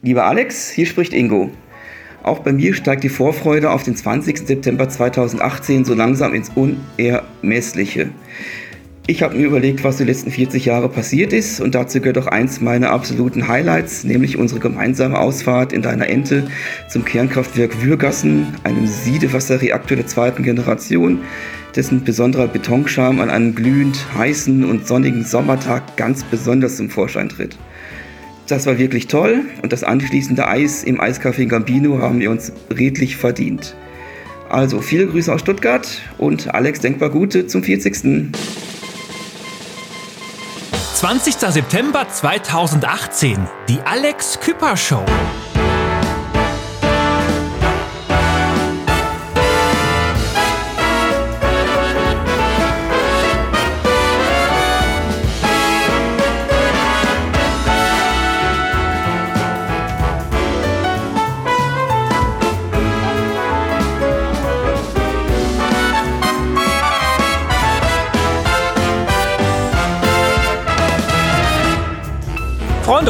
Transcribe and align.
Lieber 0.00 0.26
Alex, 0.26 0.70
hier 0.70 0.86
spricht 0.86 1.12
Ingo. 1.12 1.50
Auch 2.22 2.38
bei 2.38 2.52
mir 2.52 2.72
steigt 2.72 3.02
die 3.02 3.08
Vorfreude 3.08 3.70
auf 3.72 3.82
den 3.82 3.96
20. 3.96 4.46
September 4.46 4.88
2018 4.88 5.84
so 5.84 5.92
langsam 5.92 6.34
ins 6.34 6.52
Unermessliche. 6.54 8.10
Ich 9.08 9.24
habe 9.24 9.36
mir 9.36 9.46
überlegt, 9.46 9.82
was 9.82 9.96
die 9.96 10.04
letzten 10.04 10.30
40 10.30 10.66
Jahre 10.66 10.88
passiert 10.88 11.32
ist 11.32 11.60
und 11.60 11.74
dazu 11.74 11.98
gehört 11.98 12.18
auch 12.18 12.28
eins 12.28 12.60
meiner 12.60 12.90
absoluten 12.90 13.48
Highlights, 13.48 14.04
nämlich 14.04 14.36
unsere 14.36 14.60
gemeinsame 14.60 15.18
Ausfahrt 15.18 15.72
in 15.72 15.82
deiner 15.82 16.06
Ente 16.06 16.46
zum 16.88 17.04
Kernkraftwerk 17.04 17.82
Würgassen, 17.82 18.54
einem 18.62 18.86
Siedewasserreaktor 18.86 19.96
der 19.96 20.06
zweiten 20.06 20.44
Generation, 20.44 21.22
dessen 21.74 22.04
besonderer 22.04 22.46
Betonscham 22.46 23.18
an 23.18 23.30
einem 23.30 23.52
glühend 23.56 23.98
heißen 24.16 24.64
und 24.64 24.86
sonnigen 24.86 25.24
Sommertag 25.24 25.96
ganz 25.96 26.22
besonders 26.22 26.76
zum 26.76 26.88
Vorschein 26.88 27.30
tritt. 27.30 27.58
Das 28.48 28.64
war 28.64 28.78
wirklich 28.78 29.08
toll 29.08 29.44
und 29.62 29.74
das 29.74 29.84
anschließende 29.84 30.48
Eis 30.48 30.82
im 30.82 31.02
Eiscafé 31.02 31.46
Gambino 31.46 32.00
haben 32.00 32.18
wir 32.18 32.30
uns 32.30 32.50
redlich 32.74 33.18
verdient. 33.18 33.76
Also 34.48 34.80
viele 34.80 35.06
Grüße 35.06 35.30
aus 35.30 35.40
Stuttgart 35.40 36.00
und 36.16 36.54
Alex 36.54 36.80
denkbar 36.80 37.10
Gute 37.10 37.46
zum 37.46 37.62
40. 37.62 38.32
20. 40.94 41.34
September 41.34 42.08
2018, 42.08 43.46
die 43.68 43.78
Alex 43.84 44.40
Küpper 44.40 44.78
Show. 44.78 45.04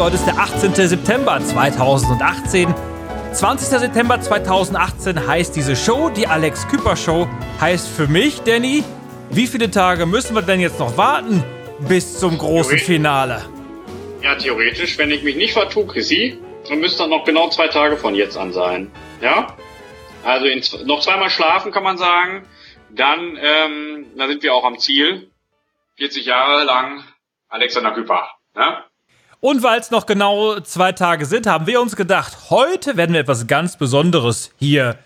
Heute 0.08 0.16
ist 0.16 0.26
der 0.26 0.38
18. 0.38 0.74
September 0.74 1.38
2018. 1.38 2.74
20. 3.34 3.78
September 3.78 4.18
2018 4.18 5.26
heißt 5.26 5.54
diese 5.54 5.76
Show, 5.76 6.08
die 6.08 6.26
Alex 6.26 6.66
Küpper 6.66 6.96
Show, 6.96 7.28
heißt 7.60 7.86
für 7.86 8.06
mich, 8.06 8.40
Danny, 8.40 8.84
wie 9.28 9.46
viele 9.46 9.70
Tage 9.70 10.06
müssen 10.06 10.34
wir 10.34 10.40
denn 10.40 10.60
jetzt 10.60 10.78
noch 10.78 10.96
warten 10.96 11.44
bis 11.80 12.18
zum 12.18 12.38
großen 12.38 12.78
Finale? 12.78 13.44
Ja, 14.22 14.34
theoretisch, 14.34 14.96
wenn 14.96 15.10
ich 15.10 15.22
mich 15.24 15.36
nicht 15.36 15.52
vertue, 15.52 15.86
Chrissy, 15.86 16.38
dann 16.70 16.80
müsste 16.80 17.02
dann 17.02 17.10
noch 17.10 17.26
genau 17.26 17.50
zwei 17.50 17.68
Tage 17.68 17.98
von 17.98 18.14
jetzt 18.14 18.38
an 18.38 18.54
sein. 18.54 18.90
Ja? 19.20 19.58
Also 20.24 20.46
in, 20.46 20.62
noch 20.86 21.00
zweimal 21.00 21.28
schlafen, 21.28 21.70
kann 21.70 21.84
man 21.84 21.98
sagen. 21.98 22.48
Dann, 22.88 23.38
ähm, 23.38 24.06
da 24.16 24.26
sind 24.26 24.42
wir 24.42 24.54
auch 24.54 24.64
am 24.64 24.78
Ziel. 24.78 25.30
40 25.98 26.24
Jahre 26.24 26.64
lang 26.64 27.04
Alexander 27.50 27.90
Küpper. 27.90 28.26
Ja? 28.56 28.87
Und 29.40 29.62
weil 29.62 29.78
es 29.78 29.92
noch 29.92 30.06
genau 30.06 30.58
zwei 30.60 30.90
Tage 30.90 31.24
sind, 31.24 31.46
haben 31.46 31.68
wir 31.68 31.80
uns 31.80 31.94
gedacht, 31.94 32.50
heute 32.50 32.96
werden 32.96 33.12
wir 33.12 33.20
etwas 33.20 33.46
ganz 33.46 33.76
Besonderes 33.76 34.52
hier 34.58 34.98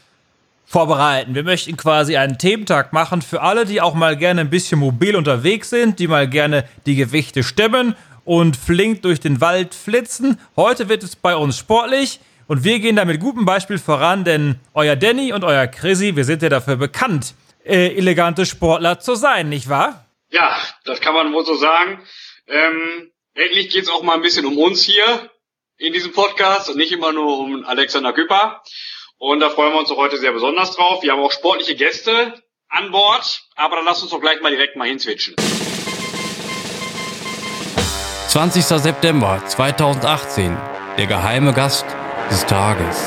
vorbereiten. 0.64 1.34
Wir 1.34 1.42
möchten 1.42 1.77
quasi 1.77 2.16
einen 2.16 2.38
Thementag 2.38 2.94
machen 2.94 3.20
für 3.20 3.42
alle, 3.42 3.66
die 3.66 3.83
auch 3.83 3.92
mal 3.92 4.16
gerne 4.16 4.41
ein 4.41 4.48
bisschen 4.48 4.78
mobil 4.78 5.16
unterwegs 5.16 5.69
sind, 5.69 5.98
die 5.98 6.08
mal 6.08 6.27
gerne 6.27 6.66
die 6.86 6.97
Gewichte 6.97 7.42
stemmen 7.42 7.94
und 8.25 8.56
flink 8.56 9.03
durch 9.03 9.20
den 9.20 9.42
Wald 9.42 9.75
flitzen. 9.75 10.41
Heute 10.56 10.88
wird 10.88 11.03
es 11.03 11.14
bei 11.14 11.36
uns 11.36 11.58
sportlich 11.58 12.19
und 12.47 12.64
wir 12.64 12.78
gehen 12.78 12.97
da 12.97 13.05
mit 13.05 13.20
gutem 13.20 13.44
Beispiel 13.44 13.78
voran, 13.78 14.25
denn 14.25 14.58
euer 14.72 14.97
Danny 14.97 15.34
und 15.34 15.44
euer 15.44 15.66
Chrissy, 15.66 16.16
wir 16.16 16.25
sind 16.25 16.41
ja 16.41 16.48
dafür 16.48 16.77
bekannt, 16.77 17.34
äh, 17.64 17.94
elegante 17.94 18.47
Sportler 18.47 18.99
zu 18.99 19.14
sein, 19.14 19.50
nicht 19.50 19.69
wahr? 19.69 20.06
Ja, 20.31 20.56
das 20.87 21.03
kann 21.03 21.12
man 21.12 21.34
wohl 21.34 21.44
so 21.44 21.54
sagen. 21.54 22.00
Ähm, 22.47 23.12
Endlich 23.34 23.70
geht's 23.70 23.88
auch 23.88 24.03
mal 24.03 24.12
ein 24.12 24.20
bisschen 24.20 24.44
um 24.44 24.59
uns 24.59 24.82
hier 24.82 25.31
in 25.78 25.94
diesem 25.94 26.12
Podcast 26.12 26.69
und 26.69 26.76
nicht 26.76 26.93
immer 26.93 27.12
nur 27.12 27.38
um 27.38 27.65
Alexander 27.65 28.12
Küpper. 28.12 28.62
Und 29.16 29.41
da 29.41 29.48
freuen 29.48 29.72
wir 29.72 29.78
uns 29.78 29.91
auch 29.91 29.97
heute 29.97 30.19
sehr 30.19 30.32
besonders 30.32 30.72
drauf. 30.76 31.03
Wir 31.03 31.12
haben 31.12 31.22
auch 31.22 31.32
sportliche 31.32 31.75
Gäste 31.75 32.34
an 32.69 32.91
Bord, 32.91 33.43
aber 33.56 33.76
dann 33.76 33.87
lass 33.87 34.03
uns 34.03 34.10
doch 34.10 34.20
gleich 34.20 34.43
mal 34.43 34.50
direkt 34.50 34.76
mal 34.76 34.87
hinswitchen. 34.87 35.34
20. 38.28 38.65
September 38.66 39.43
2018. 39.47 40.54
Der 40.99 41.06
geheime 41.06 41.54
Gast 41.54 41.87
des 42.31 42.44
Tages. 42.44 43.03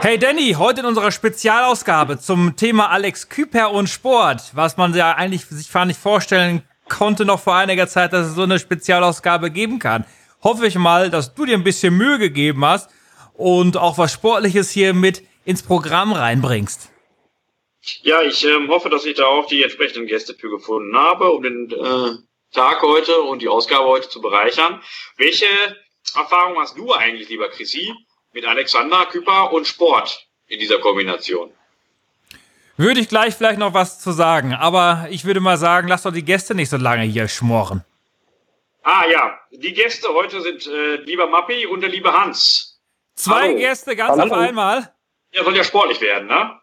Hey 0.00 0.18
Danny, 0.18 0.54
heute 0.58 0.80
in 0.80 0.86
unserer 0.86 1.12
Spezialausgabe 1.12 2.18
zum 2.18 2.56
Thema 2.56 2.90
Alex 2.90 3.28
Küper 3.28 3.70
und 3.70 3.88
Sport, 3.88 4.50
was 4.54 4.76
man 4.76 4.94
ja 4.94 5.12
eigentlich 5.14 5.44
sich 5.44 5.70
gar 5.70 5.84
nicht 5.84 6.00
vorstellen 6.00 6.64
konnte 6.90 7.24
noch 7.24 7.40
vor 7.40 7.54
einiger 7.54 7.88
Zeit, 7.88 8.12
dass 8.12 8.26
es 8.26 8.34
so 8.34 8.42
eine 8.42 8.58
Spezialausgabe 8.58 9.50
geben 9.50 9.78
kann. 9.78 10.04
Hoffe 10.42 10.66
ich 10.66 10.74
mal, 10.74 11.08
dass 11.08 11.34
du 11.34 11.46
dir 11.46 11.54
ein 11.54 11.64
bisschen 11.64 11.96
Mühe 11.96 12.18
gegeben 12.18 12.64
hast 12.64 12.90
und 13.32 13.78
auch 13.78 13.96
was 13.96 14.12
Sportliches 14.12 14.70
hier 14.70 14.92
mit 14.92 15.22
ins 15.44 15.62
Programm 15.62 16.12
reinbringst. 16.12 16.90
Ja, 18.02 18.20
ich 18.22 18.44
ähm, 18.44 18.68
hoffe, 18.68 18.90
dass 18.90 19.06
ich 19.06 19.16
da 19.16 19.24
auch 19.24 19.46
die 19.46 19.62
entsprechenden 19.62 20.06
Gäste 20.06 20.34
für 20.34 20.50
gefunden 20.50 20.94
habe, 20.96 21.30
um 21.30 21.42
den 21.42 21.70
äh, 21.70 22.54
Tag 22.54 22.82
heute 22.82 23.22
und 23.22 23.40
die 23.40 23.48
Ausgabe 23.48 23.88
heute 23.88 24.08
zu 24.08 24.20
bereichern. 24.20 24.82
Welche 25.16 25.46
Erfahrung 26.14 26.58
hast 26.58 26.76
du 26.76 26.92
eigentlich, 26.92 27.28
lieber 27.30 27.48
Chrissy, 27.48 27.94
mit 28.32 28.44
Alexander 28.44 29.06
Küpper 29.06 29.52
und 29.52 29.66
Sport 29.66 30.26
in 30.46 30.58
dieser 30.58 30.78
Kombination? 30.78 31.52
Würde 32.80 33.00
ich 33.00 33.10
gleich 33.10 33.34
vielleicht 33.34 33.58
noch 33.58 33.74
was 33.74 34.00
zu 34.00 34.10
sagen, 34.10 34.54
aber 34.54 35.06
ich 35.10 35.26
würde 35.26 35.40
mal 35.40 35.58
sagen, 35.58 35.86
lass 35.86 36.04
doch 36.04 36.14
die 36.14 36.24
Gäste 36.24 36.54
nicht 36.54 36.70
so 36.70 36.78
lange 36.78 37.02
hier 37.02 37.28
schmoren. 37.28 37.84
Ah 38.82 39.02
ja, 39.12 39.38
die 39.50 39.74
Gäste 39.74 40.08
heute 40.14 40.40
sind 40.40 40.66
äh, 40.66 40.94
lieber 41.04 41.26
Mappi 41.26 41.66
und 41.66 41.82
der 41.82 41.90
liebe 41.90 42.10
Hans. 42.10 42.80
Zwei 43.16 43.48
hallo. 43.48 43.58
Gäste 43.58 43.94
ganz 43.94 44.18
hallo. 44.18 44.32
auf 44.32 44.40
einmal. 44.40 44.94
Ja, 45.30 45.44
soll 45.44 45.54
ja 45.58 45.62
sportlich 45.62 46.00
werden, 46.00 46.28
ne? 46.28 46.58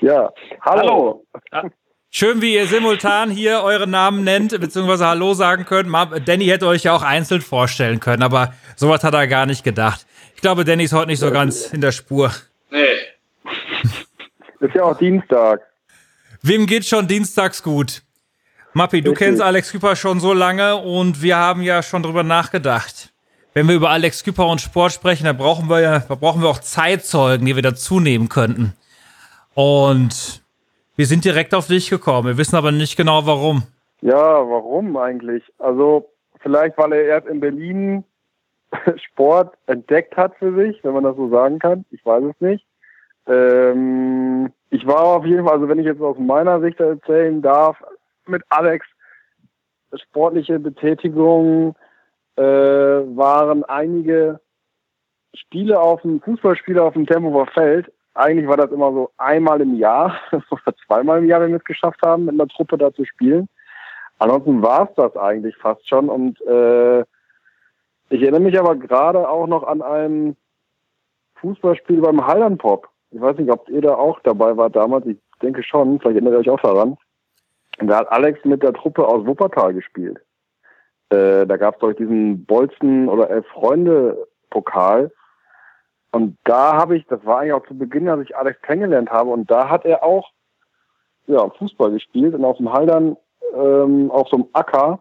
Ja, 0.00 0.32
hallo. 0.62 1.24
hallo. 1.52 1.70
Schön, 2.10 2.42
wie 2.42 2.54
ihr 2.54 2.66
simultan 2.66 3.30
hier 3.30 3.62
eure 3.62 3.86
Namen 3.86 4.24
nennt, 4.24 4.60
beziehungsweise 4.60 5.06
Hallo 5.06 5.34
sagen 5.34 5.66
könnt. 5.66 5.88
Danny 6.26 6.46
hätte 6.46 6.66
euch 6.66 6.82
ja 6.82 6.96
auch 6.96 7.02
einzeln 7.02 7.42
vorstellen 7.42 8.00
können, 8.00 8.24
aber 8.24 8.54
sowas 8.74 9.04
hat 9.04 9.14
er 9.14 9.28
gar 9.28 9.46
nicht 9.46 9.62
gedacht. 9.62 10.04
Ich 10.34 10.40
glaube, 10.40 10.64
Danny 10.64 10.82
ist 10.82 10.92
heute 10.92 11.06
nicht 11.06 11.20
so 11.20 11.30
ganz 11.30 11.72
in 11.72 11.80
der 11.80 11.92
Spur. 11.92 12.32
Nee, 12.70 12.96
ist 14.60 14.74
ja 14.74 14.84
auch 14.84 14.96
Dienstag. 14.96 15.60
Wem 16.42 16.66
geht 16.66 16.84
schon 16.84 17.06
dienstags 17.08 17.62
gut? 17.62 18.02
Mappi, 18.72 19.00
du 19.00 19.10
Richtig. 19.10 19.26
kennst 19.26 19.42
Alex 19.42 19.72
Küpper 19.72 19.96
schon 19.96 20.20
so 20.20 20.32
lange 20.32 20.76
und 20.76 21.22
wir 21.22 21.36
haben 21.36 21.62
ja 21.62 21.82
schon 21.82 22.02
drüber 22.02 22.22
nachgedacht. 22.22 23.12
Wenn 23.54 23.68
wir 23.68 23.74
über 23.74 23.88
Alex 23.88 24.22
Küpper 24.22 24.46
und 24.48 24.60
Sport 24.60 24.92
sprechen, 24.92 25.24
dann 25.24 25.38
brauchen 25.38 25.70
wir 25.70 25.80
ja, 25.80 25.98
da 26.00 26.14
brauchen 26.14 26.42
wir 26.42 26.48
auch 26.48 26.58
Zeitzeugen, 26.58 27.46
die 27.46 27.56
wir 27.56 27.62
dazu 27.62 28.00
nehmen 28.00 28.28
könnten. 28.28 28.74
Und 29.54 30.42
wir 30.96 31.06
sind 31.06 31.24
direkt 31.24 31.54
auf 31.54 31.66
dich 31.66 31.88
gekommen. 31.88 32.28
Wir 32.28 32.36
wissen 32.36 32.56
aber 32.56 32.70
nicht 32.70 32.96
genau 32.96 33.26
warum. 33.26 33.62
Ja, 34.02 34.14
warum 34.14 34.94
eigentlich? 34.98 35.42
Also 35.58 36.10
vielleicht, 36.40 36.76
weil 36.76 36.92
er 36.92 37.04
erst 37.04 37.28
in 37.28 37.40
Berlin 37.40 38.04
Sport 39.10 39.56
entdeckt 39.66 40.16
hat 40.18 40.36
für 40.38 40.54
sich, 40.54 40.84
wenn 40.84 40.92
man 40.92 41.04
das 41.04 41.16
so 41.16 41.30
sagen 41.30 41.58
kann. 41.58 41.86
Ich 41.90 42.04
weiß 42.04 42.24
es 42.24 42.40
nicht. 42.40 42.66
Ähm, 43.26 44.52
ich 44.70 44.86
war 44.86 45.04
auf 45.04 45.24
jeden 45.24 45.44
Fall, 45.44 45.54
also 45.54 45.68
wenn 45.68 45.78
ich 45.78 45.86
jetzt 45.86 46.00
aus 46.00 46.18
meiner 46.18 46.60
Sicht 46.60 46.80
erzählen 46.80 47.42
darf, 47.42 47.82
mit 48.26 48.42
Alex 48.48 48.86
sportliche 49.94 50.58
Betätigung 50.58 51.74
äh, 52.36 52.42
waren 52.42 53.64
einige 53.64 54.40
Spiele 55.34 55.80
auf 55.80 56.02
dem 56.02 56.20
Fußballspiele 56.20 56.82
auf 56.82 56.94
dem 56.94 57.06
Tempelhofer 57.06 57.50
Feld. 57.52 57.92
Eigentlich 58.14 58.48
war 58.48 58.56
das 58.56 58.70
immer 58.70 58.92
so 58.92 59.10
einmal 59.18 59.60
im 59.60 59.76
Jahr 59.76 60.18
oder 60.50 60.74
zweimal 60.86 61.18
im 61.18 61.26
Jahr, 61.26 61.40
wenn 61.40 61.50
wir 61.50 61.58
es 61.58 61.64
geschafft 61.64 62.00
haben, 62.02 62.24
mit 62.24 62.34
einer 62.34 62.48
Truppe 62.48 62.78
da 62.78 62.92
zu 62.92 63.04
spielen. 63.04 63.48
Ansonsten 64.18 64.62
war 64.62 64.88
es 64.88 64.94
das 64.96 65.16
eigentlich 65.16 65.56
fast 65.56 65.86
schon. 65.88 66.08
Und 66.08 66.40
äh, 66.42 67.00
ich 68.08 68.22
erinnere 68.22 68.40
mich 68.40 68.58
aber 68.58 68.76
gerade 68.76 69.28
auch 69.28 69.46
noch 69.46 69.64
an 69.64 69.82
ein 69.82 70.36
Fußballspiel 71.36 72.00
beim 72.00 72.26
Halland 72.26 72.58
Pop. 72.58 72.88
Ich 73.16 73.22
weiß 73.22 73.38
nicht, 73.38 73.50
ob 73.50 73.66
ihr 73.70 73.80
da 73.80 73.94
auch 73.94 74.20
dabei 74.20 74.58
wart 74.58 74.76
damals. 74.76 75.06
Ich 75.06 75.16
denke 75.40 75.62
schon. 75.62 75.98
Vielleicht 75.98 76.16
erinnert 76.16 76.34
ihr 76.34 76.40
euch 76.40 76.50
auch 76.50 76.60
daran. 76.60 76.98
Da 77.78 77.96
hat 77.96 78.12
Alex 78.12 78.44
mit 78.44 78.62
der 78.62 78.74
Truppe 78.74 79.08
aus 79.08 79.26
Wuppertal 79.26 79.72
gespielt. 79.72 80.18
Äh, 81.08 81.46
da 81.46 81.56
gab 81.56 81.74
es, 81.74 81.80
glaube 81.80 81.94
diesen 81.94 82.44
Bolzen- 82.44 83.08
oder 83.08 83.30
Elf-Freunde-Pokal. 83.30 85.10
Und 86.12 86.36
da 86.44 86.74
habe 86.74 86.98
ich, 86.98 87.06
das 87.06 87.24
war 87.24 87.40
eigentlich 87.40 87.54
auch 87.54 87.66
zu 87.66 87.78
Beginn, 87.78 88.06
als 88.10 88.20
ich 88.20 88.36
Alex 88.36 88.60
kennengelernt 88.60 89.10
habe, 89.10 89.30
und 89.30 89.50
da 89.50 89.70
hat 89.70 89.86
er 89.86 90.04
auch 90.04 90.30
ja, 91.26 91.48
Fußball 91.48 91.92
gespielt 91.92 92.34
und 92.34 92.44
auf 92.44 92.58
dem 92.58 92.70
Haldern 92.70 93.16
ähm, 93.54 94.10
auf 94.10 94.28
so 94.28 94.36
einem 94.36 94.48
Acker 94.52 94.98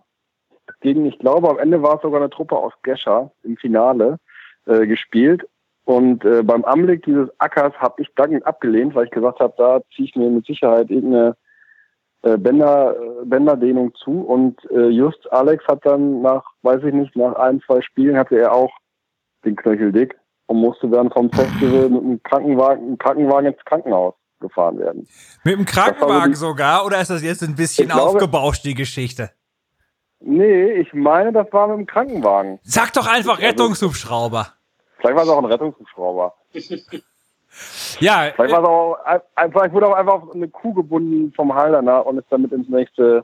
gegen, 0.79 1.05
ich 1.05 1.19
glaube, 1.19 1.49
am 1.49 1.59
Ende 1.59 1.83
war 1.83 1.95
es 1.95 2.01
sogar 2.01 2.21
eine 2.21 2.29
Truppe 2.29 2.55
aus 2.55 2.73
Gescher 2.81 3.31
im 3.43 3.57
Finale 3.57 4.19
äh, 4.67 4.87
gespielt. 4.87 5.45
Und 5.85 6.25
äh, 6.25 6.41
beim 6.41 6.65
Anblick 6.65 7.05
dieses 7.05 7.29
Ackers 7.39 7.73
habe 7.75 8.01
ich 8.01 8.09
dankend 8.15 8.45
abgelehnt, 8.45 8.95
weil 8.95 9.05
ich 9.05 9.11
gesagt 9.11 9.39
habe, 9.39 9.53
da 9.57 9.81
ziehe 9.95 10.07
ich 10.07 10.15
mir 10.15 10.29
mit 10.29 10.45
Sicherheit 10.45 10.89
irgendeine 10.89 11.37
äh, 12.23 12.37
Bänder, 12.37 12.95
äh, 12.95 13.25
Bänderdehnung 13.25 13.93
zu. 14.03 14.21
Und 14.21 14.59
äh, 14.71 14.87
just 14.87 15.31
Alex 15.31 15.63
hat 15.67 15.85
dann 15.85 16.23
nach, 16.23 16.43
weiß 16.63 16.83
ich 16.83 16.93
nicht, 16.93 17.15
nach 17.15 17.35
ein, 17.35 17.61
zwei 17.65 17.81
Spielen 17.81 18.17
hatte 18.17 18.37
er 18.37 18.51
auch 18.51 18.71
den 19.45 19.55
Knöchel 19.55 19.91
dick 19.91 20.15
und 20.47 20.57
musste 20.57 20.89
dann 20.89 21.11
vom 21.11 21.31
Festival 21.31 21.89
mit 21.89 22.01
einem 22.01 22.23
Krankenwagen, 22.23 22.83
einem 22.83 22.97
Krankenwagen 22.97 23.53
ins 23.53 23.65
Krankenhaus 23.65 24.15
gefahren 24.39 24.79
werden. 24.79 25.07
Mit 25.43 25.55
dem 25.55 25.65
Krankenwagen 25.65 26.31
die, 26.31 26.37
sogar? 26.37 26.83
Oder 26.85 26.99
ist 26.99 27.11
das 27.11 27.21
jetzt 27.21 27.43
ein 27.43 27.55
bisschen 27.55 27.89
glaube, 27.89 28.01
aufgebauscht, 28.01 28.65
die 28.65 28.73
Geschichte? 28.73 29.29
Nee, 30.19 30.71
ich 30.73 30.91
meine, 30.93 31.31
das 31.31 31.45
war 31.51 31.67
mit 31.67 31.77
dem 31.77 31.85
Krankenwagen. 31.85 32.59
Sag 32.63 32.91
doch 32.93 33.05
einfach 33.05 33.35
also, 33.35 33.45
Rettungshubschrauber. 33.45 34.54
Vielleicht 35.05 35.17
war 35.17 35.23
es 35.23 35.29
auch 35.29 35.37
ein 35.37 35.45
Rettungshubschrauber. 35.45 36.33
ja. 37.99 38.31
Vielleicht, 38.35 38.51
war 38.53 38.63
es 38.63 38.67
auch, 38.67 38.97
vielleicht 39.51 39.73
wurde 39.73 39.87
auch 39.87 39.93
einfach 39.93 40.33
eine 40.33 40.47
Kuh 40.47 40.73
gebunden 40.73 41.31
vom 41.35 41.53
Halderner 41.53 42.05
und 42.07 42.17
ist 42.17 42.27
damit 42.31 42.51
ins 42.51 42.67
nächste, 42.69 43.23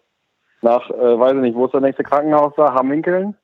nach, 0.62 0.88
äh, 0.92 1.20
weiß 1.20 1.34
ich 1.34 1.42
nicht, 1.42 1.56
wo 1.56 1.66
ist 1.66 1.74
das 1.74 1.82
nächste 1.82 2.04
Krankenhaus 2.04 2.54
da? 2.56 2.76
Hamminkeln? 2.76 3.36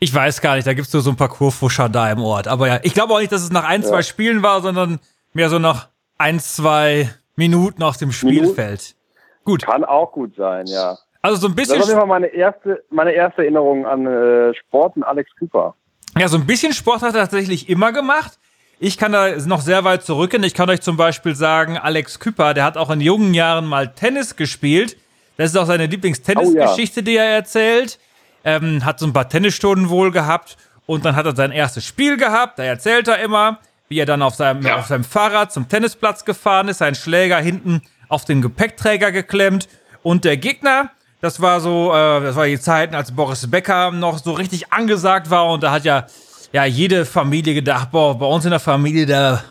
Ich 0.00 0.12
weiß 0.12 0.40
gar 0.40 0.56
nicht, 0.56 0.66
da 0.66 0.74
gibt 0.74 0.88
es 0.88 0.92
nur 0.92 1.02
so 1.02 1.10
ein 1.10 1.16
paar 1.16 1.28
Kurfuscher 1.28 1.88
da 1.88 2.10
im 2.10 2.22
Ort. 2.22 2.48
Aber 2.48 2.66
ja, 2.66 2.80
ich 2.82 2.92
glaube 2.92 3.14
auch 3.14 3.20
nicht, 3.20 3.30
dass 3.30 3.42
es 3.42 3.52
nach 3.52 3.68
ein, 3.68 3.82
ja. 3.82 3.88
zwei 3.88 4.02
Spielen 4.02 4.42
war, 4.42 4.60
sondern 4.60 4.98
mehr 5.32 5.48
so 5.48 5.60
nach 5.60 5.90
ein, 6.18 6.40
zwei 6.40 7.08
Minuten 7.36 7.84
aus 7.84 7.98
dem 7.98 8.10
Spielfeld. 8.10 8.56
Minuten? 8.56 9.44
Gut. 9.44 9.62
Kann 9.62 9.84
auch 9.84 10.10
gut 10.10 10.34
sein, 10.34 10.66
ja. 10.66 10.98
Also 11.22 11.36
so 11.36 11.46
ein 11.46 11.54
bisschen. 11.54 11.78
Das 11.78 11.94
war 11.94 12.06
meine 12.06 12.26
erste, 12.26 12.82
meine 12.90 13.12
erste 13.12 13.42
Erinnerung 13.42 13.86
an 13.86 14.06
äh, 14.06 14.54
Sport 14.54 14.96
und 14.96 15.04
Alex 15.04 15.30
Cooper. 15.38 15.76
Ja, 16.18 16.28
so 16.28 16.36
ein 16.36 16.46
bisschen 16.46 16.72
Sport 16.72 17.02
hat 17.02 17.14
er 17.14 17.22
tatsächlich 17.22 17.68
immer 17.68 17.92
gemacht. 17.92 18.38
Ich 18.78 18.98
kann 18.98 19.12
da 19.12 19.36
noch 19.46 19.60
sehr 19.60 19.84
weit 19.84 20.04
zurückgehen. 20.04 20.44
Ich 20.44 20.54
kann 20.54 20.70
euch 20.70 20.80
zum 20.80 20.96
Beispiel 20.96 21.34
sagen, 21.34 21.78
Alex 21.78 22.20
Küpper, 22.20 22.54
der 22.54 22.64
hat 22.64 22.76
auch 22.76 22.90
in 22.90 23.00
jungen 23.00 23.34
Jahren 23.34 23.66
mal 23.66 23.92
Tennis 23.94 24.36
gespielt. 24.36 24.96
Das 25.36 25.50
ist 25.50 25.56
auch 25.56 25.66
seine 25.66 25.86
Lieblingstennisgeschichte, 25.86 27.00
oh, 27.00 27.02
ja. 27.02 27.04
die 27.04 27.16
er 27.16 27.24
erzählt. 27.24 27.98
Ähm, 28.44 28.84
hat 28.84 28.98
so 28.98 29.06
ein 29.06 29.12
paar 29.12 29.28
Tennisstunden 29.28 29.88
wohl 29.88 30.10
gehabt 30.10 30.56
und 30.86 31.04
dann 31.04 31.16
hat 31.16 31.26
er 31.26 31.34
sein 31.34 31.50
erstes 31.50 31.84
Spiel 31.84 32.16
gehabt. 32.16 32.58
Da 32.58 32.62
erzählt 32.62 33.08
er 33.08 33.18
immer, 33.18 33.58
wie 33.88 33.98
er 33.98 34.06
dann 34.06 34.22
auf 34.22 34.34
seinem, 34.34 34.62
ja. 34.62 34.76
auf 34.76 34.86
seinem 34.86 35.04
Fahrrad 35.04 35.52
zum 35.52 35.68
Tennisplatz 35.68 36.24
gefahren 36.24 36.68
ist, 36.68 36.78
seinen 36.78 36.94
Schläger 36.94 37.38
hinten 37.38 37.82
auf 38.08 38.24
den 38.24 38.42
Gepäckträger 38.42 39.12
geklemmt 39.12 39.68
und 40.02 40.24
der 40.24 40.36
Gegner, 40.36 40.90
das 41.24 41.40
war 41.40 41.60
so, 41.60 41.90
äh, 41.90 42.20
das 42.20 42.36
war 42.36 42.44
die 42.44 42.60
Zeiten, 42.60 42.94
als 42.94 43.10
Boris 43.10 43.50
Becker 43.50 43.90
noch 43.90 44.18
so 44.18 44.32
richtig 44.32 44.70
angesagt 44.72 45.30
war 45.30 45.50
und 45.50 45.62
da 45.62 45.70
hat 45.70 45.84
ja, 45.84 46.06
ja 46.52 46.66
jede 46.66 47.06
Familie 47.06 47.54
gedacht, 47.54 47.90
boah, 47.92 48.18
bei 48.18 48.26
uns 48.26 48.44
in 48.44 48.50
der 48.50 48.60
Familie, 48.60 49.06
da 49.06 49.42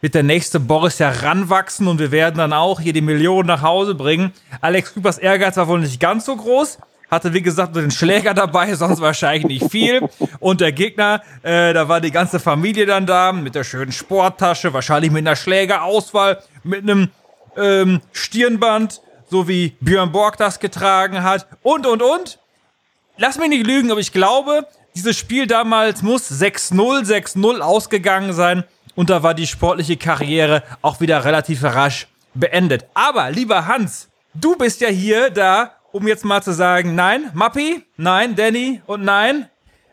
wird 0.00 0.14
der 0.14 0.22
nächste 0.22 0.58
Boris 0.58 0.98
heranwachsen 0.98 1.88
und 1.88 1.98
wir 1.98 2.10
werden 2.10 2.38
dann 2.38 2.54
auch 2.54 2.80
hier 2.80 2.94
die 2.94 3.02
Millionen 3.02 3.48
nach 3.48 3.60
Hause 3.60 3.94
bringen. 3.94 4.32
Alex 4.62 4.94
Küpers 4.94 5.18
Ehrgeiz 5.18 5.58
war 5.58 5.68
wohl 5.68 5.80
nicht 5.80 6.00
ganz 6.00 6.24
so 6.24 6.34
groß, 6.34 6.78
hatte 7.10 7.34
wie 7.34 7.42
gesagt 7.42 7.74
nur 7.74 7.82
den 7.82 7.90
Schläger 7.90 8.32
dabei, 8.32 8.74
sonst 8.74 9.02
wahrscheinlich 9.02 9.44
nicht 9.44 9.70
viel. 9.70 10.08
Und 10.38 10.62
der 10.62 10.72
Gegner, 10.72 11.20
äh, 11.42 11.74
da 11.74 11.86
war 11.86 12.00
die 12.00 12.12
ganze 12.12 12.40
Familie 12.40 12.86
dann 12.86 13.04
da 13.04 13.34
mit 13.34 13.54
der 13.54 13.64
schönen 13.64 13.92
Sporttasche, 13.92 14.72
wahrscheinlich 14.72 15.10
mit 15.10 15.26
einer 15.26 15.36
Schlägerauswahl, 15.36 16.38
mit 16.64 16.82
einem 16.82 17.10
ähm, 17.58 18.00
Stirnband, 18.12 19.02
so 19.30 19.48
wie 19.48 19.76
Björn 19.80 20.12
Borg 20.12 20.36
das 20.36 20.58
getragen 20.58 21.22
hat 21.22 21.46
und 21.62 21.86
und 21.86 22.02
und. 22.02 22.38
Lass 23.16 23.38
mich 23.38 23.48
nicht 23.48 23.66
lügen, 23.66 23.90
aber 23.90 24.00
ich 24.00 24.12
glaube, 24.12 24.66
dieses 24.94 25.16
Spiel 25.16 25.46
damals 25.46 26.02
muss 26.02 26.30
6-0, 26.30 27.04
6-0 27.04 27.60
ausgegangen 27.60 28.32
sein 28.32 28.64
und 28.96 29.08
da 29.08 29.22
war 29.22 29.34
die 29.34 29.46
sportliche 29.46 29.96
Karriere 29.96 30.62
auch 30.82 31.00
wieder 31.00 31.24
relativ 31.24 31.62
rasch 31.62 32.08
beendet. 32.34 32.86
Aber 32.94 33.30
lieber 33.30 33.66
Hans, 33.66 34.08
du 34.34 34.56
bist 34.56 34.80
ja 34.80 34.88
hier 34.88 35.30
da, 35.30 35.72
um 35.92 36.08
jetzt 36.08 36.24
mal 36.24 36.42
zu 36.42 36.52
sagen, 36.52 36.94
nein, 36.94 37.30
Mappi, 37.34 37.84
nein, 37.96 38.34
Danny 38.34 38.82
und 38.86 39.04
nein, 39.04 39.48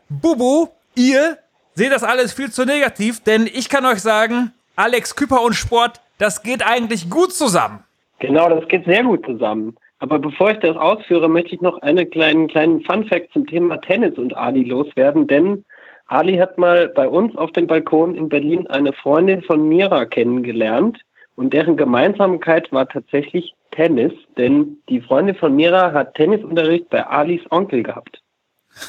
Bubu, 0.08 0.68
ihr 0.94 1.38
seht 1.74 1.92
das 1.92 2.02
alles 2.02 2.32
viel 2.32 2.50
zu 2.50 2.64
negativ, 2.64 3.22
denn 3.22 3.46
ich 3.46 3.68
kann 3.68 3.86
euch 3.86 4.00
sagen, 4.00 4.52
Alex 4.74 5.14
Küpper 5.14 5.42
und 5.42 5.54
Sport, 5.54 6.00
das 6.18 6.42
geht 6.42 6.64
eigentlich 6.64 7.08
gut 7.08 7.32
zusammen. 7.34 7.84
Genau, 8.20 8.48
das 8.48 8.66
geht 8.68 8.84
sehr 8.84 9.04
gut 9.04 9.24
zusammen. 9.24 9.76
Aber 10.00 10.18
bevor 10.18 10.50
ich 10.50 10.58
das 10.58 10.76
ausführe, 10.76 11.28
möchte 11.28 11.54
ich 11.54 11.60
noch 11.60 11.82
einen 11.82 12.08
kleinen, 12.10 12.48
kleinen 12.48 12.82
Fun-Fact 12.82 13.32
zum 13.32 13.46
Thema 13.46 13.80
Tennis 13.80 14.16
und 14.16 14.36
Ali 14.36 14.64
loswerden, 14.64 15.26
denn 15.26 15.64
Ali 16.06 16.36
hat 16.38 16.56
mal 16.56 16.88
bei 16.88 17.06
uns 17.06 17.36
auf 17.36 17.52
dem 17.52 17.66
Balkon 17.66 18.14
in 18.14 18.28
Berlin 18.28 18.66
eine 18.68 18.92
Freundin 18.92 19.42
von 19.42 19.68
Mira 19.68 20.06
kennengelernt 20.06 21.00
und 21.36 21.52
deren 21.52 21.76
Gemeinsamkeit 21.76 22.72
war 22.72 22.88
tatsächlich 22.88 23.54
Tennis, 23.72 24.12
denn 24.36 24.78
die 24.88 25.00
Freundin 25.00 25.36
von 25.36 25.54
Mira 25.54 25.92
hat 25.92 26.14
Tennisunterricht 26.14 26.88
bei 26.88 27.06
Alis 27.06 27.42
Onkel 27.50 27.82
gehabt. 27.82 28.22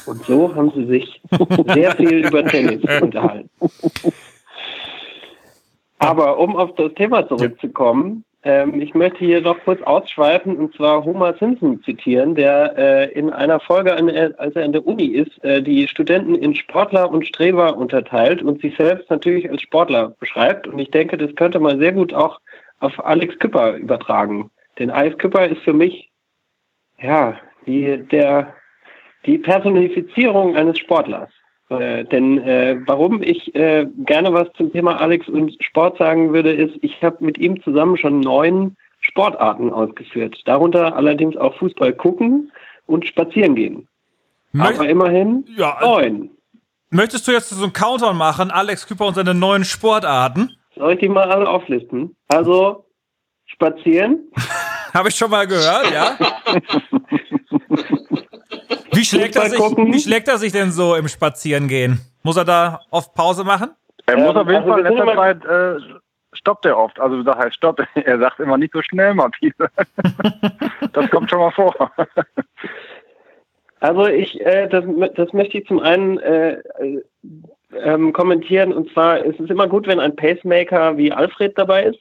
Und 0.06 0.22
so 0.24 0.54
haben 0.54 0.72
sie 0.74 0.86
sich 0.86 1.20
sehr 1.74 1.92
viel 1.92 2.26
über 2.26 2.44
Tennis 2.44 2.82
unterhalten. 3.00 3.50
Aber 5.98 6.38
um 6.38 6.56
auf 6.56 6.74
das 6.76 6.94
Thema 6.94 7.28
zurückzukommen, 7.28 8.24
ähm, 8.42 8.80
ich 8.80 8.94
möchte 8.94 9.18
hier 9.18 9.42
noch 9.42 9.58
kurz 9.64 9.82
ausschweifen 9.82 10.56
und 10.56 10.74
zwar 10.74 11.04
Homer 11.04 11.34
Simpson 11.34 11.82
zitieren, 11.82 12.34
der 12.34 12.74
äh, 12.78 13.12
in 13.12 13.30
einer 13.30 13.60
Folge, 13.60 13.92
als 13.92 14.56
er 14.56 14.64
an 14.64 14.72
der 14.72 14.86
Uni 14.86 15.06
ist, 15.06 15.44
äh, 15.44 15.62
die 15.62 15.86
Studenten 15.86 16.34
in 16.34 16.54
Sportler 16.54 17.10
und 17.10 17.26
Streber 17.26 17.76
unterteilt 17.76 18.42
und 18.42 18.62
sich 18.62 18.74
selbst 18.76 19.10
natürlich 19.10 19.50
als 19.50 19.60
Sportler 19.60 20.14
beschreibt. 20.18 20.66
Und 20.66 20.78
ich 20.78 20.90
denke, 20.90 21.18
das 21.18 21.34
könnte 21.34 21.60
man 21.60 21.78
sehr 21.78 21.92
gut 21.92 22.14
auch 22.14 22.40
auf 22.78 23.04
Alex 23.04 23.38
Küpper 23.38 23.74
übertragen. 23.76 24.50
Denn 24.78 24.90
Alex 24.90 25.18
Küpper 25.18 25.46
ist 25.46 25.62
für 25.62 25.74
mich, 25.74 26.10
ja, 26.98 27.38
die, 27.66 27.98
der, 28.10 28.54
die 29.26 29.36
Personifizierung 29.36 30.56
eines 30.56 30.78
Sportlers. 30.78 31.30
Äh, 31.70 32.04
denn 32.04 32.38
äh, 32.38 32.80
warum 32.86 33.22
ich 33.22 33.54
äh, 33.54 33.86
gerne 34.04 34.32
was 34.32 34.48
zum 34.56 34.72
Thema 34.72 35.00
Alex 35.00 35.28
und 35.28 35.56
Sport 35.62 35.98
sagen 35.98 36.32
würde, 36.32 36.52
ist, 36.52 36.74
ich 36.82 37.00
habe 37.02 37.24
mit 37.24 37.38
ihm 37.38 37.62
zusammen 37.62 37.96
schon 37.96 38.18
neun 38.20 38.76
Sportarten 39.00 39.72
ausgeführt. 39.72 40.36
Darunter 40.46 40.96
allerdings 40.96 41.36
auch 41.36 41.56
Fußball 41.58 41.92
gucken 41.92 42.50
und 42.86 43.06
spazieren 43.06 43.54
gehen. 43.54 43.88
Möcht 44.52 44.80
Aber 44.80 44.88
immerhin 44.88 45.44
ja, 45.56 45.78
neun. 45.80 46.30
Möchtest 46.90 47.28
du 47.28 47.32
jetzt 47.32 47.50
so 47.50 47.62
einen 47.62 47.72
Countdown 47.72 48.16
machen, 48.16 48.50
Alex 48.50 48.88
Küpper 48.88 49.06
und 49.06 49.14
seine 49.14 49.32
neuen 49.32 49.64
Sportarten? 49.64 50.50
Soll 50.74 50.94
ich 50.94 50.98
die 50.98 51.08
mal 51.08 51.30
alle 51.30 51.48
auflisten? 51.48 52.16
Also 52.26 52.84
spazieren. 53.46 54.28
Habe 54.92 55.08
ich 55.08 55.14
schon 55.14 55.30
mal 55.30 55.46
gehört, 55.46 55.92
ja. 55.92 56.18
wie, 58.92 59.04
schlägt 59.04 59.36
er 59.36 59.48
sich, 59.48 59.58
wie 59.58 60.00
schlägt 60.00 60.28
er 60.28 60.38
sich 60.38 60.52
denn 60.52 60.72
so 60.72 60.94
im 60.94 61.08
Spazierengehen? 61.08 62.00
Muss 62.22 62.36
er 62.36 62.44
da 62.44 62.80
oft 62.90 63.14
Pause 63.14 63.44
machen? 63.44 63.70
Er 64.06 64.18
muss 64.18 64.34
auf 64.36 64.46
jeden 64.48 64.56
also 64.56 64.70
Fall 64.70 64.80
in 64.80 64.86
letzter 64.86 65.14
Zeit 65.14 65.44
äh, 65.44 65.98
stoppt 66.32 66.66
er 66.66 66.78
oft. 66.78 66.98
Also 67.00 67.22
das 67.22 67.36
heißt 67.36 67.56
stopp. 67.56 67.80
Er 67.94 68.18
sagt 68.18 68.40
immer 68.40 68.58
nicht 68.58 68.72
so 68.72 68.82
schnell, 68.82 69.14
Martin. 69.14 69.52
das 70.92 71.10
kommt 71.10 71.30
schon 71.30 71.38
mal 71.40 71.52
vor. 71.52 71.74
Also 73.82 74.06
ich, 74.08 74.38
äh, 74.44 74.68
das, 74.68 74.84
das 75.14 75.32
möchte 75.32 75.56
ich 75.56 75.66
zum 75.66 75.80
einen 75.80 76.18
äh, 76.18 76.58
ähm, 77.82 78.12
kommentieren. 78.12 78.74
Und 78.74 78.92
zwar 78.92 79.24
ist 79.24 79.40
es 79.40 79.48
immer 79.48 79.66
gut, 79.68 79.86
wenn 79.86 79.98
ein 79.98 80.14
Pacemaker 80.14 80.98
wie 80.98 81.10
Alfred 81.10 81.56
dabei 81.56 81.84
ist. 81.84 81.98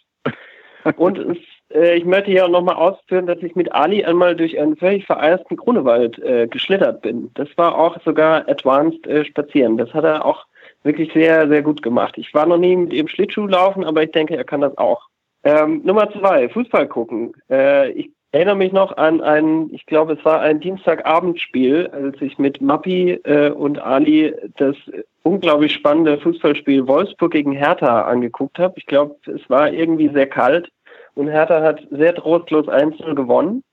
Und 0.98 1.18
es 1.18 1.38
ich 1.70 2.06
möchte 2.06 2.32
hier 2.32 2.46
auch 2.46 2.50
nochmal 2.50 2.76
ausführen, 2.76 3.28
dass 3.28 3.38
ich 3.44 3.56
mit 3.56 3.72
Ali 3.74 4.04
einmal 4.04 4.36
durch 4.36 4.60
einen 4.60 4.76
völlig 4.76 5.06
vereisten 5.06 5.56
Grunewald 5.56 6.18
äh, 6.20 6.48
geschlittert 6.48 7.02
bin. 7.02 7.30
Das 7.36 7.48
war 7.58 7.78
auch 7.78 8.02
sogar 8.04 8.48
Advanced 8.50 9.06
äh, 9.06 9.24
Spazieren. 9.24 9.78
Das 9.78 9.94
hat 9.94 10.04
er 10.04 10.26
auch 10.26 10.46
wirklich 10.84 11.12
sehr, 11.14 11.48
sehr 11.48 11.62
gut 11.62 11.82
gemacht. 11.82 12.18
Ich 12.18 12.34
war 12.34 12.46
noch 12.46 12.58
nie 12.58 12.76
mit 12.76 12.94
ihm 12.94 13.08
Schlittschuh 13.08 13.48
laufen, 13.48 13.84
aber 13.84 14.04
ich 14.04 14.12
denke, 14.12 14.36
er 14.36 14.44
kann 14.44 14.62
das 14.62 14.78
auch. 14.78 15.08
Ähm, 15.44 15.82
Nummer 15.84 16.12
zwei, 16.12 16.50
Fußball 16.50 16.88
gucken. 16.88 17.34
Äh, 17.50 17.92
ich 17.92 18.12
erinnere 18.32 18.56
mich 18.56 18.72
noch 18.72 18.96
an 18.98 19.22
ein, 19.22 19.70
ich 19.72 19.86
glaube, 19.86 20.14
es 20.14 20.26
war 20.26 20.42
ein 20.42 20.60
Dienstagabendspiel, 20.60 21.88
als 21.92 22.22
ich 22.22 22.38
mit 22.38 22.62
Mappi 22.62 23.12
äh, 23.24 23.50
und 23.52 23.80
Ali 23.80 24.34
das 24.58 24.76
unglaublich 25.24 25.74
spannende 25.74 26.18
Fußballspiel 26.20 26.88
Wolfsburg 26.88 27.32
gegen 27.32 27.52
Hertha 27.54 28.04
angeguckt 28.04 28.60
habe. 28.60 28.76
Ich 28.78 28.86
glaube, 28.86 29.16
es 29.26 29.50
war 29.50 29.72
irgendwie 29.72 30.10
sehr 30.10 30.28
kalt 30.28 30.70
und 31.20 31.28
Hertha 31.28 31.62
hat 31.62 31.82
sehr 31.92 32.16
trostlos 32.16 32.68
einzeln 32.70 33.16
gewonnen. 33.16 33.64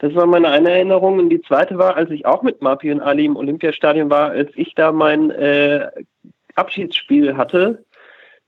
Das 0.00 0.14
war 0.16 0.26
meine 0.26 0.48
eine 0.48 0.70
Erinnerung. 0.72 1.20
Und 1.20 1.30
die 1.30 1.40
zweite 1.42 1.78
war, 1.78 1.96
als 1.96 2.10
ich 2.10 2.26
auch 2.26 2.42
mit 2.42 2.60
Mapi 2.60 2.90
und 2.90 3.00
Ali 3.00 3.24
im 3.24 3.36
Olympiastadion 3.36 4.10
war, 4.10 4.30
als 4.30 4.50
ich 4.56 4.74
da 4.74 4.90
mein 4.90 5.30
äh, 5.30 5.86
Abschiedsspiel 6.56 7.36
hatte 7.36 7.84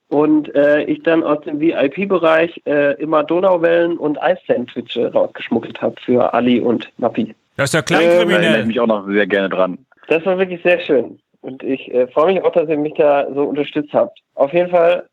und 0.09 0.53
äh, 0.55 0.83
ich 0.83 1.03
dann 1.05 1.23
aus 1.23 1.43
dem 1.45 1.61
VIP-Bereich 1.61 2.61
äh, 2.67 3.01
immer 3.01 3.23
Donauwellen 3.23 3.97
und 3.99 4.21
Eissandwiche 4.21 5.13
rausgeschmuggelt 5.13 5.81
habe 5.81 5.95
für 6.05 6.35
Ali 6.35 6.61
und 6.61 6.91
Mapi. 6.99 7.35
Das 7.57 7.71
ist 7.71 7.75
ja 7.75 7.81
Da 7.83 7.87
kleinkriminell. 7.87 8.43
erinnere 8.43 8.61
ich 8.63 8.67
mich 8.67 8.81
auch 8.81 8.89
noch 8.89 9.07
sehr 9.07 9.27
gerne 9.29 9.49
dran. 9.49 9.79
Das 10.09 10.27
war 10.27 10.39
wirklich 10.39 10.61
sehr 10.63 10.81
schön. 10.81 11.21
Und 11.41 11.63
ich 11.63 11.93
äh, 11.95 12.09
freue 12.09 12.35
mich 12.35 12.43
auch, 12.43 12.53
dass 12.53 12.69
ihr 12.69 12.79
mich 12.79 12.95
da 12.95 13.27
so 13.33 13.45
unterstützt 13.45 13.93
habt. 13.93 14.19
Auf 14.35 14.53
jeden 14.53 14.71
Fall, 14.71 15.07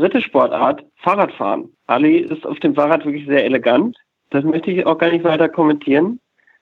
dritte 0.00 0.22
Sportart, 0.22 0.84
Fahrradfahren. 0.96 1.72
Ali 1.86 2.18
ist 2.18 2.46
auf 2.46 2.58
dem 2.60 2.74
Fahrrad 2.74 3.04
wirklich 3.04 3.26
sehr 3.26 3.44
elegant. 3.44 3.96
Das 4.30 4.44
möchte 4.44 4.70
ich 4.70 4.86
auch 4.86 4.98
gar 4.98 5.10
nicht 5.10 5.24
weiter 5.24 5.48
kommentieren. 5.48 6.20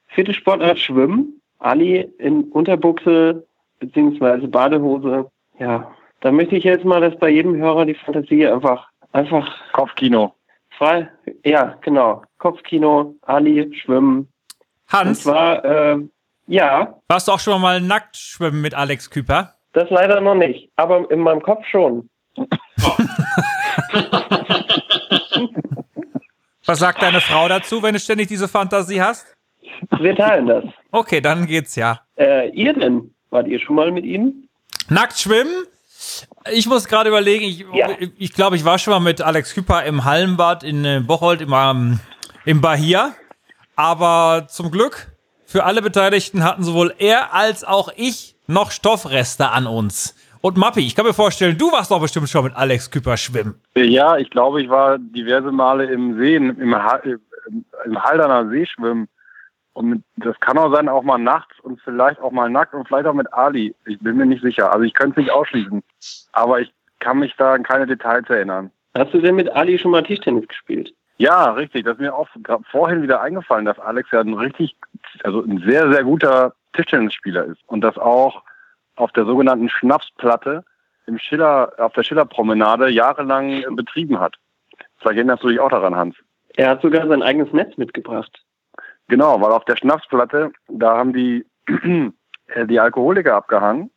Vierte 0.08 0.34
Sportart, 0.34 0.78
Schwimmen. 0.78 1.40
Ali 1.58 2.08
in 2.18 2.44
Unterbuchse 2.44 3.46
beziehungsweise 3.80 4.48
Badehose. 4.48 5.30
Ja, 5.58 5.90
da 6.20 6.32
möchte 6.32 6.56
ich 6.56 6.64
jetzt 6.64 6.84
mal, 6.84 7.00
dass 7.00 7.18
bei 7.18 7.30
jedem 7.30 7.56
Hörer 7.56 7.84
die 7.84 7.94
Fantasie 7.94 8.46
einfach, 8.46 8.88
einfach 9.12 9.48
Kopfkino. 9.72 10.34
frei, 10.70 11.08
ja, 11.44 11.76
genau. 11.80 12.22
Kopfkino, 12.38 13.16
Ali, 13.22 13.74
Schwimmen. 13.74 14.18
Und 14.18 14.28
Hans, 14.92 15.22
zwar, 15.24 15.64
äh, 15.64 15.98
ja, 16.46 16.94
warst 17.08 17.28
du 17.28 17.32
auch 17.32 17.40
schon 17.40 17.60
mal 17.60 17.80
nackt 17.80 18.16
schwimmen 18.16 18.62
mit 18.62 18.74
Alex 18.74 19.10
Küper? 19.10 19.54
Das 19.72 19.90
leider 19.90 20.20
noch 20.20 20.34
nicht, 20.34 20.70
aber 20.76 21.10
in 21.10 21.20
meinem 21.20 21.42
Kopf 21.42 21.66
schon. 21.66 22.08
Was 26.66 26.78
sagt 26.80 27.02
deine 27.02 27.20
Frau 27.20 27.48
dazu, 27.48 27.82
wenn 27.82 27.94
du 27.94 28.00
ständig 28.00 28.28
diese 28.28 28.48
Fantasie 28.48 29.00
hast? 29.00 29.26
Wir 30.00 30.14
teilen 30.14 30.46
das. 30.46 30.64
Okay, 30.90 31.20
dann 31.20 31.46
geht's 31.46 31.76
ja. 31.76 32.00
Äh, 32.16 32.50
ihr 32.50 32.74
denn? 32.74 33.14
Wart 33.30 33.46
ihr 33.46 33.60
schon 33.60 33.76
mal 33.76 33.90
mit 33.90 34.04
ihm? 34.04 34.48
Nackt 34.88 35.18
schwimmen? 35.18 35.64
Ich 36.52 36.66
muss 36.66 36.86
gerade 36.86 37.08
überlegen, 37.08 37.44
ich, 37.44 37.64
Ja. 37.72 37.90
ich 38.18 38.32
glaube, 38.32 38.56
ich 38.56 38.64
war 38.64 38.78
schon 38.78 38.92
mal 38.92 39.00
mit 39.00 39.20
Alex 39.20 39.54
Küper 39.54 39.84
im 39.84 40.04
Hallenbad 40.04 40.62
in 40.62 40.84
äh, 40.84 41.00
Bocholt 41.04 41.40
im, 41.40 41.52
ähm, 41.54 42.00
im 42.44 42.60
Bahia. 42.60 43.14
Aber 43.76 44.46
zum 44.48 44.70
Glück 44.70 45.12
für 45.44 45.64
alle 45.64 45.82
Beteiligten 45.82 46.44
hatten 46.44 46.62
sowohl 46.64 46.94
er 46.98 47.34
als 47.34 47.64
auch 47.64 47.90
ich 47.96 48.34
noch 48.46 48.70
Stoffreste 48.70 49.50
an 49.50 49.66
uns. 49.66 50.14
Und 50.40 50.56
Mappi, 50.56 50.80
ich 50.80 50.94
kann 50.94 51.04
mir 51.06 51.14
vorstellen, 51.14 51.58
du 51.58 51.72
warst 51.72 51.90
doch 51.90 52.00
bestimmt 52.00 52.28
schon 52.28 52.44
mit 52.44 52.56
Alex 52.56 52.90
Küper 52.90 53.16
schwimmen. 53.16 53.60
Ja, 53.76 54.16
ich 54.16 54.30
glaube, 54.30 54.62
ich 54.62 54.68
war 54.68 54.98
diverse 54.98 55.50
Male 55.50 55.86
im 55.86 56.18
See, 56.18 56.36
im, 56.36 56.74
Ha- 56.74 57.00
im, 57.84 58.02
Halderner 58.02 58.48
See 58.48 58.66
schwimmen. 58.66 59.08
Und 59.72 60.02
das 60.16 60.38
kann 60.40 60.58
auch 60.58 60.72
sein, 60.74 60.88
auch 60.88 61.02
mal 61.02 61.18
nachts 61.18 61.58
und 61.60 61.80
vielleicht 61.82 62.20
auch 62.20 62.32
mal 62.32 62.50
nackt 62.50 62.74
und 62.74 62.86
vielleicht 62.88 63.06
auch 63.06 63.14
mit 63.14 63.32
Ali. 63.32 63.74
Ich 63.86 63.98
bin 64.00 64.16
mir 64.16 64.26
nicht 64.26 64.42
sicher. 64.42 64.72
Also 64.72 64.84
ich 64.84 64.92
könnte 64.94 65.20
es 65.20 65.24
nicht 65.26 65.32
ausschließen. 65.32 65.82
Aber 66.32 66.60
ich 66.60 66.72
kann 66.98 67.18
mich 67.18 67.34
da 67.36 67.52
an 67.54 67.62
keine 67.62 67.86
Details 67.86 68.28
erinnern. 68.28 68.70
Hast 68.96 69.14
du 69.14 69.20
denn 69.20 69.36
mit 69.36 69.48
Ali 69.50 69.78
schon 69.78 69.92
mal 69.92 70.02
Tischtennis 70.02 70.48
gespielt? 70.48 70.92
Ja, 71.18 71.50
richtig. 71.52 71.84
Das 71.84 71.94
ist 71.94 72.00
mir 72.00 72.14
auch 72.14 72.28
vorhin 72.70 73.02
wieder 73.02 73.20
eingefallen, 73.20 73.64
dass 73.66 73.78
Alex 73.78 74.08
ja 74.12 74.20
ein 74.20 74.34
richtig, 74.34 74.76
also 75.22 75.42
ein 75.42 75.62
sehr, 75.66 75.92
sehr 75.92 76.02
guter 76.04 76.54
Tischtennisspieler 76.74 77.44
ist. 77.44 77.60
Und 77.66 77.80
das 77.82 77.98
auch 77.98 78.42
auf 78.98 79.12
der 79.12 79.24
sogenannten 79.24 79.68
Schnapsplatte 79.68 80.64
im 81.06 81.18
Schiller, 81.18 81.72
auf 81.78 81.92
der 81.94 82.02
Schillerpromenade 82.02 82.90
jahrelang 82.90 83.50
äh, 83.50 83.66
betrieben 83.70 84.20
hat. 84.20 84.36
Vielleicht 84.98 85.18
erinnerst 85.18 85.42
du 85.42 85.48
dich 85.48 85.60
auch 85.60 85.70
daran, 85.70 85.96
Hans. 85.96 86.16
Er 86.56 86.70
hat 86.70 86.82
sogar 86.82 87.06
sein 87.06 87.22
eigenes 87.22 87.52
Netz 87.52 87.76
mitgebracht. 87.76 88.44
Genau, 89.08 89.40
weil 89.40 89.52
auf 89.52 89.64
der 89.64 89.76
Schnapsplatte, 89.76 90.52
da 90.68 90.96
haben 90.96 91.12
die, 91.12 91.46
äh, 92.48 92.66
die 92.66 92.80
Alkoholiker 92.80 93.36
abgehangen, 93.36 93.90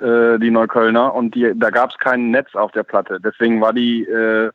äh, 0.00 0.38
die 0.38 0.50
Neuköllner, 0.50 1.14
und 1.14 1.34
die, 1.34 1.52
da 1.56 1.70
gab 1.70 1.90
es 1.90 1.98
kein 1.98 2.30
Netz 2.30 2.54
auf 2.54 2.70
der 2.72 2.84
Platte. 2.84 3.18
Deswegen 3.20 3.60
war 3.60 3.72
die 3.72 4.04
äh, 4.04 4.50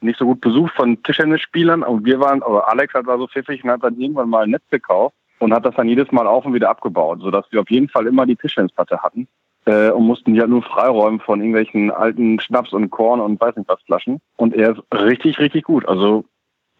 nicht 0.00 0.18
so 0.18 0.26
gut 0.26 0.40
besucht 0.40 0.74
von 0.74 1.02
Tischtennisspielern. 1.02 1.82
Und 1.82 2.04
wir 2.04 2.20
waren, 2.20 2.42
oder 2.42 2.68
Alex 2.68 2.94
hat 2.94 3.06
war 3.06 3.18
so 3.18 3.26
pfiffig 3.26 3.64
und 3.64 3.70
hat 3.70 3.82
dann 3.82 3.98
irgendwann 3.98 4.28
mal 4.28 4.44
ein 4.44 4.50
Netz 4.50 4.68
gekauft 4.70 5.16
und 5.44 5.52
hat 5.52 5.66
das 5.66 5.74
dann 5.74 5.88
jedes 5.88 6.10
Mal 6.10 6.26
auf 6.26 6.46
und 6.46 6.54
wieder 6.54 6.70
abgebaut, 6.70 7.20
sodass 7.20 7.44
wir 7.50 7.60
auf 7.60 7.70
jeden 7.70 7.88
Fall 7.88 8.06
immer 8.06 8.24
die 8.24 8.36
Tischtennisplatte 8.36 9.02
hatten. 9.02 9.28
Äh, 9.66 9.90
und 9.90 10.06
mussten 10.06 10.34
die 10.34 10.40
halt 10.40 10.50
nur 10.50 10.62
freiräumen 10.62 11.20
von 11.20 11.40
irgendwelchen 11.40 11.90
alten 11.90 12.40
Schnaps 12.40 12.72
und 12.72 12.90
Korn 12.90 13.20
und 13.20 13.40
weiß 13.40 13.56
nicht 13.56 13.68
was 13.68 13.80
Flaschen. 13.82 14.20
Und 14.36 14.54
er 14.54 14.72
ist 14.72 14.82
richtig, 14.92 15.38
richtig 15.38 15.64
gut. 15.64 15.86
Also 15.86 16.24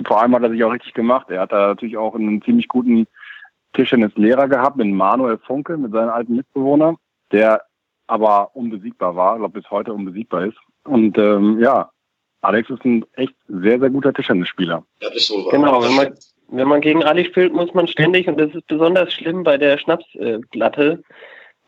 vor 0.05 0.21
allem 0.21 0.35
hat 0.35 0.43
er 0.43 0.51
sich 0.51 0.65
auch 0.65 0.73
richtig 0.73 0.95
gemacht. 0.95 1.31
Er 1.31 1.43
hat 1.43 1.53
da 1.53 1.69
natürlich 1.69 1.97
auch 1.97 2.15
einen 2.15 2.43
ziemlich 2.43 2.69
guten 2.69 3.07
Tischtennislehrer 3.75 4.49
gehabt, 4.49 4.77
mit 4.77 4.89
Manuel 4.89 5.39
Funke, 5.39 5.77
mit 5.77 5.93
seinem 5.93 6.11
alten 6.11 6.37
Mitbewohner, 6.37 6.97
der 7.33 7.63
aber 8.07 8.55
unbesiegbar 8.55 9.17
war, 9.17 9.35
ich 9.35 9.41
glaube 9.41 9.61
bis 9.61 9.71
heute 9.71 9.93
unbesiegbar 9.93 10.47
ist. 10.47 10.59
Und 10.85 11.17
ähm, 11.19 11.59
ja, 11.61 11.91
Alex 12.43 12.69
ist 12.71 12.85
ein 12.85 13.05
echt 13.15 13.35
sehr, 13.49 13.81
sehr 13.81 13.91
guter 13.91 14.13
Tischtennisspieler. 14.13 14.85
Das 15.01 15.15
ist 15.15 15.29
so 15.29 15.37
wahr. 15.37 15.53
Genau, 15.53 15.83
wenn 15.83 15.97
man, 15.97 16.15
wenn 16.49 16.69
man 16.69 16.81
gegen 16.81 17.03
Ali 17.05 17.25
spielt, 17.25 17.53
muss 17.53 17.73
man 17.75 17.89
ständig, 17.89 18.29
und 18.29 18.39
das 18.39 18.55
ist 18.55 18.67
besonders 18.67 19.13
schlimm 19.13 19.43
bei 19.45 19.57
der 19.59 19.79
Schnapsplatte, 19.79 21.03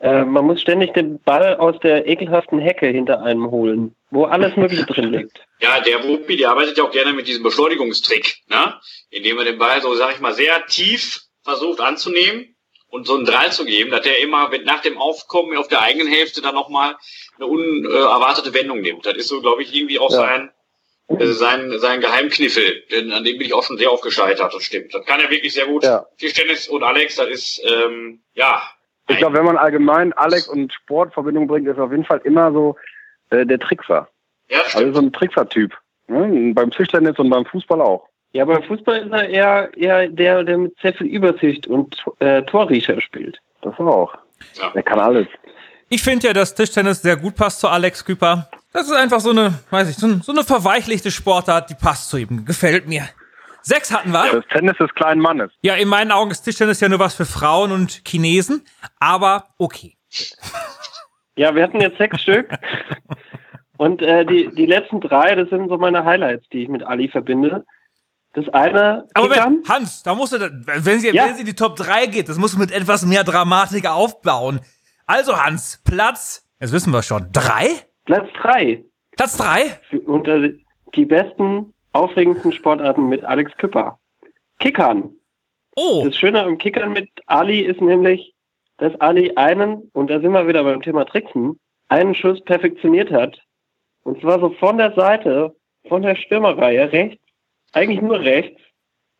äh, 0.00 0.24
man 0.24 0.44
muss 0.44 0.60
ständig 0.60 0.92
den 0.92 1.18
Ball 1.22 1.56
aus 1.56 1.78
der 1.80 2.06
ekelhaften 2.06 2.58
Hecke 2.58 2.86
hinter 2.86 3.22
einem 3.22 3.50
holen, 3.50 3.94
wo 4.10 4.24
alles 4.24 4.54
Mögliche 4.56 4.84
drin 4.86 5.12
liegt. 5.12 5.40
Ja, 5.60 5.80
der 5.80 6.04
Wuppi, 6.06 6.36
der 6.36 6.50
arbeitet 6.50 6.76
ja 6.76 6.84
auch 6.84 6.90
gerne 6.90 7.14
mit 7.14 7.26
diesem 7.26 7.42
Beschleunigungstrick, 7.42 8.36
ne? 8.48 8.74
Indem 9.10 9.38
er 9.38 9.44
den 9.44 9.58
Ball 9.58 9.80
so, 9.80 9.94
sag 9.94 10.12
ich 10.14 10.20
mal, 10.20 10.34
sehr 10.34 10.66
tief 10.66 11.22
versucht 11.42 11.80
anzunehmen 11.80 12.54
und 12.88 13.06
so 13.06 13.14
einen 13.16 13.24
Drall 13.24 13.50
zu 13.52 13.64
geben, 13.64 13.90
dass 13.90 14.04
er 14.04 14.20
immer 14.20 14.50
mit, 14.50 14.66
nach 14.66 14.82
dem 14.82 14.98
Aufkommen 14.98 15.56
auf 15.56 15.68
der 15.68 15.80
eigenen 15.80 16.08
Hälfte 16.08 16.42
dann 16.42 16.54
nochmal 16.54 16.96
eine 17.36 17.46
unerwartete 17.46 18.52
Wendung 18.52 18.80
nimmt. 18.80 19.06
Das 19.06 19.14
ist 19.16 19.28
so, 19.28 19.40
glaube 19.40 19.62
ich, 19.62 19.74
irgendwie 19.74 19.98
auch 19.98 20.10
Ja. 20.10 20.16
sein, 20.18 20.50
sein, 21.08 21.72
sein 21.78 22.00
Geheimkniffel. 22.00 22.82
Denn 22.90 23.12
an 23.12 23.24
dem 23.24 23.38
bin 23.38 23.46
ich 23.46 23.54
auch 23.54 23.62
schon 23.62 23.78
sehr 23.78 23.92
oft 23.92 24.02
gescheitert, 24.02 24.52
das 24.52 24.62
stimmt. 24.64 24.92
Das 24.94 25.04
kann 25.06 25.20
er 25.20 25.30
wirklich 25.30 25.54
sehr 25.54 25.66
gut. 25.66 25.84
Ja. 25.84 26.06
Tischtennis 26.18 26.68
und 26.68 26.82
Alex, 26.82 27.16
das 27.16 27.28
ist, 27.28 27.62
ähm, 27.64 28.20
ja. 28.34 28.62
Ich 29.08 29.18
glaube, 29.18 29.36
wenn 29.38 29.44
man 29.44 29.56
allgemein 29.56 30.12
Alex 30.14 30.48
und 30.48 30.72
Sport 30.72 31.08
in 31.10 31.12
Verbindung 31.12 31.46
bringt, 31.46 31.68
ist 31.68 31.76
er 31.76 31.84
auf 31.84 31.92
jeden 31.92 32.04
Fall 32.04 32.20
immer 32.24 32.50
so 32.52 32.76
äh, 33.30 33.46
der 33.46 33.58
Trickser. 33.60 34.08
Ja, 34.48 34.58
das 34.58 34.74
Also 34.74 34.78
stimmt. 34.78 34.94
so 34.96 35.00
ein 35.02 35.12
Trickser-Typ. 35.12 35.72
Ne? 36.08 36.52
Beim 36.54 36.70
Tischtennis 36.70 37.16
und 37.18 37.30
beim 37.30 37.46
Fußball 37.46 37.80
auch. 37.80 38.08
Ja, 38.32 38.44
beim 38.44 38.62
Fußball 38.64 39.06
ist 39.06 39.12
er 39.12 39.28
eher, 39.28 39.70
eher 39.76 40.08
der, 40.08 40.42
der 40.44 40.58
mit 40.58 40.74
sehr 40.82 40.92
viel 40.92 41.06
Übersicht 41.06 41.66
und 41.68 41.96
äh, 42.18 42.42
Torriecher 42.42 43.00
spielt. 43.00 43.38
Das 43.62 43.78
auch. 43.78 44.14
Ja. 44.60 44.70
Der 44.70 44.82
kann 44.82 44.98
alles. 44.98 45.26
Ich 45.88 46.02
finde 46.02 46.26
ja, 46.26 46.32
dass 46.32 46.54
Tischtennis 46.54 47.00
sehr 47.00 47.16
gut 47.16 47.36
passt 47.36 47.60
zu 47.60 47.68
Alex 47.68 48.04
Küper. 48.04 48.50
Das 48.76 48.88
ist 48.88 48.92
einfach 48.92 49.20
so 49.20 49.30
eine, 49.30 49.54
weiß 49.70 49.88
ich, 49.88 49.96
so, 49.96 50.06
ein- 50.06 50.20
so 50.20 50.32
eine 50.32 50.44
verweichlichte 50.44 51.10
Sportart, 51.10 51.70
die 51.70 51.74
passt 51.74 52.10
zu 52.10 52.18
ihm. 52.18 52.44
Gefällt 52.44 52.86
mir. 52.86 53.08
Sechs 53.62 53.90
hatten 53.90 54.10
wir. 54.12 54.30
Das 54.30 54.44
Tennis 54.52 54.76
des 54.78 54.90
kleinen 54.94 55.20
Mannes. 55.22 55.50
Ja, 55.62 55.74
in 55.76 55.88
meinen 55.88 56.12
Augen 56.12 56.30
ist 56.30 56.42
Tischtennis 56.42 56.80
ja 56.80 56.88
nur 56.90 56.98
was 56.98 57.14
für 57.14 57.24
Frauen 57.24 57.72
und 57.72 58.02
Chinesen, 58.06 58.66
aber 59.00 59.46
okay. 59.56 59.96
Ja, 61.36 61.54
wir 61.54 61.62
hatten 61.62 61.80
jetzt 61.80 61.96
sechs 61.96 62.20
Stück. 62.20 62.50
Und 63.78 64.02
äh, 64.02 64.24
die, 64.26 64.54
die 64.54 64.66
letzten 64.66 65.00
drei, 65.00 65.34
das 65.34 65.48
sind 65.48 65.68
so 65.70 65.78
meine 65.78 66.04
Highlights, 66.04 66.46
die 66.52 66.62
ich 66.64 66.68
mit 66.68 66.82
Ali 66.82 67.08
verbinde. 67.08 67.64
Das 68.34 68.46
eine, 68.50 69.06
Aber. 69.14 69.28
Moment, 69.28 69.66
Hans, 69.68 70.02
da 70.02 70.14
musst 70.14 70.34
du, 70.34 70.38
wenn 70.66 71.00
sie, 71.00 71.10
Ja. 71.14 71.24
wenn 71.26 71.34
sie 71.34 71.40
in 71.40 71.46
die 71.46 71.54
Top 71.54 71.76
3 71.76 72.06
geht, 72.06 72.28
das 72.28 72.36
musst 72.36 72.54
du 72.54 72.58
mit 72.58 72.70
etwas 72.72 73.06
mehr 73.06 73.24
Dramatik 73.24 73.86
aufbauen. 73.88 74.60
Also 75.06 75.42
Hans, 75.42 75.80
Platz, 75.84 76.46
jetzt 76.60 76.72
wissen 76.72 76.92
wir 76.92 77.02
schon, 77.02 77.28
drei? 77.32 77.68
Platz 78.06 78.28
drei. 78.40 78.84
Platz 79.16 79.36
drei? 79.36 79.78
Für, 79.90 80.00
unter 80.00 80.48
die 80.94 81.04
besten, 81.04 81.74
aufregendsten 81.92 82.52
Sportarten 82.52 83.08
mit 83.08 83.24
Alex 83.24 83.54
Küpper. 83.56 83.98
Kickern. 84.58 85.10
Oh, 85.76 86.02
Das 86.04 86.16
Schöne 86.16 86.42
am 86.42 86.56
Kickern 86.56 86.92
mit 86.92 87.10
Ali 87.26 87.60
ist 87.60 87.80
nämlich, 87.80 88.34
dass 88.78 88.98
Ali 89.00 89.32
einen, 89.36 89.90
und 89.92 90.08
da 90.08 90.20
sind 90.20 90.32
wir 90.32 90.48
wieder 90.48 90.64
beim 90.64 90.80
Thema 90.80 91.04
Tricksen, 91.04 91.58
einen 91.88 92.14
Schuss 92.14 92.42
perfektioniert 92.44 93.10
hat. 93.10 93.38
Und 94.04 94.20
zwar 94.20 94.40
so 94.40 94.50
von 94.50 94.78
der 94.78 94.94
Seite, 94.94 95.54
von 95.88 96.02
der 96.02 96.16
Stürmerreihe, 96.16 96.92
rechts, 96.92 97.22
eigentlich 97.72 98.00
nur 98.00 98.20
rechts, 98.20 98.60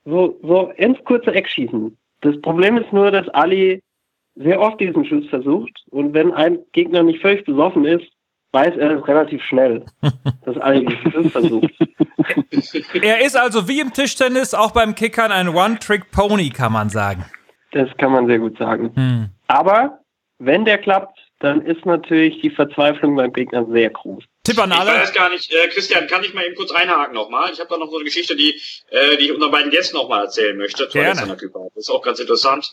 so, 0.05 0.39
so 0.43 0.71
ins 0.77 1.03
kurze 1.05 1.35
Eck 1.35 1.49
schießen. 1.49 1.97
Das 2.21 2.41
Problem 2.41 2.79
ist 2.79 2.93
nur, 2.93 3.11
dass 3.11 3.29
Ali 3.31 3.83
sehr 4.37 4.61
oft 4.61 4.81
diesen 4.81 5.05
Schuss 5.05 5.27
versucht 5.29 5.85
und 5.91 6.15
wenn 6.15 6.33
ein 6.33 6.61
Gegner 6.73 7.03
nicht 7.03 7.21
völlig 7.21 7.45
besoffen 7.45 7.85
ist, 7.85 8.07
weiß 8.57 8.77
er 8.79 9.07
relativ 9.07 9.43
schnell, 9.43 9.85
dass 10.01 10.57
Schuss 11.13 11.31
versucht. 11.31 11.75
er 13.03 13.21
ist 13.21 13.37
also 13.37 13.69
wie 13.69 13.81
im 13.81 13.93
Tischtennis 13.93 14.55
auch 14.55 14.71
beim 14.71 14.95
Kickern 14.95 15.31
ein 15.31 15.49
One-Trick-Pony, 15.51 16.49
kann 16.51 16.73
man 16.73 16.89
sagen. 16.89 17.27
Das 17.73 17.91
kann 17.99 18.13
man 18.13 18.27
sehr 18.27 18.39
gut 18.39 18.57
sagen. 18.57 18.93
Hm. 18.95 19.29
Aber 19.49 19.99
wenn 20.39 20.65
der 20.65 20.79
klappt, 20.79 21.19
dann 21.41 21.61
ist 21.61 21.85
natürlich 21.85 22.41
die 22.41 22.49
Verzweiflung 22.49 23.15
beim 23.17 23.33
Gegner 23.35 23.67
sehr 23.67 23.91
groß. 23.91 24.25
Tipp 24.47 24.59
an 24.61 24.71
Ich 24.71 24.77
alle. 24.79 24.93
weiß 24.93 25.13
gar 25.13 25.29
nicht, 25.29 25.53
äh, 25.53 25.69
Christian, 25.69 26.07
kann 26.07 26.23
ich 26.23 26.33
mal 26.33 26.45
eben 26.47 26.55
kurz 26.55 26.71
einhaken 26.71 27.15
nochmal? 27.15 27.53
Ich 27.53 27.59
habe 27.59 27.69
da 27.69 27.77
noch 27.79 27.91
so 27.91 27.97
eine 27.97 28.05
Geschichte, 28.05 28.37
die, 28.37 28.61
äh, 28.91 29.17
die 29.17 29.25
ich 29.27 29.33
unseren 29.33 29.51
beiden 29.51 29.71
Gästen 29.71 29.97
nochmal 29.97 30.25
erzählen 30.25 30.57
möchte. 30.57 30.87
Gerne. 30.89 31.37
Das 31.37 31.43
ist 31.75 31.91
auch 31.91 32.03
ganz 32.03 32.21
interessant. 32.21 32.71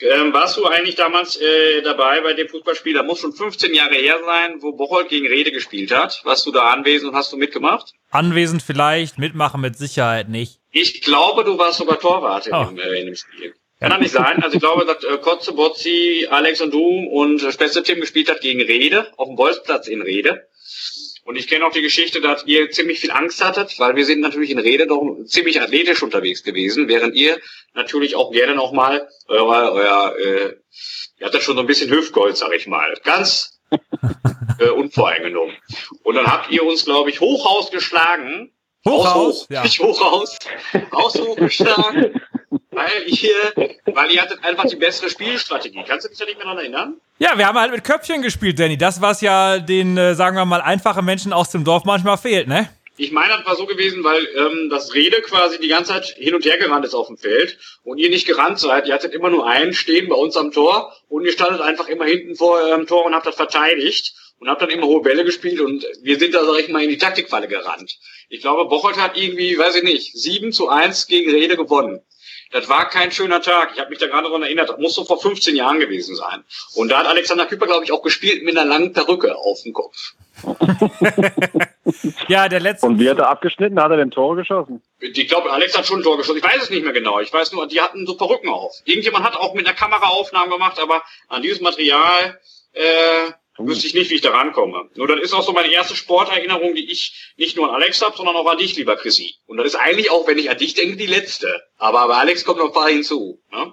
Ähm, 0.00 0.32
warst 0.32 0.56
du 0.56 0.66
eigentlich 0.66 0.96
damals 0.96 1.36
äh, 1.40 1.82
dabei 1.82 2.20
bei 2.20 2.32
dem 2.34 2.48
Fußballspiel? 2.48 2.94
Da 2.94 3.02
muss 3.04 3.20
schon 3.20 3.32
15 3.32 3.72
Jahre 3.74 3.94
her 3.94 4.18
sein, 4.24 4.56
wo 4.60 4.72
Bocholt 4.72 5.08
gegen 5.08 5.26
Rede 5.28 5.52
gespielt 5.52 5.92
hat. 5.94 6.20
Warst 6.24 6.44
du 6.46 6.50
da 6.52 6.70
anwesend 6.72 7.10
und 7.12 7.16
hast 7.16 7.32
du 7.32 7.36
mitgemacht? 7.36 7.92
Anwesend 8.10 8.62
vielleicht, 8.62 9.18
mitmachen 9.18 9.60
mit 9.60 9.78
Sicherheit 9.78 10.28
nicht. 10.28 10.58
Ich 10.72 11.00
glaube, 11.02 11.44
du 11.44 11.56
warst 11.58 11.78
sogar 11.78 12.00
Torwart 12.00 12.48
in, 12.48 12.54
Oh. 12.54 12.64
dem, 12.64 12.78
äh, 12.78 13.00
in 13.00 13.06
dem 13.06 13.14
Spiel. 13.16 13.54
Kann 13.80 13.90
doch 13.90 13.98
nicht 13.98 14.12
sein. 14.12 14.42
Also 14.42 14.54
ich 14.56 14.60
glaube, 14.60 14.84
dass 14.86 15.04
äh, 15.04 15.18
Kotze, 15.18 15.52
Botzi, 15.52 16.26
Alex 16.30 16.60
und 16.60 16.72
du 16.72 16.80
und 16.82 17.42
beste 17.58 17.82
Team 17.82 18.00
gespielt 18.00 18.30
hat 18.30 18.40
gegen 18.40 18.60
Rede, 18.62 19.12
auf 19.16 19.28
dem 19.28 19.36
Bolzplatz 19.36 19.86
in 19.88 20.02
Rede. 20.02 20.48
Und 21.24 21.36
ich 21.36 21.48
kenne 21.48 21.66
auch 21.66 21.72
die 21.72 21.82
Geschichte, 21.82 22.20
dass 22.20 22.44
ihr 22.46 22.70
ziemlich 22.70 23.00
viel 23.00 23.10
Angst 23.10 23.42
hattet, 23.42 23.78
weil 23.78 23.96
wir 23.96 24.04
sind 24.04 24.20
natürlich 24.20 24.50
in 24.50 24.58
Rede 24.58 24.86
doch 24.86 25.24
ziemlich 25.24 25.60
athletisch 25.60 26.02
unterwegs 26.02 26.42
gewesen, 26.42 26.86
während 26.86 27.14
ihr 27.14 27.40
natürlich 27.72 28.14
auch 28.14 28.30
gerne 28.30 28.54
nochmal 28.54 29.08
euer, 29.28 29.72
euer 29.72 30.14
äh, 30.18 30.56
ihr 31.18 31.26
hattet 31.26 31.42
schon 31.42 31.56
so 31.56 31.62
ein 31.62 31.66
bisschen 31.66 31.90
Hüftgold, 31.90 32.36
sag 32.36 32.52
ich 32.52 32.66
mal. 32.66 32.94
Ganz 33.04 33.58
äh, 34.58 34.68
unvoreingenommen. 34.68 35.56
Und 36.02 36.14
dann 36.14 36.26
habt 36.26 36.50
ihr 36.50 36.62
uns, 36.62 36.84
glaube 36.84 37.08
ich, 37.08 37.20
Hochhaus 37.20 37.70
geschlagen. 37.70 38.52
Hochhaus, 38.86 39.14
Haus 39.14 39.42
hoch, 39.44 39.46
ja. 39.50 39.62
nicht 39.62 39.80
Hochhaus. 39.80 40.38
Haus 40.92 41.18
hochgeschlagen. 41.18 42.20
Weil 42.74 43.04
ihr, 43.06 43.70
weil 43.86 44.10
ihr 44.10 44.22
hattet 44.22 44.42
einfach 44.42 44.66
die 44.66 44.76
bessere 44.76 45.08
Spielstrategie. 45.08 45.84
Kannst 45.86 46.04
du 46.04 46.08
dich 46.08 46.18
da 46.18 46.24
nicht 46.24 46.36
mehr 46.36 46.44
daran 46.44 46.58
erinnern? 46.58 47.00
Ja, 47.18 47.38
wir 47.38 47.46
haben 47.46 47.58
halt 47.58 47.72
mit 47.72 47.84
Köpfchen 47.84 48.22
gespielt, 48.22 48.58
Danny. 48.58 48.76
Das, 48.76 49.00
was 49.00 49.20
ja 49.20 49.58
den, 49.58 49.96
äh, 49.96 50.14
sagen 50.14 50.36
wir 50.36 50.44
mal, 50.44 50.60
einfachen 50.60 51.04
Menschen 51.04 51.32
aus 51.32 51.50
dem 51.50 51.64
Dorf 51.64 51.84
manchmal 51.84 52.18
fehlt, 52.18 52.48
ne? 52.48 52.68
Ich 52.96 53.10
meine, 53.10 53.36
das 53.36 53.44
war 53.44 53.56
so 53.56 53.66
gewesen, 53.66 54.04
weil 54.04 54.28
ähm, 54.36 54.68
das 54.70 54.94
Rede 54.94 55.20
quasi 55.22 55.58
die 55.58 55.68
ganze 55.68 55.92
Zeit 55.92 56.14
hin 56.16 56.34
und 56.34 56.44
her 56.44 56.58
gerannt 56.58 56.84
ist 56.84 56.94
auf 56.94 57.08
dem 57.08 57.16
Feld 57.16 57.58
und 57.82 57.98
ihr 57.98 58.08
nicht 58.08 58.26
gerannt 58.26 58.60
seid. 58.60 58.86
Ihr 58.86 58.94
hattet 58.94 59.14
immer 59.14 59.30
nur 59.30 59.48
einen 59.48 59.74
stehen 59.74 60.08
bei 60.08 60.14
uns 60.14 60.36
am 60.36 60.52
Tor 60.52 60.92
und 61.08 61.24
ihr 61.24 61.32
standet 61.32 61.60
einfach 61.60 61.88
immer 61.88 62.04
hinten 62.04 62.36
vor 62.36 62.56
eurem 62.58 62.86
Tor 62.86 63.04
und 63.04 63.14
habt 63.14 63.26
das 63.26 63.34
verteidigt 63.34 64.14
und 64.38 64.48
habt 64.48 64.62
dann 64.62 64.70
immer 64.70 64.86
hohe 64.86 65.02
Bälle 65.02 65.24
gespielt 65.24 65.60
und 65.60 65.84
wir 66.02 66.18
sind 66.18 66.34
da, 66.34 66.44
sag 66.44 66.60
ich 66.60 66.68
mal, 66.68 66.84
in 66.84 66.90
die 66.90 66.98
Taktikfalle 66.98 67.48
gerannt. 67.48 67.98
Ich 68.28 68.42
glaube, 68.42 68.66
Bocholt 68.66 68.96
hat 68.96 69.16
irgendwie, 69.16 69.58
weiß 69.58 69.76
ich 69.76 69.82
nicht, 69.82 70.12
7 70.12 70.52
zu 70.52 70.68
1 70.68 71.08
gegen 71.08 71.30
Rede 71.30 71.56
gewonnen. 71.56 72.00
Das 72.52 72.68
war 72.68 72.88
kein 72.88 73.10
schöner 73.12 73.40
Tag. 73.40 73.70
Ich 73.74 73.80
habe 73.80 73.90
mich 73.90 73.98
da 73.98 74.06
gerade 74.06 74.24
daran 74.24 74.42
erinnert. 74.42 74.68
Das 74.68 74.78
muss 74.78 74.94
so 74.94 75.04
vor 75.04 75.20
15 75.20 75.56
Jahren 75.56 75.80
gewesen 75.80 76.14
sein. 76.16 76.44
Und 76.74 76.90
da 76.90 76.98
hat 76.98 77.06
Alexander 77.06 77.46
Küpper, 77.46 77.66
glaube 77.66 77.84
ich, 77.84 77.92
auch 77.92 78.02
gespielt 78.02 78.44
mit 78.44 78.56
einer 78.56 78.68
langen 78.68 78.92
Perücke 78.92 79.36
auf 79.36 79.62
dem 79.62 79.72
Kopf. 79.72 80.14
Ja, 82.28 82.48
der 82.48 82.60
letzte. 82.60 82.86
Und 82.86 82.98
wie 82.98 83.08
hat 83.08 83.18
er 83.18 83.28
abgeschnitten? 83.28 83.80
Hat 83.80 83.90
er 83.90 83.96
den 83.96 84.10
Tor 84.10 84.36
geschossen? 84.36 84.82
Ich 85.00 85.28
glaube, 85.28 85.52
Alex 85.52 85.76
hat 85.76 85.86
schon 85.86 86.00
ein 86.00 86.02
Tor 86.02 86.16
geschossen. 86.16 86.38
Ich 86.38 86.44
weiß 86.44 86.62
es 86.62 86.70
nicht 86.70 86.84
mehr 86.84 86.92
genau. 86.92 87.20
Ich 87.20 87.32
weiß 87.32 87.52
nur, 87.52 87.66
die 87.66 87.80
hatten 87.80 88.06
so 88.06 88.16
Perücken 88.16 88.48
auf. 88.48 88.72
Irgendjemand 88.84 89.24
hat 89.24 89.36
auch 89.36 89.54
mit 89.54 89.66
einer 89.66 89.76
Kamera 89.76 90.08
Aufnahmen 90.08 90.50
gemacht, 90.50 90.78
aber 90.80 91.02
an 91.28 91.42
dieses 91.42 91.60
Material 91.60 92.40
äh, 92.72 93.32
wüsste 93.58 93.86
ich 93.86 93.94
nicht, 93.94 94.10
wie 94.10 94.14
ich 94.14 94.20
da 94.20 94.30
rankomme. 94.30 94.88
Nur 94.96 95.06
das 95.06 95.20
ist 95.20 95.32
auch 95.32 95.42
so 95.42 95.52
meine 95.52 95.72
erste 95.72 95.94
Sporterinnerung, 95.94 96.74
die 96.74 96.90
ich 96.90 97.32
nicht 97.36 97.56
nur 97.56 97.68
an 97.68 97.74
Alex 97.76 98.02
habe, 98.02 98.16
sondern 98.16 98.36
auch 98.36 98.46
an 98.46 98.58
dich, 98.58 98.76
lieber 98.76 98.96
Chrissy. 98.96 99.34
Und 99.46 99.58
das 99.58 99.66
ist 99.66 99.76
eigentlich 99.76 100.10
auch, 100.10 100.26
wenn 100.26 100.38
ich 100.38 100.50
an 100.50 100.58
dich 100.58 100.74
denke, 100.74 100.96
die 100.96 101.06
letzte. 101.06 101.46
Aber 101.78 102.06
bei 102.08 102.14
Alex 102.14 102.44
kommt 102.44 102.58
noch 102.58 102.66
ein 102.66 102.72
paar 102.72 102.88
hinzu. 102.88 103.40
Ne? 103.52 103.72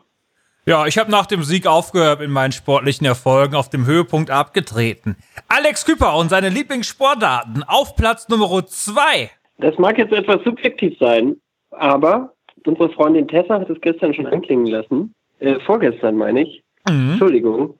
Ja, 0.66 0.86
ich 0.86 1.00
habe 1.00 1.10
nach 1.10 1.26
dem 1.26 1.42
Sieg 1.42 1.66
aufgehört 1.66 2.22
in 2.22 2.30
meinen 2.30 2.52
sportlichen 2.52 3.08
Erfolgen, 3.08 3.56
auf 3.56 3.70
dem 3.70 3.88
Höhepunkt 3.88 4.30
abgetreten. 4.30 5.18
Alex 5.48 5.86
Küpper 5.86 6.16
und 6.16 6.30
seine 6.30 6.50
Lieblingssportarten 6.50 7.64
auf 7.64 7.96
Platz 7.96 8.30
Nummer 8.30 8.66
zwei. 8.68 9.32
Das 9.58 9.78
mag 9.80 9.98
jetzt 9.98 10.14
etwas 10.14 10.44
subjektiv 10.44 10.98
sein, 11.00 11.38
aber 11.72 12.34
unsere 12.66 12.92
Freundin 12.92 13.28
Tessa 13.28 13.60
hat 13.60 13.70
es 13.70 13.82
gestern 13.82 14.14
schon 14.14 14.28
anklingen 14.28 14.68
lassen. 14.68 15.16
Äh, 15.40 15.60
vorgestern 15.62 16.16
meine 16.16 16.44
ich. 16.44 16.64
Mhm. 16.88 17.12
Entschuldigung. 17.12 17.80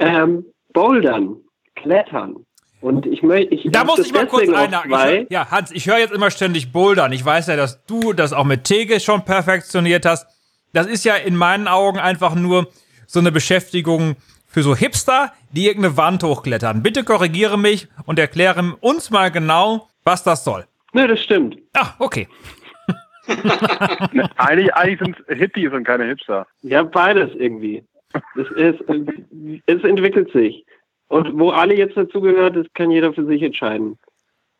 Ähm, 0.00 0.44
Bouldern, 0.72 1.36
Klettern. 1.76 2.36
Und 2.80 3.06
ich 3.06 3.22
möchte, 3.22 3.54
ich 3.54 3.68
Da 3.72 3.84
muss 3.84 3.96
das 3.96 4.06
ich 4.06 4.12
mal 4.12 4.26
kurz 4.26 4.48
einhaken. 4.48 4.90
Ich 4.90 4.96
zwei. 4.96 5.16
hör, 5.16 5.26
ja, 5.30 5.50
Hans, 5.50 5.72
ich 5.72 5.88
höre 5.88 5.98
jetzt 5.98 6.12
immer 6.12 6.30
ständig 6.30 6.72
Bouldern. 6.72 7.10
Ich 7.12 7.24
weiß 7.24 7.48
ja, 7.48 7.56
dass 7.56 7.84
du 7.86 8.12
das 8.12 8.32
auch 8.32 8.44
mit 8.44 8.64
Tege 8.64 9.00
schon 9.00 9.24
perfektioniert 9.24 10.06
hast. 10.06 10.26
Das 10.72 10.86
ist 10.86 11.04
ja 11.04 11.16
in 11.16 11.34
meinen 11.34 11.66
Augen 11.66 11.98
einfach 11.98 12.34
nur 12.34 12.68
so 13.06 13.18
eine 13.18 13.32
Beschäftigung 13.32 14.16
für 14.46 14.62
so 14.62 14.76
Hipster, 14.76 15.32
die 15.50 15.66
irgendeine 15.66 15.96
Wand 15.96 16.22
hochklettern. 16.22 16.82
Bitte 16.82 17.04
korrigiere 17.04 17.58
mich 17.58 17.88
und 18.06 18.18
erkläre 18.18 18.76
uns 18.80 19.10
mal 19.10 19.30
genau, 19.30 19.88
was 20.04 20.22
das 20.22 20.44
soll. 20.44 20.66
Ne, 20.92 21.08
das 21.08 21.20
stimmt. 21.20 21.56
Ah, 21.74 21.94
okay. 21.98 22.28
Ne, 24.12 24.30
eigentlich 24.36 24.74
eigentlich 24.74 24.98
sind 25.00 25.16
es 25.26 25.36
Hippies 25.36 25.72
und 25.72 25.84
keine 25.84 26.04
Hipster. 26.04 26.46
Ja, 26.62 26.82
beides 26.82 27.30
irgendwie. 27.34 27.84
Es, 28.36 28.50
ist, 28.52 28.84
es 29.66 29.84
entwickelt 29.84 30.32
sich. 30.32 30.64
Und 31.08 31.38
wo 31.38 31.50
alle 31.50 31.74
jetzt 31.74 31.96
dazugehört, 31.96 32.56
das 32.56 32.66
kann 32.74 32.90
jeder 32.90 33.12
für 33.12 33.24
sich 33.24 33.42
entscheiden. 33.42 33.98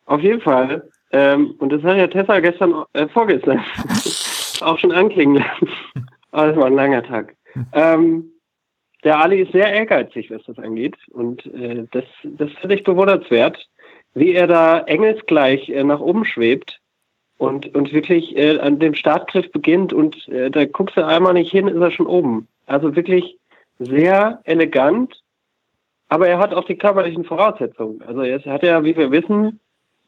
Auf 0.05 0.21
jeden 0.21 0.41
Fall. 0.41 0.89
Ähm, 1.11 1.55
und 1.59 1.71
das 1.71 1.83
hat 1.83 1.97
ja 1.97 2.07
Tessa 2.07 2.39
gestern, 2.39 2.83
äh, 2.93 3.07
vorgestern 3.07 3.63
auch 4.61 4.77
schon 4.77 4.91
anklingen 4.91 5.35
lassen. 5.35 5.69
Aber 6.31 6.47
das 6.47 6.57
war 6.57 6.65
ein 6.65 6.73
langer 6.73 7.03
Tag. 7.03 7.35
Ähm, 7.73 8.31
der 9.03 9.19
Ali 9.19 9.41
ist 9.41 9.51
sehr 9.51 9.71
ehrgeizig, 9.71 10.29
was 10.29 10.43
das 10.43 10.57
angeht. 10.59 10.95
Und 11.11 11.45
äh, 11.47 11.85
das, 11.91 12.03
das 12.23 12.51
finde 12.53 12.75
ich 12.75 12.83
bewundernswert, 12.83 13.67
wie 14.13 14.33
er 14.33 14.47
da 14.47 14.79
engelsgleich 14.81 15.69
äh, 15.69 15.83
nach 15.83 15.99
oben 15.99 16.25
schwebt 16.25 16.79
und, 17.37 17.73
und 17.75 17.93
wirklich 17.93 18.35
äh, 18.37 18.59
an 18.59 18.79
dem 18.79 18.93
Startgriff 18.93 19.51
beginnt 19.51 19.93
und 19.93 20.27
äh, 20.27 20.51
da 20.51 20.65
guckst 20.65 20.97
du 20.97 21.05
einmal 21.05 21.33
nicht 21.33 21.51
hin, 21.51 21.67
ist 21.67 21.79
er 21.79 21.91
schon 21.91 22.07
oben. 22.07 22.47
Also 22.65 22.95
wirklich 22.95 23.38
sehr 23.79 24.41
elegant, 24.43 25.21
aber 26.09 26.27
er 26.27 26.37
hat 26.37 26.53
auch 26.53 26.65
die 26.65 26.77
körperlichen 26.77 27.23
Voraussetzungen. 27.23 28.01
Also 28.01 28.21
er 28.21 28.39
hat 28.45 28.63
ja, 28.63 28.83
wie 28.83 28.95
wir 28.95 29.11
wissen, 29.11 29.59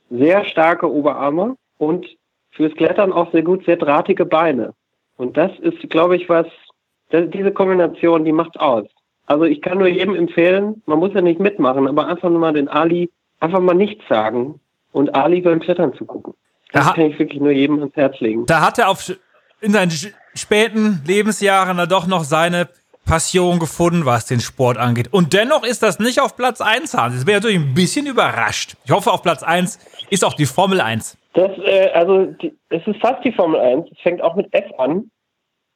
sehr 0.09 0.45
starke 0.45 0.91
Oberarme 0.91 1.55
und 1.77 2.05
fürs 2.51 2.73
Klettern 2.75 3.13
auch 3.13 3.31
sehr 3.31 3.43
gut, 3.43 3.65
sehr 3.65 3.77
drahtige 3.77 4.25
Beine. 4.25 4.73
Und 5.15 5.37
das 5.37 5.51
ist, 5.59 5.89
glaube 5.89 6.17
ich, 6.17 6.27
was, 6.27 6.47
das, 7.09 7.29
diese 7.29 7.51
Kombination, 7.51 8.25
die 8.25 8.31
macht 8.31 8.59
aus. 8.59 8.87
Also 9.25 9.45
ich 9.45 9.61
kann 9.61 9.77
nur 9.77 9.87
jedem 9.87 10.15
empfehlen, 10.15 10.81
man 10.85 10.99
muss 10.99 11.13
ja 11.13 11.21
nicht 11.21 11.39
mitmachen, 11.39 11.87
aber 11.87 12.07
einfach 12.07 12.29
nur 12.29 12.39
mal 12.39 12.53
den 12.53 12.67
Ali, 12.67 13.09
einfach 13.39 13.61
mal 13.61 13.73
nichts 13.73 14.03
sagen 14.09 14.59
und 14.91 15.15
Ali 15.15 15.41
beim 15.41 15.59
Klettern 15.59 15.93
zu 15.93 16.05
gucken. 16.05 16.33
Das 16.73 16.87
Aha. 16.87 16.93
kann 16.95 17.05
ich 17.05 17.19
wirklich 17.19 17.39
nur 17.39 17.51
jedem 17.51 17.79
ans 17.79 17.95
Herz 17.95 18.19
legen. 18.19 18.45
Da 18.45 18.61
hat 18.61 18.79
er 18.79 18.89
auf, 18.89 19.13
in 19.61 19.71
seinen 19.71 19.91
späten 20.33 21.01
Lebensjahren 21.05 21.77
da 21.77 21.85
doch 21.85 22.07
noch 22.07 22.23
seine 22.23 22.67
Passion 23.05 23.59
gefunden, 23.59 24.05
was 24.05 24.25
den 24.25 24.39
Sport 24.39 24.77
angeht. 24.77 25.09
Und 25.11 25.33
dennoch 25.33 25.63
ist 25.63 25.83
das 25.83 25.99
nicht 25.99 26.19
auf 26.21 26.35
Platz 26.35 26.61
1, 26.61 26.93
Hans. 26.93 27.15
Jetzt 27.15 27.25
bin 27.25 27.35
ich 27.35 27.41
natürlich 27.43 27.61
ein 27.65 27.73
bisschen 27.73 28.05
überrascht. 28.07 28.75
Ich 28.85 28.91
hoffe, 28.91 29.11
auf 29.11 29.21
Platz 29.21 29.43
1 29.43 29.79
ist 30.09 30.23
auch 30.23 30.33
die 30.33 30.45
Formel 30.45 30.79
1. 30.81 31.17
Das, 31.33 31.51
äh, 31.65 31.89
also, 31.93 32.25
die, 32.25 32.57
es 32.69 32.85
ist 32.85 32.99
fast 33.01 33.23
die 33.23 33.31
Formel 33.31 33.59
1. 33.59 33.89
Es 33.91 33.99
fängt 34.01 34.21
auch 34.21 34.35
mit 34.35 34.53
F 34.53 34.65
an. 34.77 35.09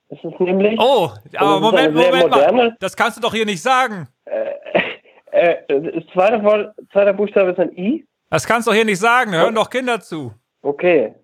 Es 0.09 0.19
ist 0.23 0.39
nämlich, 0.39 0.79
Oh, 0.79 1.09
aber 1.37 1.59
Moment, 1.59 1.95
Moment 1.95 2.29
mal. 2.29 2.75
Das 2.79 2.95
kannst 2.95 3.17
du 3.17 3.21
doch 3.21 3.33
hier 3.33 3.45
nicht 3.45 3.61
sagen. 3.61 4.07
äh, 4.25 5.55
das 5.67 6.03
zweite, 6.13 6.43
Wort- 6.43 6.73
zweiter 6.91 7.13
Buchstabe 7.13 7.51
ist 7.51 7.59
ein 7.59 7.75
I. 7.77 8.05
Das 8.29 8.45
kannst 8.45 8.67
du 8.67 8.71
doch 8.71 8.75
hier 8.75 8.85
nicht 8.85 8.99
sagen. 8.99 9.31
Da 9.31 9.39
hören 9.39 9.55
doch 9.55 9.69
Kinder 9.69 9.99
zu. 9.99 10.33
Okay. 10.61 11.15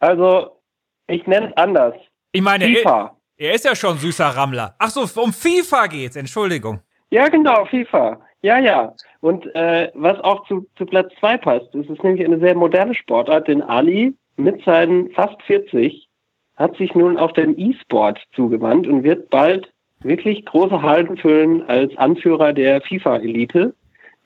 Also, 0.00 0.60
ich 1.06 1.26
nenne 1.26 1.48
es 1.48 1.56
anders. 1.56 1.94
Ich 2.32 2.42
meine, 2.42 2.66
FIFA. 2.66 3.15
Er 3.36 3.54
ist 3.54 3.64
ja 3.64 3.74
schon 3.74 3.98
süßer 3.98 4.26
Rammler. 4.26 4.74
Ach 4.78 4.90
so, 4.90 5.20
um 5.20 5.32
FIFA 5.32 5.86
geht's. 5.86 6.16
Entschuldigung. 6.16 6.80
Ja, 7.10 7.28
genau, 7.28 7.64
FIFA. 7.66 8.20
Ja, 8.42 8.58
ja. 8.58 8.94
Und 9.20 9.46
äh, 9.54 9.90
was 9.94 10.18
auch 10.20 10.46
zu, 10.46 10.66
zu 10.76 10.86
Platz 10.86 11.12
zwei 11.18 11.36
passt, 11.36 11.74
es 11.74 11.88
ist 11.88 12.02
nämlich 12.02 12.24
eine 12.24 12.38
sehr 12.38 12.54
moderne 12.54 12.94
Sportart, 12.94 13.48
denn 13.48 13.62
Ali 13.62 14.14
mit 14.36 14.62
seinen 14.64 15.10
fast 15.10 15.40
40 15.42 16.08
hat 16.56 16.76
sich 16.76 16.94
nun 16.94 17.16
auf 17.16 17.32
den 17.32 17.58
E-Sport 17.58 18.22
zugewandt 18.34 18.86
und 18.86 19.04
wird 19.04 19.30
bald 19.30 19.70
wirklich 20.00 20.44
große 20.44 20.80
Hallen 20.82 21.16
füllen 21.16 21.62
als 21.68 21.96
Anführer 21.96 22.52
der 22.52 22.80
FIFA-Elite. 22.80 23.74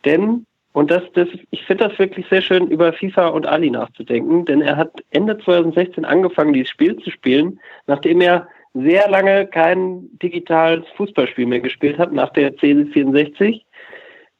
Denn, 0.04 0.44
und 0.72 0.90
das, 0.90 1.02
das, 1.14 1.28
ich 1.50 1.64
finde 1.64 1.88
das 1.88 1.98
wirklich 1.98 2.26
sehr 2.28 2.42
schön, 2.42 2.68
über 2.68 2.92
FIFA 2.92 3.28
und 3.28 3.46
Ali 3.46 3.70
nachzudenken, 3.70 4.44
denn 4.44 4.60
er 4.60 4.76
hat 4.76 4.92
Ende 5.10 5.38
2016 5.38 6.04
angefangen, 6.04 6.52
dieses 6.52 6.70
Spiel 6.70 6.96
zu 6.98 7.10
spielen, 7.10 7.60
nachdem 7.86 8.20
er 8.20 8.48
sehr 8.74 9.08
lange 9.08 9.46
kein 9.46 10.08
digitales 10.22 10.84
Fußballspiel 10.96 11.46
mehr 11.46 11.60
gespielt 11.60 11.98
hat, 11.98 12.12
nach 12.12 12.32
der 12.32 12.54
C64. 12.54 13.62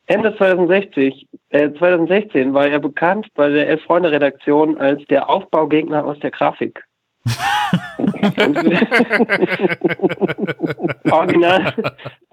Ende 0.06 0.36
2060, 0.36 1.28
äh, 1.50 1.70
2016 1.72 2.52
war 2.52 2.66
er 2.66 2.80
bekannt 2.80 3.28
bei 3.34 3.48
der 3.48 3.68
Elf-Freunde-Redaktion 3.68 4.76
als 4.78 5.04
der 5.06 5.30
Aufbaugegner 5.30 6.04
aus 6.04 6.18
der 6.18 6.32
Grafik. 6.32 6.82
Original 11.10 11.74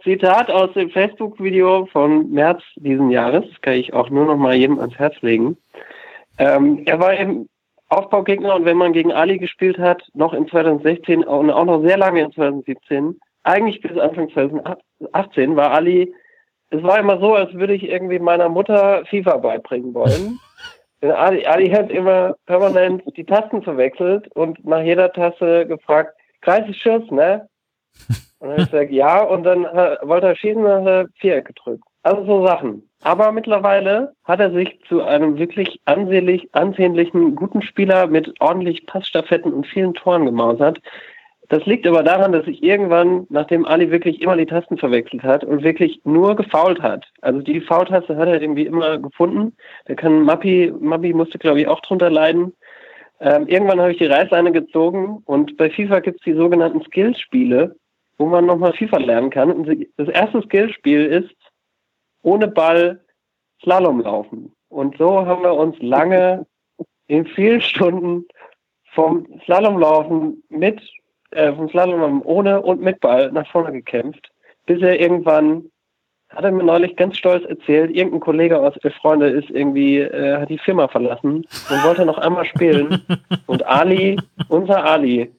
Zitat 0.01 0.49
aus 0.49 0.73
dem 0.73 0.89
Facebook-Video 0.89 1.85
von 1.91 2.31
März 2.31 2.63
diesen 2.77 3.11
Jahres, 3.11 3.43
kann 3.61 3.73
ich 3.73 3.93
auch 3.93 4.09
nur 4.09 4.25
noch 4.25 4.37
mal 4.37 4.55
jedem 4.55 4.79
ans 4.79 4.97
Herz 4.97 5.15
legen. 5.21 5.57
Ähm, 6.39 6.83
er 6.85 6.99
war 6.99 7.13
im 7.13 7.47
Aufbaugegner 7.89 8.55
und 8.55 8.65
wenn 8.65 8.77
man 8.77 8.93
gegen 8.93 9.13
Ali 9.13 9.37
gespielt 9.37 9.77
hat, 9.77 10.03
noch 10.13 10.33
in 10.33 10.47
2016 10.47 11.23
und 11.23 11.49
auch 11.49 11.65
noch 11.65 11.81
sehr 11.83 11.97
lange 11.97 12.21
in 12.21 12.31
2017, 12.31 13.19
eigentlich 13.43 13.81
bis 13.81 13.97
Anfang 13.97 14.29
2018 14.29 15.55
war 15.55 15.71
Ali, 15.71 16.13
es 16.69 16.83
war 16.83 16.99
immer 16.99 17.19
so, 17.19 17.33
als 17.33 17.53
würde 17.53 17.73
ich 17.73 17.83
irgendwie 17.83 18.19
meiner 18.19 18.49
Mutter 18.49 19.05
FIFA 19.09 19.37
beibringen 19.37 19.93
wollen. 19.93 20.39
Denn 21.01 21.11
Ali, 21.11 21.45
Ali 21.45 21.69
hat 21.69 21.91
immer 21.91 22.35
permanent 22.45 23.03
die 23.15 23.23
Tasten 23.23 23.61
verwechselt 23.61 24.27
und 24.35 24.65
nach 24.65 24.81
jeder 24.81 25.13
Taste 25.13 25.65
gefragt, 25.67 26.13
Kreis 26.41 26.67
ist 26.67 26.81
Schuss, 26.81 27.09
ne? 27.11 27.47
Und 28.39 28.49
dann 28.49 28.51
habe 28.51 28.61
ich 28.61 28.71
gesagt, 28.71 28.91
ja, 28.91 29.23
und 29.23 29.43
dann 29.45 29.63
wollte 29.63 30.27
er 30.27 30.35
schießen, 30.35 30.61
dann 30.61 30.85
hat 30.85 30.87
er 30.87 31.07
Viereck 31.19 31.45
gedrückt. 31.45 31.83
Also 32.07 32.23
so 32.23 32.47
Sachen. 32.47 32.83
Aber 33.03 33.33
mittlerweile 33.33 34.13
hat 34.23 34.39
er 34.39 34.51
sich 34.51 34.79
zu 34.87 35.03
einem 35.03 35.37
wirklich 35.37 35.81
ansehnlich, 35.83 36.47
ansehnlichen, 36.53 37.35
guten 37.35 37.61
Spieler 37.61 38.07
mit 38.07 38.33
ordentlich 38.39 38.85
Passstaffetten 38.85 39.51
und 39.51 39.67
vielen 39.67 39.93
Toren 39.93 40.25
gemausert. 40.25 40.79
Das 41.49 41.65
liegt 41.65 41.85
aber 41.85 42.03
daran, 42.03 42.31
dass 42.31 42.47
ich 42.47 42.63
irgendwann, 42.63 43.27
nachdem 43.29 43.65
Ali 43.65 43.91
wirklich 43.91 44.21
immer 44.21 44.37
die 44.37 44.45
Tasten 44.45 44.77
verwechselt 44.77 45.23
hat 45.23 45.43
und 45.43 45.63
wirklich 45.63 45.99
nur 46.05 46.37
gefault 46.37 46.81
hat, 46.81 47.05
also 47.19 47.41
die 47.41 47.59
Foultaste 47.59 48.15
hat 48.15 48.29
er 48.29 48.41
irgendwie 48.41 48.65
immer 48.65 48.99
gefunden. 48.99 49.53
Da 49.87 49.95
kann 49.95 50.21
Mappi, 50.21 50.71
Mappi 50.79 51.13
musste 51.13 51.37
glaube 51.37 51.59
ich 51.59 51.67
auch 51.67 51.81
drunter 51.81 52.09
leiden. 52.09 52.53
Ähm, 53.19 53.49
irgendwann 53.49 53.81
habe 53.81 53.91
ich 53.91 53.97
die 53.97 54.05
Reißleine 54.05 54.53
gezogen 54.53 55.23
und 55.25 55.57
bei 55.57 55.69
FIFA 55.69 55.99
gibt 55.99 56.19
es 56.19 56.23
die 56.23 56.35
sogenannten 56.35 56.81
Skillspiele, 56.83 57.75
wo 58.17 58.27
man 58.27 58.45
nochmal 58.45 58.71
FIFA 58.71 58.99
lernen 58.99 59.29
kann. 59.29 59.51
Und 59.51 59.87
das 59.97 60.07
erste 60.07 60.41
Skillspiel 60.41 61.05
ist 61.05 61.35
ohne 62.21 62.47
Ball 62.47 62.99
Slalom 63.63 64.01
laufen. 64.01 64.53
Und 64.69 64.97
so 64.97 65.25
haben 65.25 65.43
wir 65.43 65.53
uns 65.53 65.75
lange 65.79 66.45
in 67.07 67.25
vielen 67.25 67.61
Stunden 67.61 68.25
vom 68.93 69.27
Slalomlaufen 69.45 70.43
mit, 70.49 70.81
äh, 71.31 71.53
vom 71.53 71.69
Slalom 71.69 72.21
ohne 72.25 72.61
und 72.61 72.81
mit 72.81 72.99
Ball 72.99 73.31
nach 73.31 73.47
vorne 73.51 73.71
gekämpft, 73.71 74.31
bis 74.65 74.81
er 74.81 74.99
irgendwann, 74.99 75.69
hat 76.29 76.43
er 76.43 76.51
mir 76.51 76.63
neulich 76.63 76.95
ganz 76.95 77.17
stolz 77.17 77.45
erzählt, 77.45 77.95
irgendein 77.95 78.19
Kollege 78.19 78.59
aus 78.59 78.73
der 78.83 78.91
Freunde 78.91 79.29
ist 79.29 79.49
irgendwie, 79.49 79.99
äh, 79.99 80.41
hat 80.41 80.49
die 80.49 80.57
Firma 80.57 80.87
verlassen 80.87 81.45
und 81.69 81.83
wollte 81.83 82.05
noch 82.05 82.17
einmal 82.17 82.45
spielen. 82.45 83.01
und 83.45 83.65
Ali, 83.65 84.19
unser 84.49 84.83
Ali, 84.83 85.31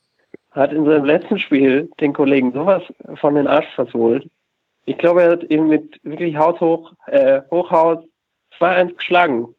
hat 0.53 0.73
in 0.73 0.85
seinem 0.85 1.05
letzten 1.05 1.39
Spiel 1.39 1.91
den 2.01 2.13
Kollegen 2.13 2.53
sowas 2.53 2.83
von 3.17 3.35
den 3.35 3.47
Arsch 3.47 3.69
versohlt. 3.75 4.29
Ich 4.89 4.97
glaube, 4.97 5.23
er 5.23 5.33
hat 5.33 5.51
ihn 5.51 5.69
mit 5.69 6.01
wirklich 6.03 6.35
haushoch, 6.35 6.93
äh, 7.09 7.43
Hochhaus 7.51 7.99
2-1 8.59 8.97
geschlagen. 8.97 9.55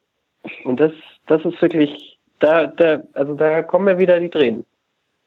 Und 0.64 0.80
das, 0.80 0.92
das 1.28 1.46
ist 1.46 1.62
wirklich, 1.62 2.18
da, 2.40 2.66
da, 2.66 3.04
also 3.14 3.36
da 3.36 3.62
kommen 3.62 3.86
mir 3.86 4.00
wieder 4.00 4.20
die 4.20 4.32
Tränen. 4.32 4.66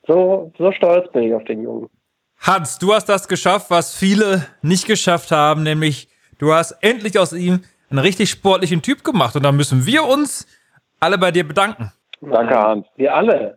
So, 0.08 0.52
so 0.58 0.72
stolz 0.72 1.10
bin 1.12 1.22
ich 1.22 1.34
auf 1.34 1.44
den 1.44 1.62
Jungen. 1.62 1.88
Hans, 2.40 2.80
du 2.80 2.92
hast 2.92 3.08
das 3.08 3.28
geschafft, 3.28 3.70
was 3.70 3.94
viele 3.94 4.44
nicht 4.60 4.88
geschafft 4.88 5.30
haben, 5.30 5.62
nämlich 5.62 6.08
du 6.38 6.52
hast 6.52 6.72
endlich 6.80 7.16
aus 7.16 7.32
ihm 7.32 7.60
einen 7.88 8.00
richtig 8.00 8.28
sportlichen 8.28 8.82
Typ 8.82 9.04
gemacht. 9.04 9.36
Und 9.36 9.44
da 9.44 9.52
müssen 9.52 9.86
wir 9.86 10.02
uns 10.02 10.48
alle 10.98 11.16
bei 11.16 11.30
dir 11.30 11.46
bedanken. 11.46 11.92
Danke, 12.20 12.58
Hans. 12.58 12.86
Wir 12.96 13.14
alle. 13.14 13.56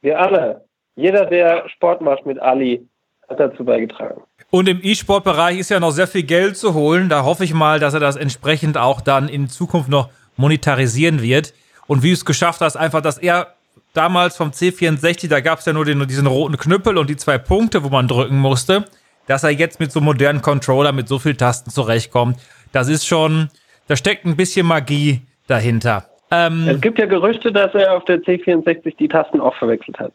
Wir 0.00 0.18
alle. 0.18 0.64
Jeder, 0.96 1.26
der 1.26 1.68
Sport 1.68 2.00
macht 2.00 2.24
mit 2.24 2.38
Ali, 2.38 2.88
hat 3.28 3.38
dazu 3.38 3.62
beigetragen. 3.62 4.22
Und 4.54 4.68
im 4.68 4.80
E-Sport-Bereich 4.82 5.58
ist 5.58 5.70
ja 5.70 5.80
noch 5.80 5.92
sehr 5.92 6.06
viel 6.06 6.24
Geld 6.24 6.58
zu 6.58 6.74
holen. 6.74 7.08
Da 7.08 7.24
hoffe 7.24 7.42
ich 7.42 7.54
mal, 7.54 7.80
dass 7.80 7.94
er 7.94 8.00
das 8.00 8.16
entsprechend 8.16 8.76
auch 8.76 9.00
dann 9.00 9.30
in 9.30 9.48
Zukunft 9.48 9.88
noch 9.88 10.10
monetarisieren 10.36 11.22
wird. 11.22 11.54
Und 11.86 12.02
wie 12.02 12.08
du 12.08 12.12
es 12.12 12.26
geschafft 12.26 12.60
hast, 12.60 12.76
einfach, 12.76 13.00
dass 13.00 13.16
er 13.16 13.54
damals 13.94 14.36
vom 14.36 14.50
C64, 14.50 15.30
da 15.30 15.40
gab 15.40 15.60
es 15.60 15.64
ja 15.64 15.72
nur 15.72 15.86
den, 15.86 16.06
diesen 16.06 16.26
roten 16.26 16.58
Knüppel 16.58 16.98
und 16.98 17.08
die 17.08 17.16
zwei 17.16 17.38
Punkte, 17.38 17.82
wo 17.82 17.88
man 17.88 18.06
drücken 18.06 18.38
musste, 18.38 18.84
dass 19.26 19.42
er 19.42 19.50
jetzt 19.50 19.80
mit 19.80 19.90
so 19.90 20.02
modernen 20.02 20.42
Controller 20.42 20.92
mit 20.92 21.08
so 21.08 21.18
vielen 21.18 21.38
Tasten 21.38 21.70
zurechtkommt. 21.70 22.38
Das 22.72 22.88
ist 22.88 23.06
schon, 23.06 23.48
da 23.88 23.96
steckt 23.96 24.26
ein 24.26 24.36
bisschen 24.36 24.66
Magie 24.66 25.22
dahinter. 25.46 26.10
Ähm, 26.30 26.68
es 26.68 26.78
gibt 26.82 26.98
ja 26.98 27.06
Gerüchte, 27.06 27.52
dass 27.52 27.74
er 27.74 27.96
auf 27.96 28.04
der 28.04 28.18
C64 28.18 28.98
die 28.98 29.08
Tasten 29.08 29.40
auch 29.40 29.56
verwechselt 29.56 29.98
hat. 29.98 30.12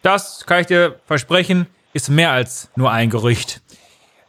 Das 0.00 0.46
kann 0.46 0.62
ich 0.62 0.68
dir 0.68 0.94
versprechen 1.04 1.66
ist 1.92 2.08
mehr 2.08 2.30
als 2.30 2.70
nur 2.76 2.90
ein 2.90 3.10
Gerücht. 3.10 3.60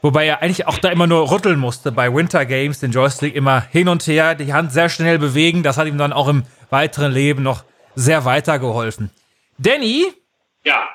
Wobei 0.02 0.26
er 0.26 0.42
eigentlich 0.42 0.66
auch 0.66 0.78
da 0.78 0.90
immer 0.90 1.08
nur 1.08 1.30
rütteln 1.30 1.60
musste 1.60 1.92
bei 1.92 2.14
Winter 2.14 2.46
Games, 2.46 2.80
den 2.80 2.92
Joystick 2.92 3.36
immer 3.36 3.62
hin 3.72 3.90
und 3.90 4.08
her, 4.08 4.34
die 4.34 4.54
Hand 4.54 4.72
sehr 4.72 4.88
schnell 4.88 5.20
bewegen. 5.20 5.62
Das 5.62 5.78
hat 5.78 5.88
ihm 5.88 5.98
dann 5.98 6.14
auch 6.14 6.30
im 6.30 6.44
weiteren 6.70 7.12
Leben 7.12 7.44
noch 7.44 7.64
sehr 7.96 8.24
weitergeholfen. 8.24 9.12
Danny? 9.58 10.06
Ja. 10.64 10.88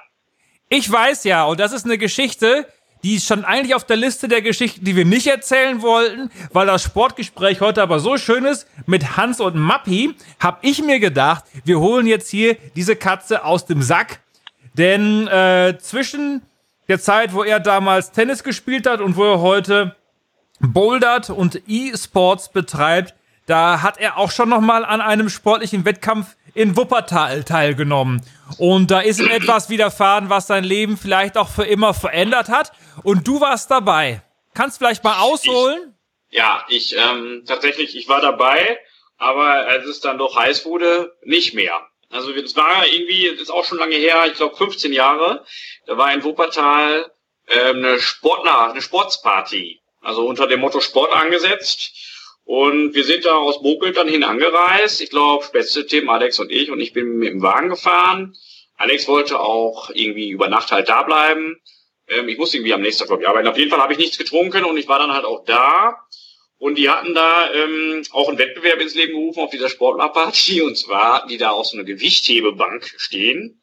Ich 0.70 0.90
weiß 0.90 1.24
ja, 1.24 1.44
und 1.44 1.60
das 1.60 1.72
ist 1.72 1.84
eine 1.84 1.98
Geschichte, 1.98 2.66
die 3.02 3.16
ist 3.16 3.26
schon 3.26 3.44
eigentlich 3.44 3.74
auf 3.74 3.84
der 3.84 3.96
Liste 3.96 4.28
der 4.28 4.40
Geschichten, 4.40 4.84
die 4.86 4.96
wir 4.96 5.04
nicht 5.04 5.26
erzählen 5.26 5.82
wollten, 5.82 6.30
weil 6.52 6.66
das 6.66 6.82
Sportgespräch 6.82 7.60
heute 7.60 7.82
aber 7.82 8.00
so 8.00 8.16
schön 8.16 8.46
ist 8.46 8.66
mit 8.86 9.18
Hans 9.18 9.40
und 9.40 9.56
Mappi, 9.56 10.14
hab 10.40 10.64
ich 10.64 10.82
mir 10.82 10.98
gedacht, 10.98 11.44
wir 11.64 11.78
holen 11.78 12.06
jetzt 12.06 12.30
hier 12.30 12.56
diese 12.74 12.96
Katze 12.96 13.44
aus 13.44 13.66
dem 13.66 13.82
Sack, 13.82 14.20
denn 14.72 15.28
äh, 15.28 15.76
zwischen 15.78 16.40
der 16.88 17.00
Zeit, 17.00 17.32
wo 17.32 17.42
er 17.42 17.60
damals 17.60 18.12
Tennis 18.12 18.44
gespielt 18.44 18.86
hat 18.86 19.00
und 19.00 19.16
wo 19.16 19.24
er 19.24 19.40
heute 19.40 19.96
bouldert 20.60 21.30
und 21.30 21.62
E-Sports 21.66 22.52
betreibt, 22.52 23.14
da 23.46 23.82
hat 23.82 23.98
er 23.98 24.16
auch 24.16 24.30
schon 24.30 24.48
noch 24.48 24.60
mal 24.60 24.84
an 24.84 25.00
einem 25.00 25.28
sportlichen 25.28 25.84
Wettkampf 25.84 26.36
in 26.54 26.76
Wuppertal 26.76 27.44
teilgenommen. 27.44 28.22
Und 28.58 28.90
da 28.90 29.00
ist 29.00 29.20
ihm 29.20 29.28
etwas 29.28 29.68
widerfahren, 29.68 30.30
was 30.30 30.46
sein 30.46 30.64
Leben 30.64 30.96
vielleicht 30.96 31.36
auch 31.36 31.48
für 31.48 31.64
immer 31.64 31.92
verändert 31.94 32.48
hat. 32.48 32.72
Und 33.02 33.26
du 33.26 33.40
warst 33.40 33.70
dabei. 33.70 34.22
Kannst 34.54 34.78
vielleicht 34.78 35.02
mal 35.02 35.20
ausholen? 35.20 35.94
Ich, 36.30 36.38
ja, 36.38 36.64
ich 36.68 36.96
ähm, 36.96 37.42
tatsächlich, 37.46 37.96
ich 37.96 38.08
war 38.08 38.20
dabei, 38.20 38.78
aber 39.18 39.66
als 39.66 39.84
es 39.86 40.00
dann 40.00 40.18
doch 40.18 40.36
heiß 40.36 40.64
wurde, 40.64 41.16
nicht 41.24 41.54
mehr. 41.54 41.72
Also 42.10 42.32
es 42.32 42.54
war 42.54 42.86
irgendwie, 42.86 43.30
das 43.32 43.42
ist 43.42 43.50
auch 43.50 43.64
schon 43.64 43.78
lange 43.78 43.96
her, 43.96 44.24
ich 44.26 44.34
glaube 44.34 44.56
15 44.56 44.92
Jahre, 44.92 45.44
da 45.86 45.96
war 45.96 46.12
in 46.12 46.24
Wuppertal 46.24 47.10
äh, 47.46 47.70
eine 47.70 47.98
Sportler, 47.98 48.70
eine 48.70 48.82
Sportsparty, 48.82 49.80
also 50.00 50.26
unter 50.26 50.46
dem 50.46 50.60
Motto 50.60 50.80
Sport 50.80 51.12
angesetzt. 51.12 51.92
Und 52.44 52.94
wir 52.94 53.04
sind 53.04 53.24
da 53.24 53.36
aus 53.36 53.62
Bokel 53.62 53.92
dann 53.92 54.08
hin 54.08 54.22
angereist. 54.22 55.00
Ich 55.00 55.10
glaube, 55.10 55.46
beste 55.52 55.86
Team 55.86 56.10
Alex 56.10 56.38
und 56.38 56.50
ich. 56.50 56.70
Und 56.70 56.80
ich 56.80 56.92
bin 56.92 57.16
mit 57.16 57.30
dem 57.30 57.42
Wagen 57.42 57.70
gefahren. 57.70 58.36
Alex 58.76 59.08
wollte 59.08 59.40
auch 59.40 59.90
irgendwie 59.90 60.28
über 60.28 60.48
Nacht 60.48 60.70
halt 60.70 60.88
da 60.88 61.02
bleiben. 61.02 61.60
Ähm, 62.08 62.28
ich 62.28 62.36
musste 62.36 62.58
irgendwie 62.58 62.74
am 62.74 62.82
nächsten 62.82 63.06
Tag, 63.06 63.26
arbeiten. 63.26 63.48
Auf 63.48 63.56
jeden 63.56 63.70
Fall 63.70 63.80
habe 63.80 63.92
ich 63.92 63.98
nichts 63.98 64.18
getrunken 64.18 64.64
und 64.64 64.76
ich 64.76 64.88
war 64.88 64.98
dann 64.98 65.12
halt 65.12 65.24
auch 65.24 65.44
da. 65.44 66.00
Und 66.58 66.76
die 66.76 66.88
hatten 66.88 67.14
da 67.14 67.52
ähm, 67.52 68.02
auch 68.12 68.28
einen 68.28 68.38
Wettbewerb 68.38 68.80
ins 68.80 68.94
Leben 68.94 69.12
gerufen 69.12 69.40
auf 69.40 69.50
dieser 69.50 69.68
Sportlerparty. 69.68 70.62
Und 70.62 70.76
zwar 70.76 71.14
hatten 71.14 71.28
die 71.28 71.38
da 71.38 71.50
auch 71.50 71.64
so 71.64 71.76
eine 71.76 71.84
Gewichthebebank 71.84 72.94
stehen. 72.98 73.60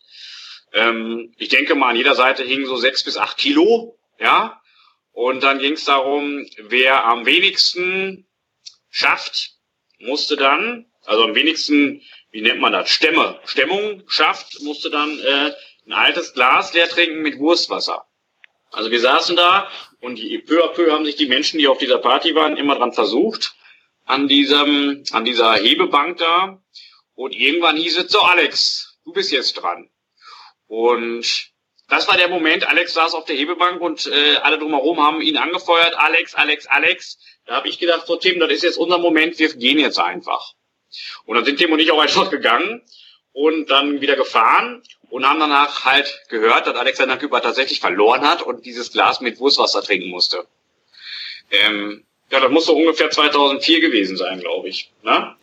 Ähm, 0.74 1.34
ich 1.38 1.50
denke 1.50 1.76
mal, 1.76 1.90
an 1.90 1.96
jeder 1.96 2.16
Seite 2.16 2.44
hingen 2.44 2.66
so 2.66 2.78
sechs 2.78 3.04
bis 3.04 3.18
acht 3.18 3.38
Kilo. 3.38 3.98
Ja. 4.20 4.62
Und 5.12 5.44
dann 5.44 5.60
ging 5.60 5.74
es 5.74 5.86
darum, 5.86 6.46
wer 6.58 7.06
am 7.06 7.26
wenigsten 7.26 8.28
schafft, 8.90 9.52
musste 10.00 10.38
dann, 10.38 10.86
also 11.06 11.24
am 11.24 11.36
wenigsten, 11.36 12.02
wie 12.32 12.42
nennt 12.42 12.62
man 12.62 12.72
das, 12.72 12.90
Stämme, 12.90 13.40
Stemmung 13.46 14.04
schafft, 14.08 14.62
musste 14.62 14.90
dann 14.90 15.20
äh, 15.20 15.54
ein 15.86 15.94
altes 15.94 16.34
Glas 16.34 16.74
leer 16.74 16.88
trinken 16.88 17.22
mit 17.22 17.40
Wurstwasser. 17.40 18.06
Also 18.72 18.90
wir 18.90 19.02
saßen 19.02 19.36
da 19.36 19.70
und 20.00 20.16
die, 20.16 20.38
peu 20.40 20.64
à 20.64 20.70
peu 20.70 20.92
haben 20.92 21.06
sich 21.06 21.18
die 21.18 21.26
Menschen, 21.26 21.60
die 21.60 21.68
auf 21.68 21.78
dieser 21.78 21.98
Party 21.98 22.34
waren, 22.36 22.56
immer 22.56 22.76
dran 22.76 22.94
versucht, 22.94 23.54
an 24.06 24.28
diesem, 24.28 25.04
an 25.12 25.26
dieser 25.26 25.56
Hebebank 25.56 26.18
da. 26.18 26.62
Und 27.16 27.36
irgendwann 27.36 27.78
hieß 27.78 27.98
es 27.98 28.12
so, 28.12 28.22
Alex, 28.22 28.98
du 29.04 29.12
bist 29.12 29.32
jetzt 29.32 29.54
dran. 29.54 29.90
Und 30.72 31.52
das 31.90 32.08
war 32.08 32.16
der 32.16 32.30
Moment, 32.30 32.66
Alex 32.66 32.94
saß 32.94 33.14
auf 33.14 33.26
der 33.26 33.36
Hebebank 33.36 33.82
und 33.82 34.08
äh, 34.08 34.38
alle 34.38 34.58
drumherum 34.58 35.06
haben 35.06 35.20
ihn 35.20 35.36
angefeuert, 35.36 35.96
Alex, 35.98 36.34
Alex, 36.34 36.66
Alex. 36.68 37.20
Da 37.46 37.56
habe 37.56 37.68
ich 37.68 37.78
gedacht, 37.78 38.08
so 38.08 38.16
Tim, 38.16 38.40
das 38.40 38.50
ist 38.52 38.64
jetzt 38.64 38.78
unser 38.78 38.98
Moment, 38.98 39.38
wir 39.38 39.54
gehen 39.54 39.80
jetzt 39.80 40.00
einfach. 40.00 40.54
Und 41.26 41.36
dann 41.36 41.44
sind 41.44 41.58
Tim 41.58 41.74
und 41.74 41.80
ich 41.80 41.92
auch 41.92 42.00
einfach 42.00 42.30
gegangen 42.30 42.82
und 43.34 43.70
dann 43.70 44.00
wieder 44.00 44.16
gefahren 44.16 44.82
und 45.10 45.28
haben 45.28 45.42
danach 45.42 45.84
halt 45.84 46.24
gehört, 46.30 46.68
dass 46.68 46.78
Alexander 46.78 47.18
Küpper 47.18 47.42
tatsächlich 47.42 47.82
verloren 47.82 48.22
hat 48.22 48.42
und 48.42 48.66
dieses 48.66 48.94
Glas 48.94 49.20
mit 49.20 49.42
Wurstwasser 49.42 49.84
trinken 49.84 50.10
musste. 50.10 50.46
Ähm, 51.52 52.06
ja, 52.30 52.40
das 52.40 52.50
muss 52.50 52.68
so 52.68 52.78
ungefähr 52.78 53.10
2004 53.10 53.82
gewesen 53.82 54.16
sein, 54.16 54.40
glaube 54.40 54.70
ich. 54.70 54.90
Ne? 55.04 55.36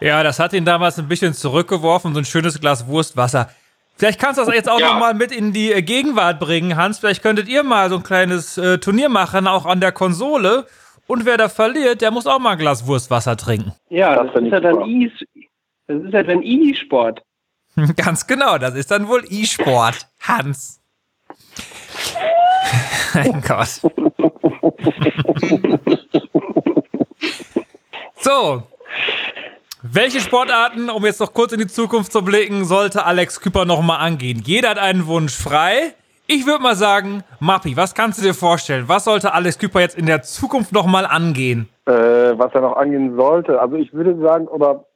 Ja, 0.00 0.24
das 0.24 0.40
hat 0.40 0.52
ihn 0.52 0.64
damals 0.64 0.98
ein 0.98 1.06
bisschen 1.06 1.32
zurückgeworfen, 1.32 2.12
so 2.12 2.18
ein 2.18 2.24
schönes 2.24 2.60
Glas 2.60 2.88
Wurstwasser. 2.88 3.54
Vielleicht 3.96 4.20
kannst 4.20 4.40
du 4.40 4.44
das 4.44 4.54
jetzt 4.54 4.68
auch 4.68 4.80
ja. 4.80 4.92
noch 4.92 4.98
mal 4.98 5.14
mit 5.14 5.30
in 5.30 5.52
die 5.52 5.72
äh, 5.72 5.82
Gegenwart 5.82 6.40
bringen, 6.40 6.76
Hans. 6.76 6.98
Vielleicht 6.98 7.22
könntet 7.22 7.48
ihr 7.48 7.62
mal 7.62 7.88
so 7.90 7.96
ein 7.96 8.02
kleines 8.02 8.58
äh, 8.58 8.78
Turnier 8.78 9.08
machen, 9.08 9.46
auch 9.46 9.66
an 9.66 9.80
der 9.80 9.92
Konsole. 9.92 10.66
Und 11.06 11.26
wer 11.26 11.36
da 11.36 11.48
verliert, 11.48 12.00
der 12.00 12.10
muss 12.10 12.26
auch 12.26 12.40
mal 12.40 12.52
ein 12.52 12.58
Glas 12.58 12.86
Wurstwasser 12.86 13.36
trinken. 13.36 13.72
Ja, 13.90 14.24
das, 14.24 14.32
das 14.34 14.42
ist 14.42 14.52
ja 14.52 14.60
dann 14.60 14.80
e 14.82 15.10
das 15.86 16.02
ist 16.02 16.12
ja 16.12 16.22
dann 16.22 16.42
E-Sport. 16.42 17.22
Ganz 17.96 18.26
genau, 18.26 18.58
das 18.58 18.74
ist 18.74 18.90
dann 18.90 19.06
wohl 19.08 19.22
E-Sport, 19.28 20.08
Hans. 20.20 20.80
mein 23.14 23.42
Gott. 23.42 23.80
so. 28.16 28.62
Welche 29.86 30.20
Sportarten, 30.20 30.88
um 30.88 31.04
jetzt 31.04 31.20
noch 31.20 31.34
kurz 31.34 31.52
in 31.52 31.58
die 31.58 31.66
Zukunft 31.66 32.10
zu 32.10 32.24
blicken, 32.24 32.64
sollte 32.64 33.04
Alex 33.04 33.42
Küpper 33.42 33.66
nochmal 33.66 33.98
angehen? 34.00 34.40
Jeder 34.42 34.70
hat 34.70 34.78
einen 34.78 35.06
Wunsch 35.06 35.36
frei. 35.36 35.92
Ich 36.26 36.46
würde 36.46 36.62
mal 36.62 36.74
sagen, 36.74 37.22
Mappi, 37.38 37.76
was 37.76 37.94
kannst 37.94 38.18
du 38.18 38.22
dir 38.22 38.32
vorstellen? 38.32 38.84
Was 38.86 39.04
sollte 39.04 39.34
Alex 39.34 39.58
Küper 39.58 39.80
jetzt 39.80 39.98
in 39.98 40.06
der 40.06 40.22
Zukunft 40.22 40.72
nochmal 40.72 41.04
angehen? 41.04 41.68
Äh, 41.84 41.92
was 41.92 42.54
er 42.54 42.62
noch 42.62 42.78
angehen 42.78 43.14
sollte. 43.14 43.60
Also 43.60 43.76
ich 43.76 43.92
würde 43.92 44.18
sagen, 44.22 44.48
oder 44.48 44.86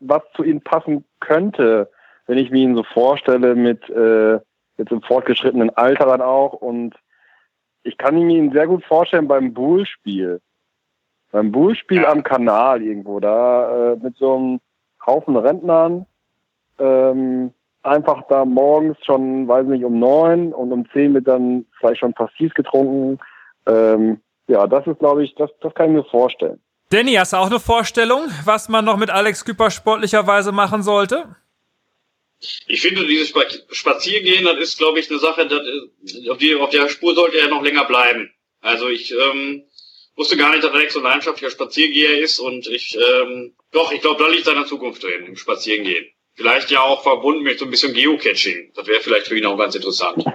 was 0.00 0.22
zu 0.34 0.44
ihm 0.44 0.62
passen 0.62 1.04
könnte, 1.20 1.90
wenn 2.26 2.38
ich 2.38 2.50
mir 2.50 2.62
ihn 2.62 2.74
so 2.74 2.84
vorstelle 2.84 3.54
mit 3.54 3.86
äh, 3.90 4.40
jetzt 4.78 4.92
im 4.92 5.02
fortgeschrittenen 5.02 5.76
Alter 5.76 6.06
dann 6.06 6.22
auch 6.22 6.54
und 6.54 6.94
ich 7.82 7.98
kann 7.98 8.14
mir 8.14 8.38
ihn 8.38 8.52
sehr 8.52 8.66
gut 8.66 8.82
vorstellen 8.86 9.28
beim 9.28 9.52
Bullspiel. 9.52 10.40
Beim 11.30 11.52
Bullspiel 11.52 12.02
Ja. 12.02 12.10
am 12.10 12.22
Kanal 12.22 12.82
irgendwo, 12.82 13.20
da 13.20 13.92
äh, 13.92 13.96
mit 13.96 14.16
so 14.16 14.34
einem 14.36 14.60
Haufen 15.06 15.36
Rentnern, 15.36 16.06
ähm, 16.78 17.52
einfach 17.82 18.22
da 18.28 18.44
morgens 18.44 18.96
schon, 19.04 19.46
weiß 19.48 19.66
nicht, 19.66 19.84
um 19.84 19.98
neun 19.98 20.52
und 20.52 20.72
um 20.72 20.88
zehn 20.92 21.14
wird 21.14 21.28
dann 21.28 21.66
vielleicht 21.78 22.00
schon 22.00 22.14
Pastis 22.14 22.52
getrunken. 22.54 23.18
Ähm, 23.66 24.20
ja, 24.46 24.66
das 24.66 24.86
ist, 24.86 24.98
glaube 24.98 25.24
ich, 25.24 25.34
das, 25.34 25.50
das 25.60 25.74
kann 25.74 25.86
ich 25.90 25.96
mir 25.96 26.04
vorstellen. 26.04 26.60
Danny, 26.90 27.12
hast 27.14 27.34
du 27.34 27.36
auch 27.36 27.46
eine 27.50 27.60
Vorstellung, 27.60 28.22
was 28.44 28.68
man 28.70 28.84
noch 28.84 28.96
mit 28.96 29.10
Alex 29.10 29.44
Küper 29.44 29.70
sportlicherweise 29.70 30.52
machen 30.52 30.82
sollte? 30.82 31.36
Ich 32.68 32.80
finde, 32.80 33.04
dieses 33.06 33.28
Spa- 33.28 33.40
Spaziergehen, 33.70 34.44
das 34.44 34.56
ist, 34.58 34.78
glaube 34.78 35.00
ich, 35.00 35.10
eine 35.10 35.18
Sache, 35.18 35.46
das, 35.46 35.60
ist- 36.04 36.30
auf, 36.30 36.38
die, 36.38 36.54
auf 36.54 36.70
der 36.70 36.88
Spur 36.88 37.14
sollte 37.14 37.36
er 37.38 37.48
noch 37.48 37.62
länger 37.62 37.84
bleiben. 37.84 38.30
Also 38.60 38.88
ich 38.88 39.12
ähm, 39.12 39.64
wusste 40.18 40.36
gar 40.36 40.50
nicht, 40.50 40.64
dass 40.64 40.72
Alex 40.72 40.94
so 40.94 41.00
ein 41.00 41.04
leidenschaftlicher 41.04 41.50
Spaziergeher 41.50 42.18
ist 42.18 42.38
und 42.40 42.66
ich, 42.66 42.96
ähm, 42.96 43.54
doch, 43.72 43.92
ich 43.92 44.00
glaube, 44.00 44.22
da 44.22 44.28
liegt 44.28 44.44
seine 44.44 44.66
Zukunft 44.66 45.02
drin, 45.02 45.26
im 45.26 45.36
Spazierengehen. 45.36 46.06
Vielleicht 46.34 46.70
ja 46.70 46.80
auch 46.80 47.02
verbunden 47.02 47.42
mit 47.42 47.58
so 47.58 47.64
ein 47.64 47.70
bisschen 47.70 47.94
Geocaching. 47.94 48.72
Das 48.74 48.86
wäre 48.86 49.00
vielleicht 49.00 49.28
für 49.28 49.38
ihn 49.38 49.46
auch 49.46 49.56
ganz 49.56 49.74
interessant. 49.74 50.24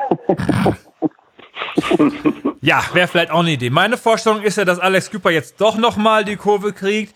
Ja, 2.61 2.81
wäre 2.93 3.09
vielleicht 3.09 3.29
auch 3.29 3.41
eine 3.41 3.51
Idee. 3.51 3.69
Meine 3.69 3.97
Vorstellung 3.97 4.41
ist 4.41 4.57
ja, 4.57 4.63
dass 4.63 4.79
Alex 4.79 5.11
Küper 5.11 5.31
jetzt 5.31 5.59
doch 5.59 5.75
nochmal 5.75 6.23
die 6.23 6.37
Kurve 6.37 6.71
kriegt 6.71 7.13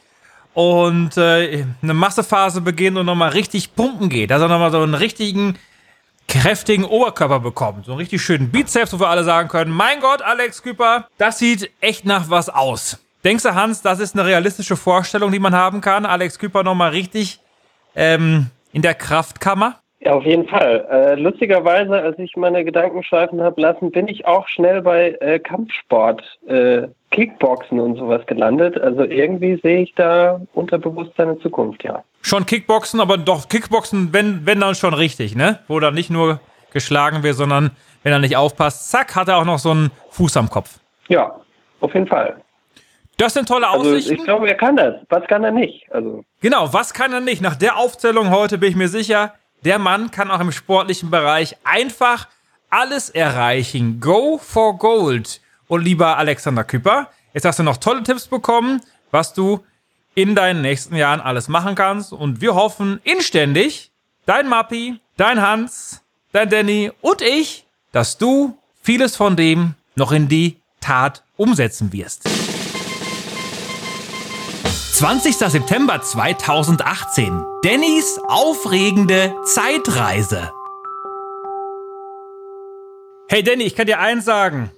und 0.54 1.16
äh, 1.16 1.64
eine 1.82 1.94
Massephase 1.94 2.60
beginnt 2.60 2.98
und 2.98 3.06
nochmal 3.06 3.30
richtig 3.30 3.74
pumpen 3.74 4.10
geht. 4.10 4.30
Dass 4.30 4.42
er 4.42 4.50
nochmal 4.50 4.72
so 4.72 4.82
einen 4.82 4.94
richtigen, 4.94 5.58
kräftigen 6.28 6.86
Oberkörper 6.86 7.40
bekommt. 7.40 7.86
So 7.86 7.92
einen 7.92 8.00
richtig 8.00 8.22
schönen 8.22 8.52
Bizeps, 8.52 8.94
wo 8.94 9.00
wir 9.00 9.10
alle 9.10 9.24
sagen 9.24 9.48
können, 9.50 9.72
mein 9.72 10.00
Gott, 10.00 10.22
Alex 10.22 10.62
Küper, 10.62 11.08
das 11.18 11.40
sieht 11.40 11.72
echt 11.82 12.06
nach 12.06 12.30
was 12.30 12.50
aus. 12.50 13.04
Denkst 13.24 13.44
du, 13.44 13.56
Hans, 13.56 13.82
das 13.82 14.00
ist 14.00 14.18
eine 14.18 14.28
realistische 14.28 14.76
Vorstellung, 14.76 15.32
die 15.32 15.40
man 15.40 15.56
haben 15.56 15.82
kann? 15.82 16.06
Alex 16.06 16.40
Küper 16.40 16.64
nochmal 16.64 16.92
richtig 16.92 17.40
ähm, 17.96 18.48
in 18.72 18.82
der 18.82 18.94
Kraftkammer? 18.94 19.80
Ja, 20.00 20.14
auf 20.14 20.24
jeden 20.24 20.48
Fall. 20.48 20.86
Äh, 20.92 21.16
lustigerweise, 21.16 22.00
als 22.00 22.20
ich 22.20 22.36
meine 22.36 22.64
Gedanken 22.64 23.04
schweifen 23.04 23.42
habe 23.42 23.60
lassen, 23.60 23.92
bin 23.92 24.08
ich 24.08 24.26
auch 24.26 24.48
schnell 24.48 24.82
bei 24.84 25.18
äh, 25.20 25.40
Kampfsport, 25.40 26.22
äh, 26.48 26.88
Kickboxen 27.12 27.80
und 27.80 27.96
sowas 27.98 28.22
gelandet. 28.28 28.80
Also 28.80 29.04
irgendwie 29.04 29.60
sehe 29.64 29.82
ich 29.84 29.94
da 29.96 30.42
unterbewusst 30.54 31.12
seine 31.18 31.40
Zukunft, 31.40 31.84
ja. 31.84 32.04
Schon 32.22 32.46
Kickboxen, 32.46 33.00
aber 33.00 33.18
doch 33.18 33.48
Kickboxen, 33.50 34.12
wenn, 34.12 34.46
wenn 34.46 34.60
dann 34.60 34.76
schon 34.76 34.94
richtig, 34.94 35.36
ne? 35.36 35.60
Wo 35.68 35.80
dann 35.80 35.94
nicht 35.94 36.10
nur 36.10 36.40
geschlagen 36.74 37.24
wird, 37.24 37.36
sondern 37.36 37.72
wenn 38.04 38.12
er 38.12 38.20
nicht 38.20 38.36
aufpasst, 38.36 38.92
zack, 38.92 39.16
hat 39.16 39.30
er 39.30 39.38
auch 39.38 39.46
noch 39.46 39.60
so 39.60 39.72
einen 39.72 39.92
Fuß 40.12 40.36
am 40.38 40.50
Kopf. 40.50 40.80
Ja, 41.08 41.36
auf 41.80 41.94
jeden 41.94 42.08
Fall. 42.08 42.42
Das 43.18 43.34
sind 43.34 43.48
tolle 43.48 43.68
Also 43.68 43.90
Aussichten. 43.90 44.16
ich 44.16 44.24
glaube, 44.26 44.48
er 44.48 44.56
kann 44.56 44.76
das. 44.76 44.96
Was 45.10 45.26
kann 45.28 45.44
er 45.44 45.52
nicht? 45.52 45.92
Also 45.92 46.24
genau, 46.42 46.72
was 46.74 46.94
kann 46.94 47.14
er 47.14 47.22
nicht? 47.22 47.42
Nach 47.42 47.56
der 47.56 47.78
Aufzählung 47.78 48.30
heute 48.30 48.58
bin 48.58 48.70
ich 48.70 48.76
mir 48.76 48.90
sicher, 48.90 49.34
der 49.66 49.80
Mann 49.80 50.12
kann 50.12 50.30
auch 50.30 50.40
im 50.40 50.52
sportlichen 50.52 51.10
Bereich 51.10 51.56
einfach 51.64 52.28
alles 52.70 53.10
erreichen. 53.10 54.00
Go 54.00 54.38
for 54.38 54.78
Gold. 54.78 55.42
Und 55.68 55.84
lieber 55.84 56.18
Alexander 56.18 56.64
Küpper, 56.64 57.10
jetzt 57.34 57.46
hast 57.46 57.60
du 57.60 57.64
noch 57.64 57.78
tolle 57.78 58.04
Tipps 58.04 58.28
bekommen, 58.28 58.82
was 59.12 59.34
du 59.34 59.64
in 60.16 60.34
deinen 60.34 60.62
nächsten 60.62 60.96
Jahren 60.96 61.22
alles 61.22 61.48
machen 61.48 61.76
kannst. 61.76 62.14
Und 62.14 62.42
wir 62.42 62.56
hoffen 62.56 63.00
inständig, 63.04 63.92
dein 64.26 64.48
Mappi, 64.48 65.00
dein 65.18 65.42
Hans, 65.42 66.02
dein 66.32 66.50
Danny 66.50 66.92
und 67.02 67.22
ich, 67.22 67.68
dass 67.92 68.18
du 68.18 68.58
vieles 68.82 69.16
von 69.16 69.36
dem 69.36 69.76
noch 69.96 70.12
in 70.12 70.28
die 70.28 70.58
Tat 70.80 71.24
umsetzen 71.36 71.92
wirst. 71.94 72.24
20. 74.94 75.36
September 75.36 76.02
2018. 76.02 77.44
Dannys 77.62 78.20
aufregende 78.28 79.36
Zeitreise. 79.44 80.52
Hey 83.30 83.44
Danny, 83.44 83.66
ich 83.66 83.76
kann 83.76 83.86
dir 83.86 84.00
eins 84.00 84.26
sagen. 84.26 84.72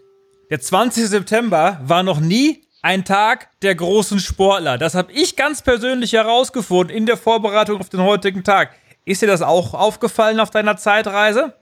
Der 0.50 0.60
20. 0.60 1.06
September 1.06 1.80
war 1.84 2.02
noch 2.02 2.20
nie 2.20 2.64
ein 2.82 3.06
Tag 3.06 3.50
der 3.62 3.76
großen 3.76 4.18
Sportler. 4.18 4.80
Das 4.80 4.96
habe 4.96 5.12
ich 5.12 5.36
ganz 5.36 5.62
persönlich 5.62 6.14
herausgefunden 6.14 6.96
in 6.96 7.06
der 7.06 7.18
Vorbereitung 7.18 7.80
auf 7.80 7.90
den 7.90 8.02
heutigen 8.02 8.44
Tag. 8.44 8.76
Ist 9.06 9.22
dir 9.22 9.28
das 9.28 9.44
auch 9.44 9.76
aufgefallen 9.76 10.40
auf 10.40 10.50
deiner 10.50 10.76
Zeitreise? 10.76 11.54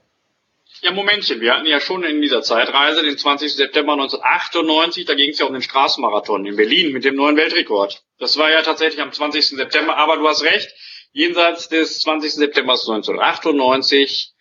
Ja, 0.80 0.92
Momentchen, 0.92 1.38
wir 1.42 1.52
hatten 1.52 1.66
ja 1.66 1.80
schon 1.80 2.02
in 2.02 2.22
dieser 2.22 2.40
Zeitreise, 2.40 3.02
den 3.02 3.18
20. 3.18 3.56
September 3.56 3.92
1998, 3.92 5.04
da 5.04 5.12
ging 5.12 5.32
es 5.32 5.38
ja 5.38 5.44
um 5.44 5.52
den 5.52 5.60
Straßenmarathon 5.60 6.46
in 6.46 6.56
Berlin 6.56 6.94
mit 6.94 7.04
dem 7.04 7.16
neuen 7.16 7.36
Weltrekord. 7.36 8.02
Das 8.18 8.38
war 8.38 8.50
ja 8.50 8.62
tatsächlich 8.62 9.02
am 9.02 9.12
20. 9.12 9.48
September, 9.48 9.98
aber 9.98 10.16
du 10.16 10.26
hast 10.26 10.44
recht, 10.44 10.72
jenseits 11.12 11.68
des 11.68 12.00
20. 12.00 12.32
September 12.32 12.72
1998 12.72 14.32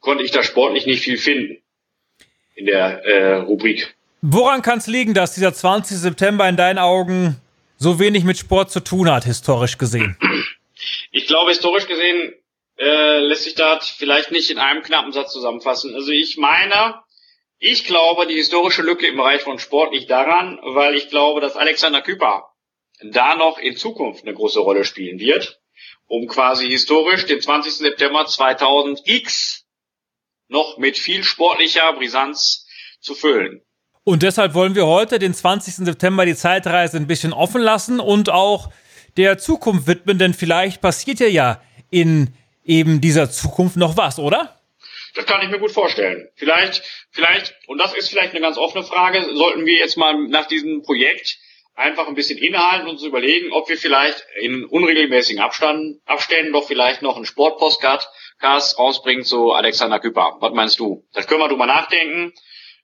konnte 0.00 0.24
ich 0.24 0.30
da 0.30 0.42
sportlich 0.42 0.86
nicht 0.86 1.02
viel 1.02 1.18
finden 1.18 1.62
in 2.56 2.66
der 2.66 3.04
äh, 3.04 3.34
Rubrik. 3.36 3.94
Woran 4.22 4.62
kann 4.62 4.78
es 4.78 4.86
liegen, 4.86 5.14
dass 5.14 5.34
dieser 5.34 5.54
20. 5.54 5.96
September 5.98 6.48
in 6.48 6.56
deinen 6.56 6.78
Augen 6.78 7.36
so 7.78 8.00
wenig 8.00 8.24
mit 8.24 8.38
Sport 8.38 8.70
zu 8.70 8.80
tun 8.80 9.10
hat, 9.10 9.24
historisch 9.24 9.78
gesehen? 9.78 10.16
Ich 11.12 11.26
glaube, 11.26 11.50
historisch 11.50 11.86
gesehen 11.86 12.34
äh, 12.78 13.18
lässt 13.20 13.44
sich 13.44 13.54
das 13.54 13.88
vielleicht 13.88 14.32
nicht 14.32 14.50
in 14.50 14.58
einem 14.58 14.82
knappen 14.82 15.12
Satz 15.12 15.32
zusammenfassen. 15.32 15.94
Also 15.94 16.10
ich 16.10 16.36
meine, 16.36 17.00
ich 17.58 17.84
glaube, 17.84 18.26
die 18.26 18.34
historische 18.34 18.82
Lücke 18.82 19.06
im 19.06 19.16
Bereich 19.16 19.42
von 19.42 19.58
Sport 19.58 19.94
liegt 19.94 20.10
daran, 20.10 20.58
weil 20.62 20.94
ich 20.94 21.08
glaube, 21.08 21.40
dass 21.40 21.56
Alexander 21.56 22.02
Küper 22.02 22.50
da 23.02 23.36
noch 23.36 23.58
in 23.58 23.76
Zukunft 23.76 24.24
eine 24.24 24.34
große 24.34 24.60
Rolle 24.60 24.84
spielen 24.84 25.18
wird, 25.18 25.60
um 26.06 26.26
quasi 26.26 26.68
historisch 26.68 27.26
den 27.26 27.40
20. 27.40 27.72
September 27.72 28.22
2000x 28.22 29.65
noch 30.48 30.78
mit 30.78 30.98
viel 30.98 31.24
sportlicher 31.24 31.92
Brisanz 31.94 32.66
zu 33.00 33.14
füllen. 33.14 33.62
Und 34.04 34.22
deshalb 34.22 34.54
wollen 34.54 34.74
wir 34.74 34.86
heute, 34.86 35.18
den 35.18 35.34
20. 35.34 35.84
September, 35.86 36.24
die 36.24 36.36
Zeitreise 36.36 36.96
ein 36.96 37.08
bisschen 37.08 37.32
offen 37.32 37.60
lassen 37.60 37.98
und 37.98 38.30
auch 38.30 38.70
der 39.16 39.38
Zukunft 39.38 39.86
widmen, 39.86 40.18
denn 40.18 40.34
vielleicht 40.34 40.80
passiert 40.80 41.20
ja 41.20 41.60
in 41.90 42.34
eben 42.64 43.00
dieser 43.00 43.30
Zukunft 43.30 43.76
noch 43.76 43.96
was, 43.96 44.18
oder? 44.18 44.60
Das 45.14 45.26
kann 45.26 45.42
ich 45.42 45.48
mir 45.48 45.58
gut 45.58 45.72
vorstellen. 45.72 46.28
Vielleicht, 46.34 46.82
vielleicht, 47.10 47.54
und 47.66 47.78
das 47.78 47.94
ist 47.94 48.10
vielleicht 48.10 48.32
eine 48.32 48.42
ganz 48.42 48.58
offene 48.58 48.84
Frage, 48.84 49.24
sollten 49.34 49.64
wir 49.64 49.78
jetzt 49.78 49.96
mal 49.96 50.14
nach 50.28 50.46
diesem 50.46 50.82
Projekt 50.82 51.38
einfach 51.76 52.08
ein 52.08 52.14
bisschen 52.14 52.38
innehalten 52.38 52.88
und 52.88 52.94
uns 52.94 53.04
überlegen, 53.04 53.52
ob 53.52 53.68
wir 53.68 53.76
vielleicht 53.76 54.26
in 54.40 54.64
unregelmäßigen 54.64 55.40
Abstand, 55.40 56.00
Abständen 56.06 56.52
doch 56.52 56.66
vielleicht 56.66 57.02
noch 57.02 57.16
einen 57.16 57.26
Sportpostcard 57.26 58.08
rausbringen 58.42 59.24
zu 59.24 59.52
Alexander 59.52 60.00
Küpper. 60.00 60.36
Was 60.40 60.52
meinst 60.52 60.80
du? 60.80 61.06
Das 61.12 61.26
können 61.26 61.40
wir 61.40 61.48
drüber 61.48 61.66
nachdenken, 61.66 62.32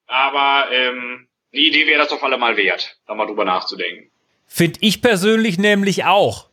aber 0.07 0.70
ähm, 0.70 1.28
die 1.52 1.68
Idee 1.68 1.87
wäre 1.87 2.00
das 2.00 2.12
auf 2.12 2.22
alle 2.22 2.38
Mal 2.38 2.57
wert, 2.57 2.96
da 3.07 3.14
mal 3.14 3.26
drüber 3.26 3.44
nachzudenken. 3.44 4.11
Find 4.46 4.76
ich 4.81 5.00
persönlich 5.00 5.59
nämlich 5.59 6.05
auch. 6.05 6.48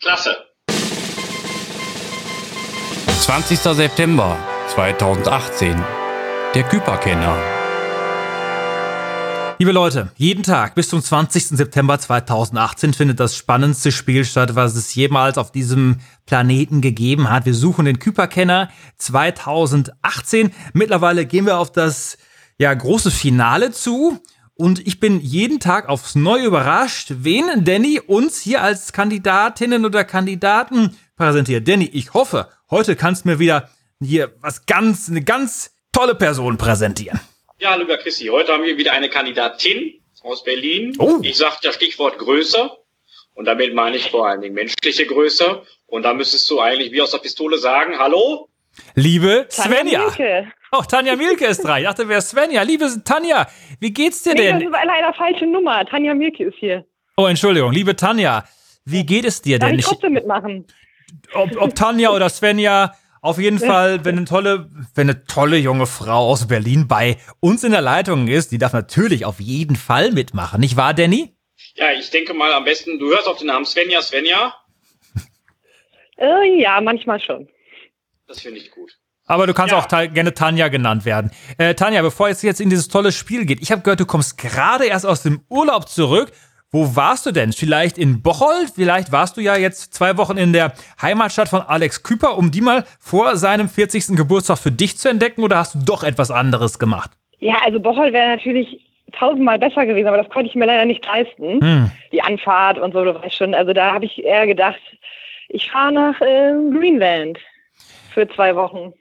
Klasse. 0.00 0.46
20. 3.20 3.58
September 3.58 4.38
2018. 4.68 5.82
Der 6.54 6.64
Küperkenner. 6.64 7.59
Liebe 9.60 9.72
Leute, 9.72 10.10
jeden 10.16 10.42
Tag 10.42 10.74
bis 10.74 10.88
zum 10.88 11.02
20. 11.02 11.48
September 11.48 11.98
2018 11.98 12.94
findet 12.94 13.20
das 13.20 13.36
spannendste 13.36 13.92
Spiel 13.92 14.24
statt, 14.24 14.54
was 14.54 14.74
es 14.74 14.94
jemals 14.94 15.36
auf 15.36 15.52
diesem 15.52 15.98
Planeten 16.24 16.80
gegeben 16.80 17.28
hat. 17.28 17.44
Wir 17.44 17.52
suchen 17.52 17.84
den 17.84 17.98
Küperkenner 17.98 18.70
2018. 18.96 20.52
Mittlerweile 20.72 21.26
gehen 21.26 21.44
wir 21.44 21.58
auf 21.58 21.70
das 21.70 22.16
ja, 22.56 22.72
große 22.72 23.10
Finale 23.10 23.70
zu. 23.70 24.18
Und 24.54 24.86
ich 24.86 24.98
bin 24.98 25.20
jeden 25.20 25.60
Tag 25.60 25.90
aufs 25.90 26.14
Neue 26.14 26.46
überrascht, 26.46 27.12
wen 27.18 27.62
Danny 27.62 28.00
uns 28.00 28.40
hier 28.40 28.62
als 28.62 28.94
Kandidatinnen 28.94 29.84
oder 29.84 30.04
Kandidaten 30.04 30.96
präsentiert. 31.16 31.68
Danny, 31.68 31.84
ich 31.84 32.14
hoffe, 32.14 32.48
heute 32.70 32.96
kannst 32.96 33.26
du 33.26 33.28
mir 33.28 33.38
wieder 33.38 33.68
hier 34.00 34.32
was 34.40 34.64
ganz, 34.64 35.10
eine 35.10 35.20
ganz 35.20 35.72
tolle 35.92 36.14
Person 36.14 36.56
präsentieren. 36.56 37.20
Ja, 37.60 37.74
lieber 37.74 37.98
Chrissy, 37.98 38.26
heute 38.28 38.52
haben 38.52 38.62
wir 38.64 38.76
wieder 38.78 38.92
eine 38.92 39.08
Kandidatin 39.10 40.00
aus 40.22 40.42
Berlin. 40.44 40.94
Oh. 40.98 41.18
Ich 41.22 41.36
sage 41.36 41.56
das 41.62 41.74
Stichwort 41.74 42.18
Größe. 42.18 42.70
Und 43.34 43.44
damit 43.44 43.74
meine 43.74 43.96
ich 43.96 44.10
vor 44.10 44.26
allen 44.26 44.40
Dingen 44.40 44.54
menschliche 44.54 45.06
Größe. 45.06 45.62
Und 45.86 46.02
da 46.04 46.14
müsstest 46.14 46.48
du 46.50 46.60
eigentlich 46.60 46.90
wie 46.92 47.00
aus 47.02 47.10
der 47.10 47.18
Pistole 47.18 47.58
sagen, 47.58 47.98
hallo, 47.98 48.48
Liebe 48.94 49.46
Tanja 49.50 50.08
Svenja. 50.10 50.52
Auch 50.70 50.86
Tanja 50.86 51.16
Mielke 51.16 51.44
ist 51.46 51.62
dran. 51.64 51.80
Ich 51.80 51.84
dachte, 51.86 52.08
wer 52.08 52.18
ist 52.18 52.30
Svenja? 52.30 52.62
Liebe 52.62 52.88
Tanja, 53.04 53.48
wie 53.80 53.92
geht's 53.92 54.22
dir 54.22 54.32
Nee, 54.34 54.50
das 54.52 54.58
denn? 54.60 54.68
ist 54.72 54.78
leider 54.86 55.12
falsche 55.12 55.46
Nummer. 55.46 55.84
Tanja 55.86 56.14
Mielke 56.14 56.44
ist 56.44 56.54
hier. 56.58 56.86
Oh, 57.16 57.26
Entschuldigung, 57.26 57.72
liebe 57.72 57.96
Tanja, 57.96 58.44
wie 58.84 59.04
geht 59.04 59.24
es 59.24 59.42
dir 59.42 59.58
Darf 59.58 59.70
denn? 59.70 59.78
ich 59.80 59.84
Ich, 59.84 59.90
trotzdem 59.90 60.12
mitmachen? 60.12 60.66
ob, 61.34 61.50
ob 61.60 61.74
Tanja 61.74 62.10
oder 62.10 62.28
Svenja, 62.28 62.94
auf 63.20 63.38
jeden 63.38 63.58
Fall, 63.58 64.04
wenn 64.04 64.16
eine 64.16 64.26
tolle, 64.26 64.70
wenn 64.94 65.10
eine 65.10 65.24
tolle 65.24 65.56
junge 65.58 65.86
Frau 65.86 66.28
aus 66.30 66.48
Berlin 66.48 66.88
bei 66.88 67.16
uns 67.40 67.64
in 67.64 67.72
der 67.72 67.80
Leitung 67.82 68.28
ist, 68.28 68.50
die 68.52 68.58
darf 68.58 68.72
natürlich 68.72 69.24
auf 69.24 69.40
jeden 69.40 69.76
Fall 69.76 70.12
mitmachen, 70.12 70.60
nicht 70.60 70.76
wahr, 70.76 70.94
Danny? 70.94 71.34
Ja, 71.74 71.92
ich 71.92 72.10
denke 72.10 72.34
mal 72.34 72.52
am 72.52 72.64
besten, 72.64 72.98
du 72.98 73.08
hörst 73.10 73.26
auf 73.26 73.38
den 73.38 73.48
Namen 73.48 73.66
Svenja, 73.66 74.00
Svenja. 74.02 74.54
Äh, 76.18 76.60
ja, 76.60 76.80
manchmal 76.80 77.20
schon. 77.20 77.48
Das 78.26 78.40
finde 78.40 78.58
ich 78.58 78.70
gut. 78.70 78.96
Aber 79.26 79.46
du 79.46 79.54
kannst 79.54 79.72
Ja. 79.72 79.78
auch 79.78 79.86
ta 79.86 80.06
gerne 80.06 80.34
Tanja 80.34 80.68
genannt 80.68 81.04
werden. 81.04 81.30
Äh, 81.56 81.74
Tanja, 81.74 82.02
bevor 82.02 82.28
es 82.28 82.42
jetzt 82.42 82.60
in 82.60 82.68
dieses 82.68 82.88
tolle 82.88 83.12
Spiel 83.12 83.44
geht, 83.46 83.60
ich 83.62 83.70
habe 83.70 83.82
gehört, 83.82 84.00
du 84.00 84.06
kommst 84.06 84.36
gerade 84.38 84.86
erst 84.86 85.06
aus 85.06 85.22
dem 85.22 85.42
Urlaub 85.48 85.88
zurück. 85.88 86.32
Wo 86.72 86.94
warst 86.94 87.26
du 87.26 87.32
denn? 87.32 87.52
Vielleicht 87.52 87.98
in 87.98 88.22
Bocholt? 88.22 88.70
Vielleicht 88.76 89.10
warst 89.10 89.36
du 89.36 89.40
ja 89.40 89.56
jetzt 89.56 89.92
zwei 89.92 90.16
Wochen 90.16 90.36
in 90.36 90.52
der 90.52 90.72
Heimatstadt 91.02 91.48
von 91.48 91.62
Alex 91.62 92.04
Küper, 92.04 92.38
um 92.38 92.52
die 92.52 92.60
mal 92.60 92.84
vor 93.00 93.36
seinem 93.36 93.68
40. 93.68 94.16
Geburtstag 94.16 94.58
für 94.58 94.70
dich 94.70 94.96
zu 94.96 95.08
entdecken 95.08 95.42
oder 95.42 95.56
hast 95.56 95.74
du 95.74 95.80
doch 95.84 96.04
etwas 96.04 96.30
anderes 96.30 96.78
gemacht? 96.78 97.10
Ja, 97.40 97.56
also 97.64 97.80
Bocholt 97.80 98.12
wäre 98.12 98.28
natürlich 98.28 98.86
tausendmal 99.18 99.58
besser 99.58 99.84
gewesen, 99.84 100.06
aber 100.06 100.18
das 100.18 100.28
konnte 100.28 100.48
ich 100.48 100.54
mir 100.54 100.66
leider 100.66 100.84
nicht 100.84 101.04
leisten. 101.04 101.60
Hm. 101.60 101.90
Die 102.12 102.22
Anfahrt 102.22 102.78
und 102.78 102.92
so, 102.92 103.04
du 103.04 103.20
weißt 103.20 103.34
schon. 103.34 103.52
Also 103.52 103.72
da 103.72 103.92
habe 103.92 104.04
ich 104.04 104.22
eher 104.22 104.46
gedacht, 104.46 104.80
ich 105.48 105.68
fahre 105.68 105.90
nach 105.90 106.20
äh, 106.20 106.52
Greenland 106.72 107.40
für 108.14 108.28
zwei 108.28 108.54
Wochen. 108.54 108.92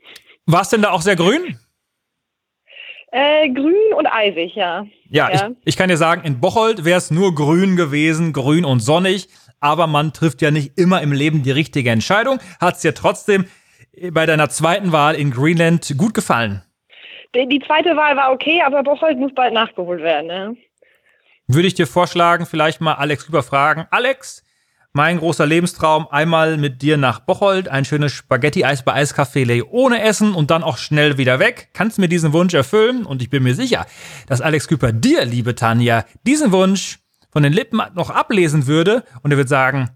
War 0.47 0.61
es 0.61 0.69
denn 0.69 0.81
da 0.81 0.89
auch 0.89 1.01
sehr 1.01 1.15
grün? 1.15 1.59
Äh, 3.11 3.49
grün 3.49 3.93
und 3.97 4.05
eisig, 4.05 4.55
ja. 4.55 4.85
Ja, 5.09 5.31
Ja. 5.31 5.47
Ich, 5.47 5.55
ich 5.65 5.77
kann 5.77 5.89
dir 5.89 5.97
sagen, 5.97 6.23
in 6.23 6.39
Bocholt 6.39 6.85
wäre 6.85 6.97
es 6.97 7.09
nur 7.09 7.33
grün 7.33 7.75
gewesen, 7.75 8.33
grün 8.33 8.65
und 8.65 8.79
sonnig. 8.79 9.27
Aber 9.59 9.87
man 9.87 10.13
trifft 10.13 10.41
ja 10.41 10.51
nicht 10.51 10.77
immer 10.77 11.01
im 11.01 11.11
Leben 11.11 11.43
die 11.43 11.51
richtige 11.51 11.89
Entscheidung. 11.89 12.39
Hat 12.61 12.75
es 12.75 12.81
dir 12.81 12.93
trotzdem 12.93 13.45
bei 14.11 14.25
deiner 14.25 14.49
zweiten 14.49 14.91
Wahl 14.91 15.15
in 15.15 15.31
Greenland 15.31 15.95
gut 15.97 16.13
gefallen? 16.13 16.61
Die, 17.35 17.47
die 17.47 17.59
zweite 17.65 17.95
Wahl 17.95 18.15
war 18.15 18.31
okay, 18.31 18.61
aber 18.65 18.83
Bocholt 18.83 19.17
muss 19.17 19.33
bald 19.33 19.53
nachgeholt 19.53 20.01
werden. 20.01 20.27
Ne? 20.27 20.55
Würde 21.47 21.67
ich 21.67 21.73
dir 21.73 21.87
vorschlagen, 21.87 22.45
vielleicht 22.45 22.79
mal 22.79 22.93
Alex 22.93 23.27
überfragen. 23.27 23.85
Alex, 23.91 24.43
mein 24.93 25.19
großer 25.19 25.45
Lebenstraum, 25.45 26.07
einmal 26.09 26.57
mit 26.57 26.81
dir 26.81 26.97
nach 26.97 27.19
Bocholt, 27.19 27.67
ein 27.67 27.85
schönes 27.85 28.11
Spaghetti-Eis 28.11 28.83
bei 28.83 28.95
Eiscafé 28.95 29.63
ohne 29.69 30.01
Essen 30.01 30.33
und 30.33 30.51
dann 30.51 30.63
auch 30.63 30.77
schnell 30.77 31.17
wieder 31.17 31.39
weg. 31.39 31.69
Kannst 31.73 31.99
mir 31.99 32.09
diesen 32.09 32.33
Wunsch 32.33 32.53
erfüllen? 32.53 33.05
Und 33.05 33.21
ich 33.21 33.29
bin 33.29 33.43
mir 33.43 33.55
sicher, 33.55 33.85
dass 34.27 34.41
Alex 34.41 34.67
Küper 34.67 34.91
dir, 34.91 35.25
liebe 35.25 35.55
Tanja, 35.55 36.05
diesen 36.25 36.51
Wunsch 36.51 36.99
von 37.31 37.43
den 37.43 37.53
Lippen 37.53 37.81
noch 37.93 38.09
ablesen 38.09 38.65
würde 38.65 39.03
und 39.21 39.31
er 39.31 39.37
wird 39.37 39.49
sagen, 39.49 39.91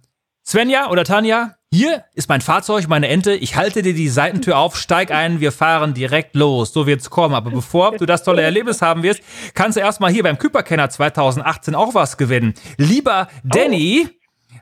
Svenja 0.46 0.90
oder 0.90 1.06
Tanja, 1.06 1.56
hier 1.72 2.04
ist 2.14 2.30
mein 2.30 2.42
Fahrzeug, 2.42 2.88
meine 2.88 3.08
Ente. 3.08 3.34
Ich 3.34 3.56
halte 3.56 3.82
dir 3.82 3.96
die 3.96 4.10
Seitentür 4.10 4.58
auf, 4.58 4.76
steig 4.76 5.10
ein, 5.10 5.40
wir 5.40 5.52
fahren 5.52 5.96
direkt 5.96 6.36
los. 6.36 6.72
So 6.72 6.86
wird's 6.86 7.10
kommen. 7.10 7.34
Aber 7.34 7.50
bevor 7.50 7.98
du 7.98 8.06
das 8.06 8.24
tolle 8.24 8.44
Erlebnis 8.44 8.84
haben 8.84 9.02
wirst, 9.02 9.22
kannst 9.56 9.78
du 9.78 9.82
erstmal 9.82 10.12
hier 10.12 10.22
beim 10.22 10.38
Küperkenner 10.38 10.90
2018 10.90 11.74
auch 11.74 11.96
was 11.96 12.18
gewinnen. 12.18 12.54
Lieber 12.78 13.28
Danny, 13.44 14.08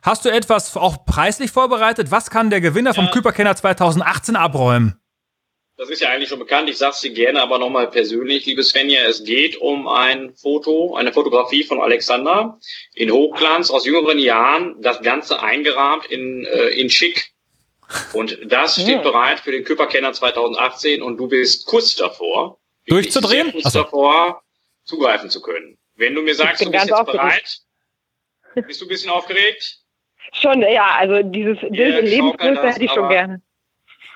hast 0.01 0.25
du 0.25 0.29
etwas 0.29 0.75
auch 0.77 1.05
preislich 1.05 1.51
vorbereitet? 1.51 2.11
Was 2.11 2.29
kann 2.29 2.49
der 2.49 2.61
Gewinner 2.61 2.93
vom 2.93 3.09
Küperkenner 3.11 3.55
2018 3.55 4.35
abräumen? 4.35 4.97
Das 5.77 5.89
ist 5.89 5.99
ja 6.01 6.09
eigentlich 6.09 6.29
schon 6.29 6.37
bekannt. 6.37 6.69
Ich 6.69 6.77
sag's 6.77 7.01
dir 7.01 7.11
gerne, 7.11 7.41
aber 7.41 7.57
nochmal 7.57 7.89
persönlich, 7.89 8.45
liebe 8.45 8.61
Svenja. 8.63 9.01
Es 9.05 9.23
geht 9.23 9.57
um 9.57 9.87
ein 9.87 10.35
Foto, 10.35 10.95
eine 10.95 11.11
Fotografie 11.11 11.63
von 11.63 11.81
Alexander 11.81 12.59
in 12.93 13.09
Hochglanz 13.11 13.71
aus 13.71 13.85
jüngeren 13.85 14.19
Jahren. 14.19 14.79
Das 14.81 15.01
Ganze 15.01 15.41
eingerahmt 15.41 16.05
in, 16.05 16.45
äh, 16.45 16.67
in 16.79 16.89
Schick. 16.91 17.31
Und 18.13 18.37
das 18.45 18.75
steht 18.75 18.87
Ja. 18.87 19.01
bereit 19.01 19.39
für 19.39 19.51
den 19.51 19.63
Küperkenner 19.63 20.13
2018 20.13 21.01
und 21.01 21.17
du 21.17 21.27
bist 21.27 21.65
kurz 21.65 21.95
davor, 21.95 22.59
Durchzudrehen? 22.85 23.51
Kurz 23.51 23.73
so. 23.73 23.81
davor, 23.83 24.43
zugreifen 24.83 25.29
zu 25.29 25.41
können. 25.41 25.77
Wenn 25.95 26.13
du 26.15 26.21
mir 26.21 26.35
sagst, 26.35 26.63
du 26.63 26.69
bist 26.71 26.85
jetzt 26.85 26.93
aufgeregt. 26.93 27.61
bereit, 28.53 28.67
bist 28.67 28.81
du 28.81 28.85
ein 28.85 28.89
bisschen 28.89 29.09
aufgeregt? 29.09 29.79
Schon, 30.33 30.61
ja, 30.61 30.95
also 30.97 31.21
dieses 31.23 31.59
schaukeln 31.59 32.05
Lebensgröße 32.05 32.67
hätte 32.69 32.83
ich 32.83 32.91
schon 32.91 33.09
gerne. 33.09 33.41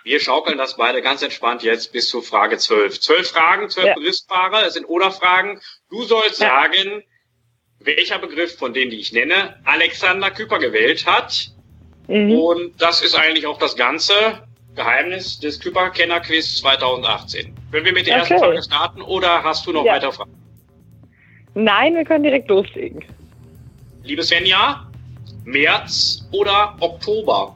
Wir 0.03 0.19
schaukeln 0.19 0.57
das 0.57 0.77
beide 0.77 1.01
ganz 1.01 1.23
entspannt 1.23 1.63
jetzt 1.63 1.91
bis 1.91 2.09
zur 2.09 2.21
Frage 2.21 2.57
12. 2.57 2.99
Zwölf 2.99 3.29
Fragen, 3.31 3.69
zwölf 3.69 3.87
Ja. 3.87 3.93
Begriffspaare, 3.95 4.63
es 4.65 4.75
sind 4.75 4.85
Oder-Fragen. 4.85 5.59
Du 5.89 6.03
sollst 6.03 6.41
Ja. 6.41 6.49
sagen, 6.61 7.03
welcher 7.79 8.19
Begriff 8.19 8.55
von 8.57 8.73
denen, 8.73 8.91
die 8.91 8.99
ich 8.99 9.11
nenne, 9.13 9.59
Alexander 9.65 10.29
Küper 10.31 10.59
gewählt 10.59 11.05
hat. 11.07 11.49
Mhm. 12.07 12.31
Und 12.33 12.81
das 12.81 13.01
ist 13.01 13.15
eigentlich 13.15 13.47
auch 13.47 13.57
das 13.57 13.75
ganze 13.75 14.13
Geheimnis 14.75 15.39
des 15.39 15.59
Küper-Kenner-Quiz 15.59 16.57
2018. 16.59 17.53
Können 17.71 17.85
wir 17.85 17.93
mit 17.93 18.05
der 18.07 18.17
ersten 18.17 18.35
Okay. 18.35 18.43
Frage 18.43 18.63
starten 18.63 19.01
oder 19.01 19.43
hast 19.43 19.65
du 19.65 19.71
noch 19.71 19.85
Ja. 19.85 19.93
weitere 19.93 20.11
Fragen? 20.11 20.31
Nein, 21.55 21.95
wir 21.95 22.03
können 22.05 22.23
direkt 22.23 22.47
loslegen. 22.49 23.03
Liebe 24.03 24.21
Svenja, 24.21 24.85
März 25.45 26.27
oder 26.31 26.75
Oktober? 26.79 27.55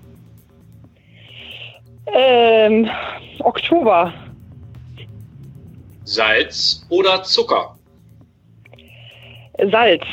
Ähm, 2.05 2.89
Oktober. 3.39 4.13
Salz 6.03 6.85
oder 6.89 7.23
Zucker? 7.23 7.77
Salz. 9.71 10.03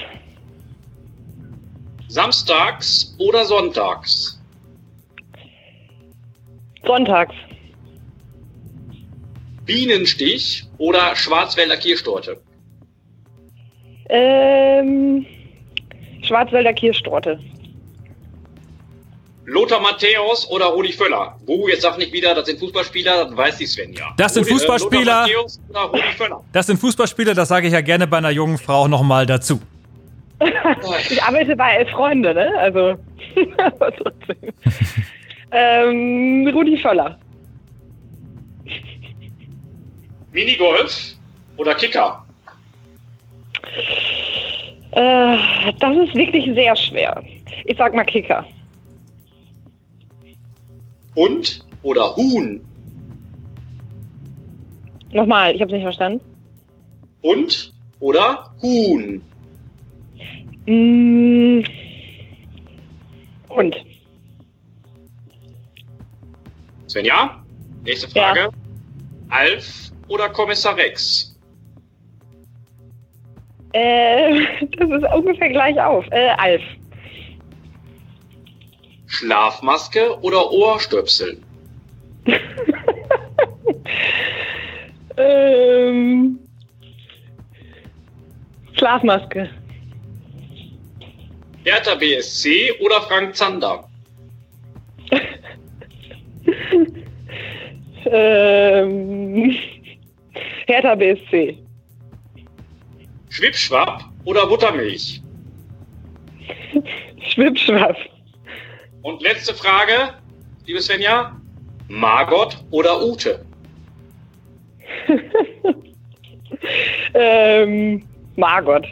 Samstags 2.09 3.15
oder 3.19 3.45
sonntags? 3.45 4.43
Sonntags. 6.85 7.35
Bienenstich 9.65 10.65
oder 10.79 11.15
Schwarzwälder 11.15 11.77
Kirschtorte? 11.77 12.41
Ähm, 14.09 15.27
Schwarzwälder 16.23 16.73
Kirschtorte. 16.73 17.41
Lothar 19.49 19.81
Matthäus 19.81 20.49
oder 20.51 20.67
Rudi 20.67 20.93
Völler? 20.93 21.37
Buh, 21.47 21.69
jetzt 21.69 21.83
sag 21.83 21.97
nicht 21.99 22.13
wieder, 22.13 22.35
das 22.35 22.47
sind 22.47 22.59
Fußballspieler, 22.59 23.27
das 23.27 23.37
weiß 23.37 23.59
die 23.59 23.67
Svenja. 23.67 24.13
Das 24.17 24.35
sind 24.35 24.43
Rudi- 24.45 24.51
äh, 24.51 24.55
Fußballspieler. 24.55 25.05
Lothar 25.05 25.21
Matthäus 25.23 25.61
oder 25.69 25.81
Rudi 25.83 26.03
Völler? 26.17 26.45
Das 26.53 26.67
sind 26.67 26.79
Fußballspieler, 26.81 27.35
das 27.35 27.49
sage 27.49 27.69
ich 27.69 27.73
ja 27.73 27.81
gerne 27.81 28.07
bei 28.09 28.19
einer 28.19 28.31
jungen 28.31 28.59
Frau 28.59 28.89
nochmal 28.89 29.25
dazu. 29.27 29.61
Ich 31.11 31.23
arbeite 31.23 31.57
bei 31.57 31.77
Elf 31.77 31.91
Freunde, 31.91 32.35
ne? 32.35 32.51
Also, 32.59 32.97
aber 33.59 33.91
trotzdem. 33.97 34.37
ähm, 35.51 36.47
Rudi 36.53 36.77
Völler. 36.77 37.19
Minigolf 40.33 41.15
oder 41.57 41.75
Kicker? 41.75 42.25
Äh, 44.93 45.37
das 45.79 45.97
ist 45.97 46.15
wirklich 46.15 46.45
sehr 46.55 46.77
schwer. 46.77 47.23
Ich 47.65 47.77
sag 47.79 47.95
mal 47.95 48.05
Kicker. 48.05 48.45
Hund 51.17 51.65
oder 51.83 52.15
Huhn? 52.15 52.61
Nochmal, 55.13 55.55
ich 55.55 55.63
habe 55.63 55.73
nicht 55.73 55.83
verstanden. 55.83 56.21
Hund 57.23 57.73
oder 58.01 58.53
Huhn? 58.61 59.23
Mm, 60.67 61.65
und. 63.49 63.77
Svenja, 66.89 67.43
nächste 67.85 68.09
Frage. 68.09 68.51
Alf 69.31 69.91
oder 70.09 70.29
Kommissar 70.29 70.77
Rex? 70.77 71.37
Äh, 73.73 74.67
das 74.79 74.91
ist 74.91 75.15
ungefähr 75.15 75.49
gleich 75.49 75.81
auf. 75.81 76.05
Äh, 76.11 76.29
Alf. 76.37 76.63
Schlafmaske 79.07 80.21
oder 80.21 80.51
Ohrstöpsel? 80.51 81.39
Ähm, 85.19 86.39
Schlafmaske. 88.75 89.51
Hertha 91.65 91.95
BSC 91.95 92.73
oder 92.81 93.01
Frank 93.03 93.35
Zander? 93.35 93.89
Ähm, 98.09 99.57
Hertha 100.67 100.95
BSC. 100.95 101.59
Schwipschwapp 103.31 104.05
oder 104.25 104.47
Buttermilch? 104.47 105.21
Schwippschwapp. 107.31 107.97
Und 109.07 109.23
letzte 109.23 109.55
Frage, 109.55 110.15
liebe 110.65 110.81
Svenja. 110.83 111.37
Margot 111.87 112.57
oder 112.73 113.05
Ute? 113.05 113.45
Ähm, 117.15 118.03
Margot. 118.35 118.85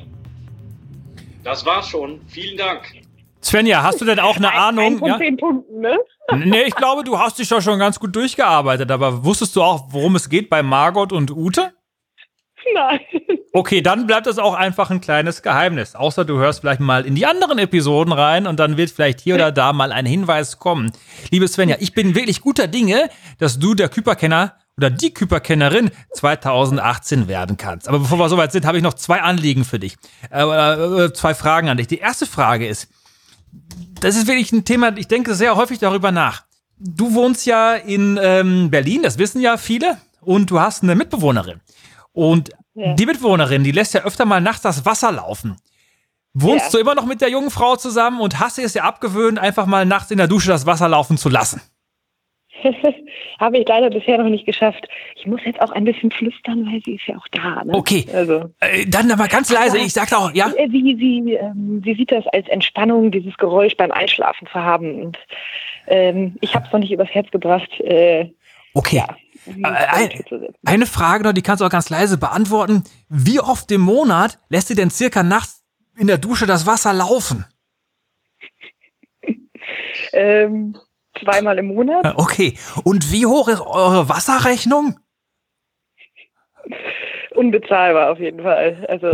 Das 1.43 1.67
war's 1.67 1.89
schon. 1.89 2.21
Vielen 2.29 2.57
Dank. 2.57 2.83
Svenja, 3.43 3.83
hast 3.83 4.01
du 4.01 4.05
denn 4.05 4.21
auch 4.21 4.37
eine 4.37 4.51
Ein 4.53 4.59
Ahnung? 4.59 4.99
von 4.99 5.09
Ja? 5.09 5.19
zehn 5.19 5.37
Punkten, 5.37 5.81
ne? 5.81 5.99
Nee, 6.37 6.63
ich 6.69 6.75
glaube, 6.77 7.03
du 7.03 7.19
hast 7.19 7.39
dich 7.39 7.49
doch 7.49 7.61
schon 7.61 7.79
ganz 7.81 7.99
gut 7.99 8.15
durchgearbeitet, 8.15 8.91
aber 8.93 9.25
wusstest 9.25 9.57
du 9.57 9.63
auch, 9.63 9.87
worum 9.89 10.15
es 10.15 10.29
geht 10.29 10.49
bei 10.49 10.63
Margot 10.63 11.13
und 11.13 11.33
Ute? 11.33 11.73
Nein. 12.75 13.01
Okay, 13.53 13.83
dann 13.83 14.07
bleibt 14.07 14.27
es 14.27 14.39
auch 14.39 14.55
einfach 14.55 14.91
ein 14.91 15.01
kleines 15.01 15.43
Geheimnis. 15.43 15.95
Außer 15.95 16.25
du 16.25 16.39
hörst 16.39 16.61
vielleicht 16.61 16.81
mal 16.81 17.07
in 17.07 17.15
die 17.15 17.27
anderen 17.27 17.59
Episoden 17.59 18.13
rein 18.13 18.47
und 18.47 18.59
dann 18.59 18.77
wird 18.77 18.91
vielleicht 18.91 19.21
hier 19.21 19.37
oder 19.37 19.53
da 19.53 19.73
mal 19.73 19.93
ein 19.93 20.07
Hinweis 20.07 20.59
kommen. 20.59 20.91
Liebe 21.31 21.47
Svenja, 21.47 21.77
ich 21.79 21.93
bin 21.93 22.15
wirklich 22.15 22.41
guter 22.41 22.67
Dinge, 22.67 23.09
dass 23.39 23.59
du 23.59 23.75
der 23.75 23.89
Küperkenner 23.89 24.55
oder 24.77 24.91
die 24.91 25.15
Küperkennerin 25.15 25.91
2018 26.15 27.29
werden 27.29 27.57
kannst. 27.57 27.89
Aber 27.89 28.01
bevor 28.01 28.19
wir 28.19 28.29
soweit 28.29 28.53
sind, 28.53 28.67
habe 28.67 28.77
ich 28.77 28.83
noch 28.83 28.95
zwei 28.95 29.21
Anliegen 29.23 29.65
für 29.65 29.79
dich. 29.79 29.97
Äh, 30.31 30.43
äh, 30.43 31.13
zwei 31.13 31.35
Fragen 31.35 31.69
an 31.69 31.77
dich. 31.77 31.87
Die 31.87 31.99
erste 31.99 32.27
Frage 32.27 32.67
ist, 32.67 32.89
das 34.01 34.17
ist 34.17 34.27
wirklich 34.27 34.53
ein 34.53 34.65
Thema, 34.65 34.97
ich 34.97 35.07
denke 35.07 35.35
sehr 35.35 35.55
häufig 35.57 35.79
darüber 35.79 36.11
nach. 36.11 36.45
Du 36.79 37.15
wohnst 37.15 37.47
ja 37.47 37.75
in 37.75 38.19
ähm, 38.21 38.71
Berlin, 38.71 39.03
das 39.03 39.19
wissen 39.19 39.41
ja 39.41 39.57
viele, 39.57 39.97
und 40.21 40.51
du 40.51 40.59
hast 40.61 40.83
eine 40.83 40.97
Mitbewohnerin. 40.97 41.61
Und 42.15 42.51
Ja. 42.75 42.95
die 42.95 43.05
Mitbewohnerin, 43.07 43.63
die 43.65 43.73
lässt 43.73 43.93
ja 43.95 44.03
öfter 44.05 44.25
mal 44.25 44.41
nachts 44.41 44.63
das 44.63 44.87
Wasser 44.87 45.13
laufen. 45.13 45.57
Wohnst 46.33 46.65
Ja. 46.67 46.71
du 46.73 46.79
immer 46.79 46.95
noch 46.95 47.07
mit 47.07 47.21
der 47.21 47.29
jungen 47.29 47.51
Frau 47.51 47.77
zusammen 47.77 48.21
und 48.21 48.41
hast 48.41 48.57
dir 48.59 48.65
es 48.65 48.75
ja 48.75 48.83
abgewöhnt, 48.85 49.39
einfach 49.39 49.67
mal 49.67 49.85
nachts 49.85 50.11
in 50.11 50.19
der 50.19 50.27
Dusche 50.27 50.49
das 50.49 50.65
Wasser 50.67 50.89
laufen 50.89 51.17
zu 51.19 51.29
lassen? 51.29 51.61
Habe 53.41 53.59
ich 53.59 53.69
leider 53.69 53.91
bisher 53.91 54.17
noch 54.19 54.29
nicht 54.31 54.47
geschafft. 54.47 54.89
Ich 55.17 55.27
muss 55.27 55.41
jetzt 55.45 55.61
auch 55.61 55.71
ein 55.73 55.85
bisschen 55.85 56.11
flüstern, 56.11 56.67
weil 56.67 56.81
sie 56.85 56.95
ist 56.95 57.07
ja 57.07 57.17
auch 57.17 57.27
da. 57.31 57.63
Ne? 57.65 57.75
Okay. 57.75 58.07
Also, 58.13 58.51
Äh, 58.61 58.87
dann 58.87 59.11
aber 59.11 59.29
ganz 59.29 59.51
leise, 59.51 59.79
ich 59.79 59.93
sag 59.93 60.13
auch, 60.13 60.33
ja? 60.33 60.51
äh, 60.57 60.69
sie, 60.71 60.97
sie, 60.99 61.35
ähm, 61.35 61.83
sie 61.85 61.95
sieht 61.95 62.11
das 62.13 62.27
als 62.29 62.49
Entspannung, 62.49 63.11
dieses 63.11 63.37
Geräusch 63.37 63.77
beim 63.77 63.91
Einschlafen 63.93 64.47
zu 64.47 64.55
haben. 64.55 65.03
Und 65.03 65.19
ähm, 65.89 66.37
ich 66.41 66.55
habe 66.55 66.67
es 66.67 66.73
noch 66.73 66.81
nicht 66.81 66.93
übers 66.93 67.11
Herz 67.11 67.31
gebracht. 67.31 67.71
Äh, 67.81 68.31
Okay. 68.77 68.97
ja, 68.97 69.07
sie 69.07 69.24
ein-. 69.47 70.25
Eine 70.65 70.87
Frage 70.87 71.25
noch, 71.25 71.33
die 71.33 71.43
kannst 71.43 71.61
du 71.61 71.67
auch 71.67 71.71
ganz 71.71 71.91
leise 71.91 72.19
beantworten. 72.19 72.85
Wie 73.09 73.41
oft 73.41 73.71
im 73.71 73.81
Monat 73.81 74.39
lässt 74.49 74.69
sie 74.69 74.75
denn 74.75 74.91
circa 74.91 75.23
nachts 75.23 75.65
in 75.97 76.07
der 76.07 76.19
Dusche 76.19 76.47
das 76.47 76.67
Wasser 76.67 76.93
laufen? 76.93 77.45
ähm, 80.13 80.77
zweimal 81.23 81.59
im 81.59 81.67
Monat. 81.67 82.15
Okay. 82.17 82.59
Und 82.85 83.13
wie 83.13 83.27
hoch 83.27 83.49
ist 83.49 83.61
eure 83.61 84.09
Wasserrechnung? 84.09 84.99
Unbezahlbar 87.35 88.13
auf 88.13 88.19
jeden 88.19 88.43
Fall. 88.43 88.87
Also, 88.89 89.11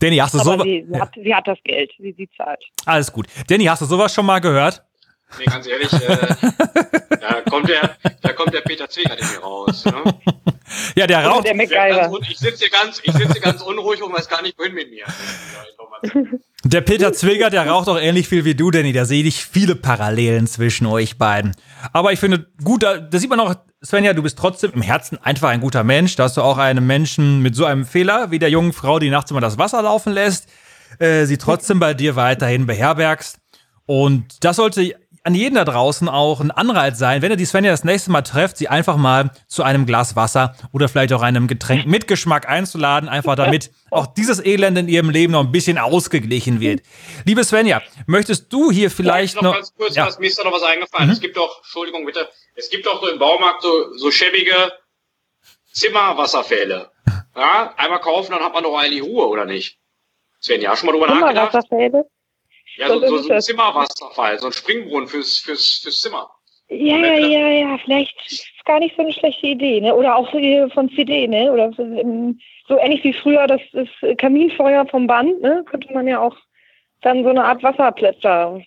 Danny, 0.00 0.16
hast 0.16 0.34
du 0.34 0.38
sowas? 0.38 0.64
sie, 0.64 0.86
sie, 0.90 1.00
hat, 1.00 1.12
sie 1.14 1.34
hat 1.34 1.46
das 1.46 1.58
Geld, 1.64 1.90
sie, 1.98 2.14
sie 2.16 2.28
zahlt. 2.36 2.62
Alles 2.84 3.12
gut. 3.12 3.26
Danny, 3.48 3.64
hast 3.64 3.82
du 3.82 3.86
sowas 3.86 4.12
schon 4.12 4.26
mal 4.26 4.40
gehört? 4.40 4.84
Nee, 5.38 5.44
ganz 5.46 5.66
ehrlich, 5.66 5.92
äh, 5.92 6.16
da 7.20 7.40
kommt 7.42 7.68
der, 7.68 7.96
da 8.20 8.32
kommt 8.32 8.54
der 8.54 8.60
Peter 8.60 8.88
Zwegert 8.88 9.20
in 9.20 9.26
mir 9.26 9.38
raus. 9.38 9.84
Ne? 9.84 9.92
Ja, 10.96 11.06
der 11.06 11.24
raucht. 11.24 11.46
der 11.46 11.54
MacGyver. 11.54 12.10
ich 12.28 12.38
sitze 12.38 12.58
hier 12.64 12.70
ganz, 12.70 13.00
ich 13.02 13.12
sitze 13.12 13.32
hier 13.32 13.40
ganz 13.40 13.60
unruhig 13.62 14.02
und 14.02 14.12
weiß 14.12 14.28
gar 14.28 14.42
nicht, 14.42 14.58
wohin 14.58 14.74
mit 14.74 14.90
mir. 14.90 15.04
Der 16.64 16.80
Peter 16.80 17.12
Zwilger, 17.12 17.50
der 17.50 17.66
raucht 17.66 17.88
auch 17.88 17.98
ähnlich 17.98 18.28
viel 18.28 18.44
wie 18.44 18.54
du, 18.54 18.70
Danny. 18.70 18.92
Da 18.92 19.04
sehe 19.04 19.22
ich 19.22 19.44
viele 19.44 19.74
Parallelen 19.74 20.46
zwischen 20.46 20.86
euch 20.86 21.18
beiden. 21.18 21.54
Aber 21.92 22.12
ich 22.12 22.20
finde 22.20 22.46
gut, 22.62 22.82
da, 22.82 22.98
da 22.98 23.18
sieht 23.18 23.28
man 23.28 23.40
auch, 23.40 23.54
Svenja, 23.84 24.14
du 24.14 24.22
bist 24.22 24.38
trotzdem 24.38 24.72
im 24.72 24.82
Herzen 24.82 25.18
einfach 25.22 25.50
ein 25.50 25.60
guter 25.60 25.84
Mensch. 25.84 26.16
Da 26.16 26.24
hast 26.24 26.36
du 26.38 26.42
auch 26.42 26.56
einen 26.56 26.86
Menschen 26.86 27.40
mit 27.40 27.54
so 27.54 27.66
einem 27.66 27.84
Fehler 27.84 28.30
wie 28.30 28.38
der 28.38 28.48
jungen 28.48 28.72
Frau, 28.72 28.98
die 28.98 29.10
nachts 29.10 29.30
immer 29.30 29.42
das 29.42 29.58
Wasser 29.58 29.82
laufen 29.82 30.12
lässt, 30.14 30.48
äh, 30.98 31.26
sie 31.26 31.36
trotzdem 31.36 31.80
bei 31.80 31.92
dir 31.92 32.16
weiterhin 32.16 32.66
beherbergst. 32.66 33.38
Und 33.86 34.42
das 34.42 34.56
sollte 34.56 34.94
an 35.24 35.34
jeden 35.34 35.54
da 35.54 35.64
draußen 35.64 36.06
auch 36.08 36.40
ein 36.40 36.50
Anreiz 36.50 36.98
sein, 36.98 37.22
wenn 37.22 37.30
ihr 37.30 37.38
die 37.38 37.46
Svenja 37.46 37.70
das 37.70 37.82
nächste 37.82 38.10
Mal 38.10 38.20
trefft, 38.22 38.58
sie 38.58 38.68
einfach 38.68 38.98
mal 38.98 39.30
zu 39.48 39.62
einem 39.62 39.86
Glas 39.86 40.16
Wasser 40.16 40.54
oder 40.70 40.86
vielleicht 40.86 41.14
auch 41.14 41.22
einem 41.22 41.48
Getränk 41.48 41.86
mit 41.86 42.06
Geschmack 42.06 42.46
einzuladen, 42.46 43.08
einfach 43.08 43.34
damit 43.34 43.70
auch 43.90 44.06
dieses 44.06 44.44
Elend 44.44 44.76
in 44.76 44.86
ihrem 44.86 45.08
Leben 45.08 45.32
noch 45.32 45.40
ein 45.40 45.50
bisschen 45.50 45.78
ausgeglichen 45.78 46.60
wird. 46.60 46.82
Liebe 47.24 47.42
Svenja, 47.42 47.80
möchtest 48.06 48.52
du 48.52 48.70
hier 48.70 48.90
vielleicht 48.90 49.36
noch, 49.36 49.42
noch... 49.42 49.54
ganz 49.54 49.74
kurz, 49.74 49.96
ja. 49.96 50.06
was, 50.06 50.18
mir 50.18 50.26
ist 50.26 50.38
da 50.38 50.44
noch 50.44 50.52
was 50.52 50.62
eingefallen. 50.62 51.08
Es 51.08 51.20
gibt 51.20 51.38
doch, 51.38 51.58
Entschuldigung 51.62 52.04
bitte, 52.04 52.28
es 52.54 52.68
gibt 52.68 52.84
doch 52.84 53.00
so 53.00 53.08
im 53.08 53.18
Baumarkt 53.18 53.62
so, 53.62 53.96
so 53.96 54.10
schäbige 54.10 54.72
Zimmerwasserfälle. 55.72 56.90
Ja, 57.36 57.74
einmal 57.76 57.98
kaufen, 57.98 58.30
dann 58.30 58.44
hat 58.44 58.52
man 58.52 58.62
doch 58.62 58.78
eigentlich 58.78 59.02
Ruhe, 59.02 59.26
oder 59.26 59.44
nicht? 59.44 59.80
Svenja, 60.40 60.70
hast 60.70 60.84
du 60.84 60.86
schon 60.86 61.00
mal 61.00 61.06
drüber 61.08 61.20
nachgedacht? 61.20 61.52
Wasserfälle? 61.52 62.04
Ja, 62.76 62.88
so, 62.88 63.00
so, 63.00 63.18
so 63.18 63.32
ein? 63.32 63.40
Zimmerwasserfall, 63.40 64.38
so 64.38 64.46
ein 64.46 64.52
Springbrunnen 64.52 65.08
fürs, 65.08 65.38
fürs, 65.38 65.80
fürs 65.82 66.00
Zimmer. 66.00 66.30
Ja, 66.68 66.96
ja, 66.96 67.18
ja, 67.18 67.48
ja, 67.48 67.78
vielleicht 67.84 68.14
ist 68.26 68.64
gar 68.64 68.78
nicht 68.78 68.96
so 68.96 69.02
eine 69.02 69.12
schlechte 69.12 69.46
Idee, 69.46 69.80
ne? 69.80 69.94
Oder 69.94 70.16
auch 70.16 70.30
so 70.32 70.38
hier 70.38 70.68
von 70.70 70.88
CD, 70.90 71.28
ne? 71.28 71.52
Oder 71.52 71.72
so, 71.72 71.82
ähm, 71.82 72.40
so 72.66 72.78
ähnlich 72.78 73.04
wie 73.04 73.12
früher 73.12 73.46
das, 73.46 73.60
das 73.72 73.88
Kaminfeuer 74.16 74.86
vom 74.86 75.06
Band, 75.06 75.40
ne? 75.42 75.62
Könnte 75.68 75.92
man 75.92 76.08
ja 76.08 76.20
auch 76.20 76.36
dann 77.02 77.22
so 77.22 77.28
eine 77.28 77.44
Art 77.44 77.62
Wasserplätzer 77.62 78.60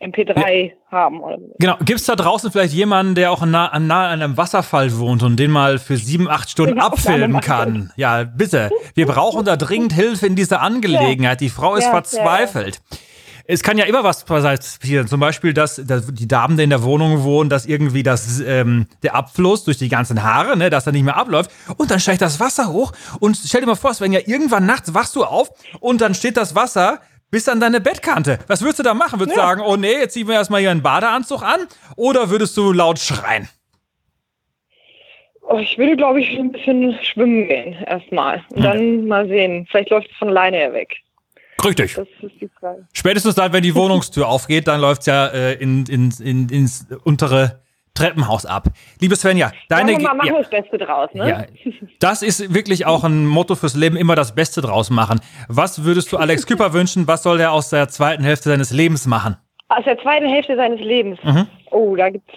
MP3 0.00 0.72
haben 0.90 1.20
oder 1.20 1.38
so. 1.38 1.54
Genau, 1.58 1.76
gibt's 1.84 2.04
da 2.04 2.16
draußen 2.16 2.50
vielleicht 2.50 2.72
jemanden, 2.72 3.14
der 3.14 3.30
auch 3.30 3.44
nah, 3.44 3.78
nah 3.78 4.08
an 4.08 4.22
einem 4.22 4.36
Wasserfall 4.36 4.96
wohnt 4.98 5.22
und 5.22 5.36
den 5.36 5.50
mal 5.50 5.78
für 5.78 5.96
sieben, 5.96 6.28
acht 6.28 6.50
Stunden 6.50 6.76
Den 6.76 6.80
Aufnahme 6.80 7.24
abfilmen 7.24 7.40
kann? 7.40 7.92
Ja, 7.96 8.24
bitte. 8.24 8.70
Wir 8.94 9.06
brauchen 9.06 9.44
da 9.44 9.56
dringend 9.56 9.92
Hilfe 9.92 10.26
in 10.26 10.36
dieser 10.36 10.62
Angelegenheit. 10.62 11.40
Die 11.40 11.50
Frau 11.50 11.76
ist 11.76 11.84
Ja, 11.84 11.90
verzweifelt. 11.90 12.80
Es 13.52 13.64
kann 13.64 13.76
ja 13.78 13.84
immer 13.84 14.04
was 14.04 14.24
passieren. 14.24 15.08
Zum 15.08 15.18
Beispiel, 15.18 15.52
dass, 15.52 15.82
dass 15.84 16.06
die 16.06 16.28
Damen, 16.28 16.56
die 16.56 16.62
in 16.62 16.70
der 16.70 16.84
Wohnung 16.84 17.24
wohnen, 17.24 17.50
dass 17.50 17.66
irgendwie 17.66 18.04
das, 18.04 18.38
ähm, 18.38 18.86
der 19.02 19.16
Abfluss 19.16 19.64
durch 19.64 19.76
die 19.76 19.88
ganzen 19.88 20.22
Haare, 20.22 20.56
ne, 20.56 20.70
dass 20.70 20.86
er 20.86 20.92
nicht 20.92 21.02
mehr 21.02 21.16
abläuft. 21.16 21.50
Und 21.76 21.90
dann 21.90 21.98
steigt 21.98 22.22
das 22.22 22.38
Wasser 22.38 22.72
hoch. 22.72 22.92
Und 23.18 23.36
stell 23.36 23.60
dir 23.60 23.66
mal 23.66 23.74
vor, 23.74 23.92
wenn 23.98 24.12
ja 24.12 24.20
irgendwann 24.24 24.66
nachts 24.66 24.94
wachst 24.94 25.16
du 25.16 25.24
auf 25.24 25.50
und 25.80 26.00
dann 26.00 26.14
steht 26.14 26.36
das 26.36 26.54
Wasser 26.54 27.00
bis 27.30 27.48
an 27.48 27.60
deine 27.60 27.80
Bettkante. 27.80 28.38
Was 28.46 28.62
würdest 28.62 28.80
du 28.80 28.82
da 28.82 28.94
machen? 28.94 29.20
Würdest 29.20 29.36
du 29.36 29.40
sagen, 29.40 29.62
oh 29.64 29.76
nee, 29.76 29.92
jetzt 29.92 30.14
ziehen 30.14 30.28
wir 30.28 30.34
erstmal 30.34 30.60
hier 30.60 30.70
einen 30.70 30.82
Badeanzug 30.82 31.42
an? 31.42 31.66
Oder 31.96 32.30
würdest 32.30 32.56
du 32.56 32.72
laut 32.72 32.98
schreien? 32.98 33.48
Oh, 35.42 35.58
ich 35.58 35.76
würde, 35.78 35.96
glaube 35.96 36.20
ich, 36.20 36.38
ein 36.38 36.52
bisschen 36.52 36.96
schwimmen 37.02 37.48
gehen 37.48 37.72
erstmal. 37.86 38.44
Und 38.50 38.62
dann 38.62 39.06
mal 39.06 39.26
sehen. 39.26 39.66
Vielleicht 39.68 39.90
läuft 39.90 40.10
es 40.10 40.16
von 40.16 40.28
alleine 40.28 40.56
her 40.56 40.72
weg. 40.72 40.96
Richtig. 41.64 41.94
Das 41.94 42.06
ist 42.22 42.40
die 42.40 42.48
Frage. 42.60 42.86
Spätestens 42.92 43.34
dann, 43.34 43.52
wenn 43.52 43.62
die 43.62 43.74
Wohnungstür 43.74 44.28
aufgeht, 44.28 44.68
dann 44.68 44.80
läuft's 44.80 45.06
ja 45.06 45.26
äh, 45.26 45.54
in, 45.54 45.86
in, 45.86 46.12
in, 46.22 46.48
ins 46.48 46.86
untere 47.04 47.60
Treppenhaus 47.94 48.46
ab. 48.46 48.68
Liebe 49.00 49.16
Svenja, 49.16 49.52
deine... 49.68 49.92
Machen 49.92 50.02
wir 50.02 50.08
mal 50.08 50.14
machen 50.14 50.30
wir 50.32 50.38
das 50.38 50.50
Beste 50.50 50.78
draus, 50.78 51.10
ne? 51.12 51.28
Ja, 51.28 51.44
das 51.98 52.22
ist 52.22 52.54
wirklich 52.54 52.86
auch 52.86 53.04
ein 53.04 53.26
Motto 53.26 53.54
fürs 53.54 53.76
Leben, 53.76 53.96
immer 53.96 54.14
das 54.14 54.34
Beste 54.34 54.60
draus 54.60 54.90
machen. 54.90 55.20
Was 55.48 55.84
würdest 55.84 56.12
du 56.12 56.16
Alex 56.16 56.46
Küpper 56.46 56.72
wünschen? 56.72 57.06
Was 57.06 57.22
soll 57.22 57.40
er 57.40 57.52
aus 57.52 57.70
der 57.70 57.88
zweiten 57.88 58.24
Hälfte 58.24 58.48
seines 58.48 58.70
Lebens 58.70 59.06
machen? 59.06 59.36
Aus 59.68 59.84
der 59.84 59.98
zweiten 59.98 60.26
Hälfte 60.26 60.56
seines 60.56 60.80
Lebens. 60.80 61.18
Mhm. 61.22 61.46
Oh, 61.70 61.94
da 61.94 62.10
gibt's 62.10 62.34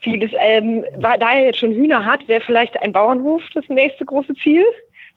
vieles. 0.00 0.30
Ähm, 0.38 0.84
da 0.98 1.16
da 1.16 1.32
er 1.32 1.46
jetzt 1.46 1.58
schon 1.58 1.72
Hühner 1.72 2.04
hat, 2.04 2.26
wäre 2.28 2.40
vielleicht 2.40 2.80
ein 2.82 2.92
Bauernhof 2.92 3.42
das 3.54 3.68
nächste 3.68 4.04
große 4.04 4.34
Ziel, 4.34 4.64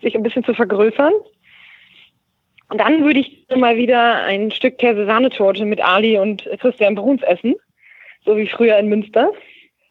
sich 0.01 0.15
ein 0.15 0.23
bisschen 0.23 0.43
zu 0.43 0.53
vergrößern. 0.53 1.13
Und 2.69 2.77
dann 2.79 3.03
würde 3.03 3.19
ich 3.19 3.45
mal 3.55 3.77
wieder 3.77 4.23
ein 4.23 4.51
Stück 4.51 4.77
Käse-Sahnetorte 4.77 5.65
mit 5.65 5.83
Ali 5.83 6.17
und 6.17 6.47
Christian 6.59 6.95
Bruns 6.95 7.21
essen, 7.23 7.55
so 8.25 8.37
wie 8.37 8.47
früher 8.47 8.77
in 8.77 8.87
Münster. 8.87 9.31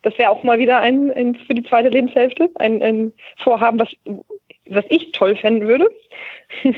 Das 0.03 0.16
wäre 0.18 0.30
auch 0.30 0.43
mal 0.43 0.59
wieder 0.59 0.80
ein, 0.80 1.12
ein 1.12 1.37
für 1.37 1.55
die 1.55 1.62
zweite 1.62 1.89
Lebenshälfte 1.89 2.51
ein, 2.57 2.83
ein 2.83 3.12
Vorhaben, 3.43 3.78
was, 3.78 3.89
was 4.68 4.85
ich 4.89 5.12
toll 5.12 5.37
fänden 5.37 5.68
würde. 5.68 5.89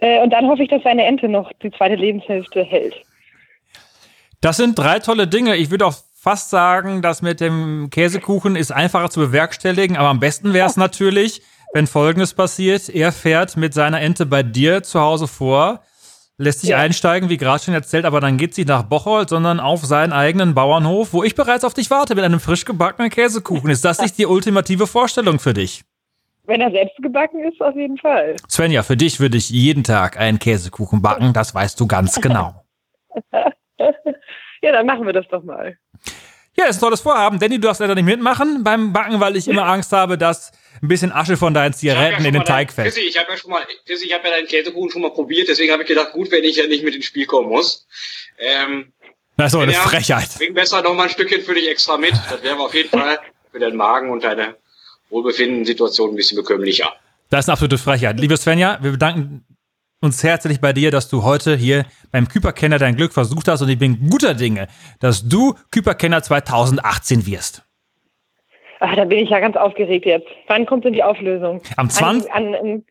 Äh, 0.00 0.22
und 0.22 0.30
dann 0.30 0.46
hoffe 0.46 0.62
ich, 0.62 0.68
dass 0.68 0.84
seine 0.84 1.04
Ente 1.04 1.28
noch 1.28 1.50
die 1.60 1.72
zweite 1.72 1.96
Lebenshälfte 1.96 2.62
hält. 2.62 2.94
Das 4.40 4.58
sind 4.58 4.78
drei 4.78 5.00
tolle 5.00 5.26
Dinge. 5.26 5.56
Ich 5.56 5.72
würde 5.72 5.86
auch 5.86 5.94
fast 6.14 6.50
sagen, 6.50 7.02
das 7.02 7.20
mit 7.20 7.40
dem 7.40 7.88
Käsekuchen 7.90 8.54
ist 8.54 8.70
einfacher 8.70 9.10
zu 9.10 9.18
bewerkstelligen, 9.18 9.96
aber 9.96 10.08
am 10.08 10.20
besten 10.20 10.54
wäre 10.54 10.68
es 10.68 10.76
natürlich, 10.76 11.42
wenn 11.72 11.88
Folgendes 11.88 12.34
passiert. 12.34 12.88
Er 12.88 13.10
fährt 13.10 13.56
mit 13.56 13.74
seiner 13.74 14.00
Ente 14.00 14.26
bei 14.26 14.44
dir 14.44 14.82
zu 14.84 15.00
Hause 15.00 15.26
vor, 15.26 15.82
lässt 16.38 16.60
sich 16.60 16.70
Ja. 16.70 16.78
einsteigen, 16.78 17.28
wie 17.28 17.36
gerade 17.36 17.62
schon 17.62 17.74
erzählt, 17.74 18.04
aber 18.04 18.20
dann 18.20 18.36
geht 18.36 18.54
sie 18.54 18.64
nach 18.64 18.84
Bocholt, 18.84 19.28
sondern 19.28 19.60
auf 19.60 19.84
seinen 19.84 20.12
eigenen 20.12 20.54
Bauernhof, 20.54 21.12
wo 21.12 21.22
ich 21.24 21.34
bereits 21.34 21.64
auf 21.64 21.74
dich 21.74 21.90
warte 21.90 22.14
mit 22.14 22.24
einem 22.24 22.40
frisch 22.40 22.64
gebackenen 22.64 23.10
Käsekuchen. 23.10 23.70
Ist 23.70 23.84
das 23.84 24.00
nicht 24.00 24.16
die 24.18 24.26
ultimative 24.26 24.86
Vorstellung 24.86 25.38
für 25.40 25.52
dich? 25.52 25.82
Wenn 26.44 26.60
er 26.62 26.70
selbst 26.70 26.96
gebacken 27.02 27.44
ist, 27.44 27.60
auf 27.60 27.74
jeden 27.76 27.98
Fall. 27.98 28.36
Svenja, 28.48 28.82
für 28.82 28.96
dich 28.96 29.20
würde 29.20 29.36
ich 29.36 29.50
jeden 29.50 29.84
Tag 29.84 30.18
einen 30.18 30.38
Käsekuchen 30.38 31.02
backen, 31.02 31.32
das 31.34 31.54
weißt 31.54 31.78
du 31.78 31.86
ganz 31.86 32.14
genau. 32.22 32.64
Ja, 34.62 34.72
dann 34.72 34.86
machen 34.86 35.06
wir 35.06 35.12
das 35.12 35.26
doch 35.28 35.42
mal. 35.44 35.76
Ja, 36.58 36.66
das 36.66 36.74
ist 36.74 36.82
ein 36.82 36.86
tolles 36.86 37.00
Vorhaben. 37.00 37.38
Danny, 37.38 37.54
du 37.60 37.68
darfst 37.68 37.80
leider 37.80 37.94
nicht 37.94 38.04
mitmachen 38.04 38.64
beim 38.64 38.92
Backen, 38.92 39.20
weil 39.20 39.36
ich 39.36 39.46
immer 39.46 39.64
Angst 39.66 39.92
habe, 39.92 40.18
dass 40.18 40.50
ein 40.82 40.88
bisschen 40.88 41.12
Asche 41.12 41.36
von 41.36 41.54
deinen 41.54 41.72
Zigaretten 41.72 42.22
ja 42.22 42.28
in 42.28 42.34
den 42.34 42.44
Teig 42.44 42.72
fällt. 42.72 42.92
Chrissy, 42.92 43.06
ich 43.08 43.16
habe 43.16 43.30
ja 43.30 43.36
schon 43.36 43.52
mal, 43.52 43.62
Chrissy, 43.86 44.06
ich 44.06 44.12
habe 44.12 44.24
ja 44.26 44.34
deinen 44.34 44.48
Käsekuchen 44.48 44.90
schon 44.90 45.02
mal 45.02 45.12
probiert, 45.12 45.46
deswegen 45.48 45.72
habe 45.72 45.82
ich 45.82 45.88
gedacht, 45.88 46.10
gut, 46.12 46.32
wenn 46.32 46.42
ich 46.42 46.56
ja 46.56 46.66
nicht 46.66 46.82
mit 46.82 46.96
ins 46.96 47.04
Spiel 47.04 47.26
kommen 47.26 47.48
muss. 47.48 47.86
Ähm, 48.40 48.92
Das 49.36 49.46
ist 49.46 49.52
so 49.52 49.60
eine 49.60 49.72
ja, 49.72 49.78
Frechheit. 49.82 50.30
Bring 50.36 50.52
besser 50.52 50.82
noch 50.82 50.94
mal 50.94 51.04
ein 51.04 51.10
Stückchen 51.10 51.42
für 51.42 51.54
dich 51.54 51.68
extra 51.68 51.96
mit. 51.96 52.14
Das 52.28 52.42
wäre 52.42 52.58
auf 52.58 52.74
jeden 52.74 52.90
Fall 52.90 53.20
für 53.52 53.60
deinen 53.60 53.76
Magen 53.76 54.10
und 54.10 54.24
deine 54.24 54.56
Wohlbefinden-Situation 55.10 56.10
ein 56.10 56.16
bisschen 56.16 56.36
bekömmlicher. 56.36 56.92
Das 57.30 57.44
ist 57.44 57.48
eine 57.48 57.52
absolute 57.52 57.78
Frechheit. 57.78 58.18
Liebe 58.18 58.36
Svenja, 58.36 58.78
wir 58.82 58.90
bedanken 58.90 59.44
uns 60.00 60.22
herzlich 60.22 60.60
bei 60.60 60.72
dir, 60.72 60.90
dass 60.90 61.08
du 61.08 61.24
heute 61.24 61.56
hier 61.56 61.84
beim 62.12 62.28
Küperkenner 62.28 62.78
dein 62.78 62.96
Glück 62.96 63.12
versucht 63.12 63.48
hast 63.48 63.62
und 63.62 63.68
ich 63.68 63.78
bin 63.78 64.08
guter 64.08 64.34
Dinge, 64.34 64.68
dass 65.00 65.28
du 65.28 65.54
Küperkenner 65.70 66.22
2018 66.22 67.26
wirst. 67.26 67.64
Ach, 68.80 68.94
da 68.94 69.04
bin 69.04 69.18
ich 69.18 69.30
ja 69.30 69.40
ganz 69.40 69.56
aufgeregt 69.56 70.06
jetzt. 70.06 70.28
Wann 70.46 70.64
kommt 70.66 70.84
denn 70.84 70.92
die 70.92 71.02
Auflösung? 71.02 71.60
Am 71.76 71.90
20. 71.90 72.32
An, 72.32 72.46
an, 72.46 72.54
an, 72.54 72.84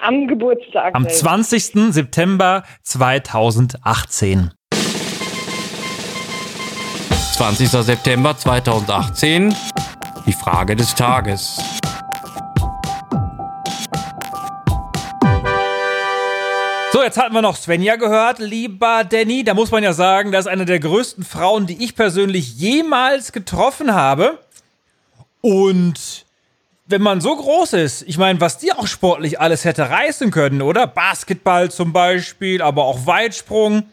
am 0.00 0.26
Geburtstag. 0.26 0.94
Am 0.96 1.04
selbst. 1.04 1.20
20. 1.20 1.92
September 1.92 2.64
2018. 2.82 4.50
20. 7.34 7.68
September 7.68 8.36
2018. 8.36 9.54
Die 10.26 10.32
Frage 10.32 10.74
des 10.74 10.94
Tages. 10.96 11.62
So, 16.98 17.04
jetzt 17.04 17.16
hatten 17.16 17.32
wir 17.32 17.42
noch 17.42 17.54
Svenja 17.54 17.94
gehört, 17.94 18.40
lieber 18.40 19.04
Danny. 19.04 19.44
Da 19.44 19.54
muss 19.54 19.70
man 19.70 19.84
ja 19.84 19.92
sagen, 19.92 20.32
das 20.32 20.46
ist 20.46 20.50
eine 20.50 20.64
der 20.64 20.80
größten 20.80 21.22
Frauen, 21.22 21.68
die 21.68 21.84
ich 21.84 21.94
persönlich 21.94 22.56
jemals 22.56 23.30
getroffen 23.30 23.94
habe. 23.94 24.40
Und 25.40 26.26
wenn 26.86 27.00
man 27.00 27.20
so 27.20 27.36
groß 27.36 27.74
ist, 27.74 28.02
ich 28.02 28.18
meine, 28.18 28.40
was 28.40 28.58
die 28.58 28.72
auch 28.72 28.88
sportlich 28.88 29.38
alles 29.38 29.64
hätte 29.64 29.88
reißen 29.88 30.32
können, 30.32 30.60
oder? 30.60 30.88
Basketball 30.88 31.70
zum 31.70 31.92
Beispiel, 31.92 32.62
aber 32.62 32.82
auch 32.86 33.06
Weitsprung. 33.06 33.88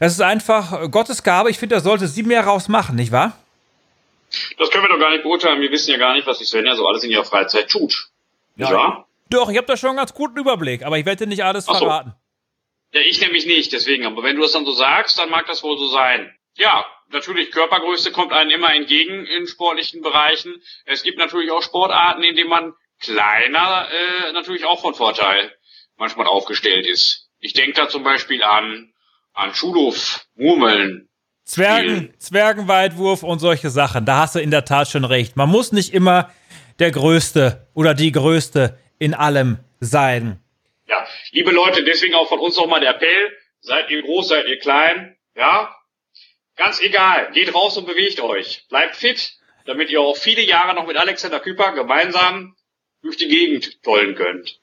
Das 0.00 0.12
ist 0.12 0.20
einfach 0.20 0.90
Gottes 0.90 1.22
Gabe. 1.22 1.50
Ich 1.50 1.58
finde, 1.60 1.76
da 1.76 1.80
sollte 1.80 2.08
sie 2.08 2.24
mehr 2.24 2.44
rausmachen, 2.44 2.96
nicht 2.96 3.12
wahr? 3.12 3.38
Das 4.58 4.70
können 4.70 4.82
wir 4.82 4.88
doch 4.88 4.98
gar 4.98 5.12
nicht 5.12 5.22
beurteilen. 5.22 5.60
Wir 5.60 5.70
wissen 5.70 5.92
ja 5.92 5.98
gar 5.98 6.14
nicht, 6.14 6.26
was 6.26 6.38
die 6.38 6.44
Svenja 6.44 6.74
so 6.74 6.84
alles 6.84 7.04
in 7.04 7.12
ihrer 7.12 7.24
Freizeit 7.24 7.70
tut. 7.70 8.08
Nicht 8.56 8.72
wahr? 8.72 9.07
Doch, 9.30 9.50
ich 9.50 9.56
habe 9.56 9.66
da 9.66 9.76
schon 9.76 9.90
einen 9.90 9.98
ganz 9.98 10.14
guten 10.14 10.38
Überblick, 10.38 10.84
aber 10.84 10.98
ich 10.98 11.06
werde 11.06 11.24
dir 11.24 11.28
nicht 11.28 11.44
alles 11.44 11.66
so. 11.66 11.74
verraten. 11.74 12.14
Ja, 12.92 13.00
ich 13.00 13.20
nämlich 13.20 13.46
nicht, 13.46 13.72
deswegen. 13.72 14.06
Aber 14.06 14.22
wenn 14.22 14.36
du 14.36 14.42
das 14.42 14.52
dann 14.52 14.64
so 14.64 14.72
sagst, 14.72 15.18
dann 15.18 15.30
mag 15.30 15.46
das 15.46 15.62
wohl 15.62 15.78
so 15.78 15.88
sein. 15.88 16.34
Ja, 16.56 16.84
natürlich, 17.10 17.50
Körpergröße 17.50 18.12
kommt 18.12 18.32
einem 18.32 18.50
immer 18.50 18.74
entgegen 18.74 19.26
in 19.26 19.46
sportlichen 19.46 20.00
Bereichen. 20.00 20.62
Es 20.86 21.02
gibt 21.02 21.18
natürlich 21.18 21.50
auch 21.50 21.62
Sportarten, 21.62 22.22
in 22.22 22.34
denen 22.34 22.48
man 22.48 22.72
kleiner 23.00 23.86
äh, 23.90 24.32
natürlich 24.32 24.64
auch 24.64 24.80
von 24.80 24.94
Vorteil 24.94 25.52
manchmal 25.96 26.26
aufgestellt 26.26 26.86
ist. 26.86 27.28
Ich 27.38 27.52
denke 27.52 27.74
da 27.74 27.88
zum 27.88 28.02
Beispiel 28.02 28.42
an, 28.42 28.92
an 29.34 29.54
Schulhof, 29.54 30.26
Murmeln. 30.34 31.08
Zwergen, 31.44 32.12
Zwergenweitwurf 32.18 33.22
und 33.22 33.38
solche 33.38 33.70
Sachen. 33.70 34.04
Da 34.04 34.18
hast 34.18 34.34
du 34.34 34.38
in 34.38 34.50
der 34.50 34.64
Tat 34.64 34.88
schon 34.90 35.04
recht. 35.04 35.36
Man 35.36 35.48
muss 35.48 35.72
nicht 35.72 35.94
immer 35.94 36.30
der 36.78 36.90
Größte 36.90 37.68
oder 37.74 37.94
die 37.94 38.12
Größte 38.12 38.78
in 38.98 39.14
allem 39.14 39.58
sein. 39.80 40.40
Ja, 40.86 41.06
liebe 41.32 41.50
Leute, 41.50 41.84
deswegen 41.84 42.14
auch 42.14 42.28
von 42.28 42.38
uns 42.38 42.56
nochmal 42.56 42.80
der 42.80 42.94
Appell. 42.94 43.36
Seid 43.60 43.90
ihr 43.90 44.02
groß, 44.02 44.28
seid 44.28 44.46
ihr 44.46 44.58
klein, 44.58 45.16
ja? 45.36 45.74
Ganz 46.56 46.80
egal, 46.80 47.30
geht 47.32 47.54
raus 47.54 47.76
und 47.76 47.86
bewegt 47.86 48.20
euch. 48.20 48.64
Bleibt 48.68 48.96
fit, 48.96 49.32
damit 49.66 49.90
ihr 49.90 50.00
auch 50.00 50.16
viele 50.16 50.42
Jahre 50.42 50.74
noch 50.74 50.86
mit 50.86 50.96
Alexander 50.96 51.40
Küper 51.40 51.72
gemeinsam 51.72 52.56
durch 53.02 53.16
die 53.16 53.28
Gegend 53.28 53.82
tollen 53.82 54.14
könnt. 54.14 54.58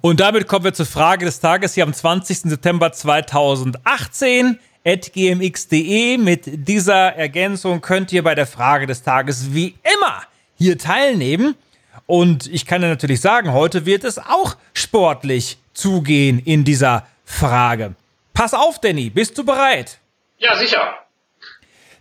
Und 0.00 0.20
damit 0.20 0.48
kommen 0.48 0.64
wir 0.64 0.74
zur 0.74 0.86
Frage 0.86 1.24
des 1.24 1.40
Tages 1.40 1.74
hier 1.74 1.84
am 1.84 1.94
20. 1.94 2.38
September 2.50 2.90
2018 2.90 4.58
at 4.84 5.12
gmx.de. 5.12 6.18
Mit 6.18 6.42
dieser 6.46 7.14
Ergänzung 7.14 7.80
könnt 7.80 8.12
ihr 8.12 8.22
bei 8.22 8.34
der 8.34 8.46
Frage 8.46 8.86
des 8.86 9.02
Tages 9.02 9.54
wie 9.54 9.74
immer 9.94 10.22
hier 10.56 10.78
teilnehmen. 10.78 11.54
Und 12.06 12.46
ich 12.46 12.66
kann 12.66 12.82
dir 12.82 12.88
natürlich 12.88 13.20
sagen, 13.20 13.52
heute 13.52 13.86
wird 13.86 14.04
es 14.04 14.18
auch 14.18 14.56
sportlich 14.72 15.58
zugehen 15.72 16.38
in 16.38 16.64
dieser 16.64 17.06
Frage. 17.24 17.94
Pass 18.32 18.54
auf, 18.54 18.80
Danny, 18.80 19.10
bist 19.10 19.38
du 19.38 19.44
bereit? 19.44 19.98
Ja, 20.38 20.56
sicher. 20.56 20.82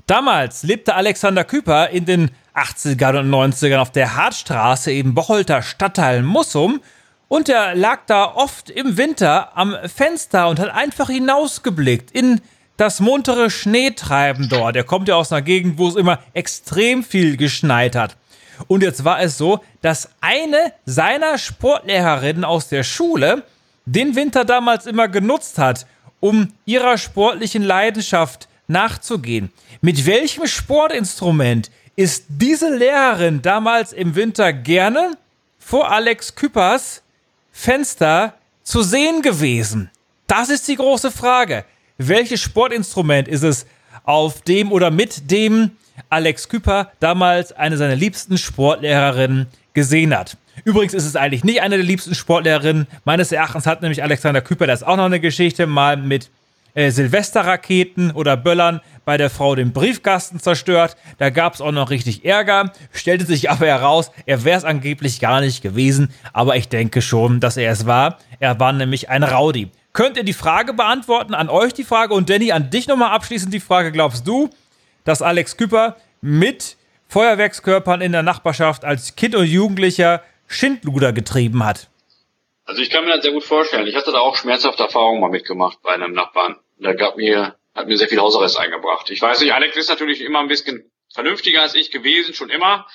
Damals 0.07 0.63
lebte 0.63 0.95
Alexander 0.95 1.43
Küper 1.43 1.89
in 1.89 2.05
den 2.05 2.31
80ern 2.55 3.19
und 3.19 3.29
90ern 3.29 3.79
auf 3.79 3.91
der 3.91 4.15
Hartstraße 4.15 4.91
im 4.91 5.13
Bocholter 5.13 5.61
Stadtteil 5.61 6.21
Mussum 6.21 6.81
und 7.29 7.49
er 7.49 7.73
lag 7.73 8.01
da 8.05 8.25
oft 8.25 8.69
im 8.69 8.97
Winter 8.97 9.57
am 9.57 9.75
Fenster 9.87 10.49
und 10.49 10.59
hat 10.59 10.69
einfach 10.69 11.09
hinausgeblickt 11.09 12.11
in 12.11 12.41
das 12.77 12.99
muntere 12.99 13.49
Schneetreiben 13.49 14.49
dort. 14.49 14.75
Er 14.75 14.83
kommt 14.83 15.07
ja 15.07 15.15
aus 15.15 15.31
einer 15.31 15.41
Gegend, 15.41 15.77
wo 15.77 15.87
es 15.87 15.95
immer 15.95 16.19
extrem 16.33 17.03
viel 17.03 17.37
geschneit 17.37 17.95
hat. 17.95 18.17
Und 18.67 18.83
jetzt 18.83 19.03
war 19.03 19.19
es 19.21 19.37
so, 19.37 19.63
dass 19.81 20.09
eine 20.21 20.73
seiner 20.85 21.37
Sportlehrerinnen 21.37 22.43
aus 22.43 22.69
der 22.69 22.83
Schule 22.83 23.43
den 23.85 24.15
Winter 24.15 24.45
damals 24.45 24.85
immer 24.85 25.07
genutzt 25.07 25.57
hat, 25.57 25.85
um 26.19 26.53
ihrer 26.65 26.97
sportlichen 26.97 27.63
Leidenschaft 27.63 28.47
nachzugehen. 28.67 29.51
Mit 29.81 30.05
welchem 30.05 30.47
Sportinstrument 30.47 31.69
ist 31.95 32.25
diese 32.29 32.73
Lehrerin 32.75 33.41
damals 33.41 33.93
im 33.93 34.15
Winter 34.15 34.53
gerne 34.53 35.17
vor 35.59 35.91
Alex 35.91 36.35
Küppers 36.35 37.01
Fenster 37.51 38.33
zu 38.63 38.81
sehen 38.81 39.21
gewesen? 39.21 39.89
Das 40.27 40.49
ist 40.49 40.67
die 40.67 40.77
große 40.77 41.11
Frage. 41.11 41.65
Welches 41.97 42.41
Sportinstrument 42.41 43.27
ist 43.27 43.43
es, 43.43 43.65
auf 44.03 44.41
dem 44.41 44.71
oder 44.71 44.91
mit 44.91 45.31
dem 45.31 45.71
Alex 46.09 46.49
Küper 46.49 46.91
damals 46.99 47.51
eine 47.51 47.77
seiner 47.77 47.95
liebsten 47.95 48.37
Sportlehrerinnen 48.37 49.47
gesehen 49.73 50.17
hat? 50.17 50.37
Übrigens 50.65 50.93
ist 50.93 51.05
es 51.05 51.15
eigentlich 51.15 51.43
nicht 51.43 51.61
eine 51.61 51.77
der 51.77 51.85
liebsten 51.85 52.15
Sportlehrerinnen. 52.15 52.87
Meines 53.05 53.31
Erachtens 53.31 53.65
hat 53.65 53.81
nämlich 53.81 54.03
Alexander 54.03 54.41
Küper 54.41 54.67
das 54.67 54.83
auch 54.83 54.97
noch 54.97 55.05
eine 55.05 55.19
Geschichte 55.19 55.65
mal 55.67 55.97
mit 55.97 56.29
äh, 56.75 56.91
Silvesterraketen 56.91 58.11
oder 58.11 58.37
Böllern 58.37 58.81
bei 59.05 59.17
der 59.17 59.29
Frau 59.29 59.55
den 59.55 59.73
Briefkasten 59.73 60.39
zerstört. 60.39 60.95
Da 61.17 61.29
gab 61.29 61.53
es 61.53 61.61
auch 61.61 61.71
noch 61.71 61.89
richtig 61.89 62.25
Ärger. 62.25 62.71
Stellte 62.91 63.25
sich 63.25 63.49
aber 63.49 63.67
heraus, 63.67 64.11
er 64.25 64.43
wäre 64.43 64.57
es 64.57 64.63
angeblich 64.63 65.19
gar 65.19 65.41
nicht 65.41 65.61
gewesen. 65.61 66.09
Aber 66.31 66.55
ich 66.55 66.69
denke 66.69 67.01
schon, 67.01 67.39
dass 67.39 67.57
er 67.57 67.71
es 67.71 67.85
war. 67.85 68.17
Er 68.39 68.59
war 68.59 68.73
nämlich 68.73 69.09
ein 69.09 69.23
Rowdy. 69.23 69.69
Könnt 69.91 70.17
ihr 70.17 70.23
die 70.23 70.33
Frage 70.33 70.73
beantworten? 70.73 71.35
An 71.35 71.49
euch 71.49 71.73
die 71.73 71.83
Frage 71.83 72.15
und 72.15 72.29
Danny, 72.29 72.51
an 72.51 72.71
dich 72.71 72.87
nochmal 72.87 73.11
abschließend 73.11 73.53
die 73.53 73.59
Frage. 73.59 73.91
Glaubst 73.91 74.27
du, 74.27 74.49
dass 75.03 75.21
Alex 75.21 75.57
Küper 75.57 75.97
mit 76.21 76.77
Feuerwerkskörpern 77.07 78.01
in 78.01 78.11
der 78.11 78.23
Nachbarschaft 78.23 78.85
als 78.85 79.15
Kind 79.15 79.35
und 79.35 79.45
Jugendlicher 79.45 80.23
Schindluder 80.47 81.13
getrieben 81.13 81.63
hat? 81.65 81.89
Also 82.65 82.81
ich 82.81 82.89
kann 82.89 83.03
mir 83.03 83.11
das 83.11 83.23
sehr 83.23 83.33
gut 83.33 83.43
vorstellen. 83.43 83.87
Ich 83.87 83.95
hatte 83.95 84.11
da 84.11 84.19
auch 84.19 84.35
schmerzhafte 84.35 84.83
Erfahrungen 84.83 85.19
mal 85.21 85.29
mitgemacht 85.29 85.81
bei 85.81 85.91
einem 85.91 86.13
Nachbarn. 86.13 86.57
Der 86.77 86.95
gab 86.95 87.17
mir, 87.17 87.55
hat 87.75 87.87
mir 87.87 87.97
sehr 87.97 88.07
viel 88.07 88.19
Hausarrest 88.19 88.57
eingebracht. 88.57 89.09
Ich 89.09 89.21
weiß 89.21 89.41
nicht, 89.41 89.53
Alex 89.53 89.75
ist 89.75 89.89
natürlich 89.89 90.21
immer 90.21 90.39
ein 90.39 90.47
bisschen 90.47 90.89
vernünftiger 91.13 91.61
als 91.61 91.75
ich 91.75 91.91
gewesen, 91.91 92.33
schon 92.33 92.49
immer. 92.49 92.87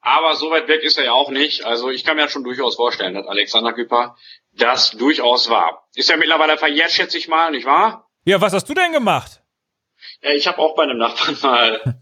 Aber 0.00 0.34
so 0.36 0.50
weit 0.50 0.68
weg 0.68 0.82
ist 0.82 0.98
er 0.98 1.06
ja 1.06 1.12
auch 1.12 1.30
nicht. 1.30 1.64
Also 1.64 1.88
ich 1.90 2.04
kann 2.04 2.16
mir 2.16 2.24
das 2.24 2.32
schon 2.32 2.44
durchaus 2.44 2.76
vorstellen, 2.76 3.14
dass 3.14 3.26
Alexander 3.26 3.72
Küpper 3.72 4.16
das 4.52 4.90
durchaus 4.90 5.48
war. 5.48 5.88
Ist 5.94 6.10
ja 6.10 6.16
mittlerweile 6.16 6.58
verjährt, 6.58 6.92
schätze 6.92 7.16
ich 7.16 7.26
mal, 7.26 7.50
nicht 7.50 7.64
wahr? 7.64 8.06
Ja, 8.24 8.40
was 8.40 8.52
hast 8.52 8.68
du 8.68 8.74
denn 8.74 8.92
gemacht? 8.92 9.40
Ja, 10.24 10.32
ich 10.32 10.46
habe 10.46 10.58
auch 10.58 10.74
bei 10.74 10.84
einem 10.84 10.98
Nachbarn 10.98 11.36
mal. 11.42 11.96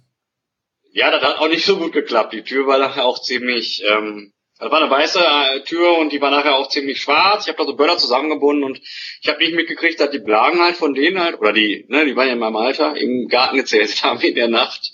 ja, 0.92 1.10
das 1.10 1.22
hat 1.22 1.38
auch 1.38 1.48
nicht 1.48 1.64
so 1.64 1.76
gut 1.76 1.92
geklappt. 1.92 2.32
Die 2.32 2.42
Tür 2.42 2.66
war 2.66 2.78
nachher 2.78 3.04
auch 3.04 3.20
ziemlich. 3.20 3.82
Ähm, 3.90 4.32
das 4.60 4.70
war 4.70 4.80
eine 4.80 4.90
weiße 4.90 5.18
äh, 5.18 5.64
Tür 5.64 5.98
und 5.98 6.12
die 6.12 6.20
war 6.20 6.30
nachher 6.30 6.54
auch 6.54 6.68
ziemlich 6.68 7.00
schwarz. 7.00 7.44
Ich 7.44 7.48
habe 7.48 7.58
da 7.58 7.64
so 7.64 7.74
Böller 7.74 7.98
zusammengebunden 7.98 8.62
und 8.62 8.80
ich 9.20 9.28
habe 9.28 9.40
nicht 9.40 9.56
mitgekriegt, 9.56 9.98
dass 9.98 10.10
die 10.10 10.20
Blagen 10.20 10.60
halt 10.60 10.76
von 10.76 10.94
denen 10.94 11.18
halt, 11.18 11.40
oder 11.40 11.52
die, 11.52 11.84
ne, 11.88 12.04
die 12.04 12.14
waren 12.14 12.28
ja 12.28 12.34
in 12.34 12.38
meinem 12.38 12.54
Alter, 12.54 12.96
im 12.96 13.26
Garten 13.26 13.56
gezählt 13.56 14.00
haben 14.04 14.20
in 14.20 14.36
der 14.36 14.46
Nacht. 14.46 14.92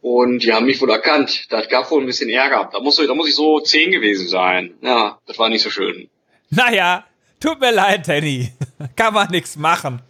Und 0.00 0.42
die 0.42 0.52
haben 0.52 0.66
mich 0.66 0.80
wohl 0.80 0.90
erkannt. 0.90 1.46
Das 1.50 1.68
gab 1.68 1.88
wohl 1.92 2.02
ein 2.02 2.06
bisschen 2.06 2.28
Ärger. 2.28 2.70
Da 2.72 2.80
muss, 2.80 2.96
da 2.96 3.14
muss 3.14 3.28
ich 3.28 3.36
so 3.36 3.60
zehn 3.60 3.92
gewesen 3.92 4.26
sein. 4.26 4.74
Ja, 4.82 5.20
das 5.28 5.38
war 5.38 5.48
nicht 5.48 5.62
so 5.62 5.70
schön. 5.70 6.10
Naja, 6.50 7.04
tut 7.38 7.60
mir 7.60 7.70
leid, 7.70 8.08
Danny. 8.08 8.52
Kann 8.96 9.14
man 9.14 9.30
nichts 9.30 9.54
machen. 9.54 10.02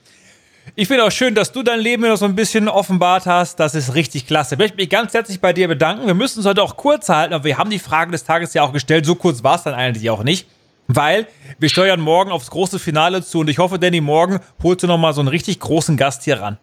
Ich 0.76 0.88
finde 0.88 1.04
auch 1.04 1.12
schön, 1.12 1.34
dass 1.34 1.52
du 1.52 1.62
dein 1.62 1.78
Leben 1.78 2.02
noch 2.02 2.16
so 2.16 2.24
ein 2.24 2.34
bisschen 2.34 2.68
offenbart 2.68 3.26
hast. 3.26 3.60
Das 3.60 3.74
ist 3.74 3.94
richtig 3.94 4.26
klasse. 4.26 4.54
Ich 4.54 4.58
möchte 4.58 4.76
mich 4.76 4.90
ganz 4.90 5.14
herzlich 5.14 5.40
bei 5.40 5.52
dir 5.52 5.68
bedanken. 5.68 6.06
Wir 6.06 6.14
müssen 6.14 6.40
es 6.40 6.46
heute 6.46 6.62
auch 6.62 6.76
kurz 6.76 7.08
halten, 7.08 7.34
aber 7.34 7.44
wir 7.44 7.58
haben 7.58 7.70
die 7.70 7.78
Frage 7.78 8.10
des 8.10 8.24
Tages 8.24 8.54
ja 8.54 8.62
auch 8.62 8.72
gestellt. 8.72 9.06
So 9.06 9.14
kurz 9.14 9.44
war 9.44 9.56
es 9.56 9.62
dann 9.62 9.74
eigentlich 9.74 10.10
auch 10.10 10.24
nicht. 10.24 10.48
Weil 10.86 11.28
wir 11.58 11.68
steuern 11.68 12.00
morgen 12.00 12.30
aufs 12.30 12.50
große 12.50 12.78
Finale 12.78 13.22
zu 13.22 13.40
und 13.40 13.48
ich 13.48 13.58
hoffe, 13.58 13.78
Danny, 13.78 14.00
morgen 14.00 14.40
holst 14.62 14.82
du 14.82 14.86
nochmal 14.86 15.14
so 15.14 15.20
einen 15.20 15.28
richtig 15.28 15.60
großen 15.60 15.96
Gast 15.96 16.24
hier 16.24 16.40
ran. 16.40 16.58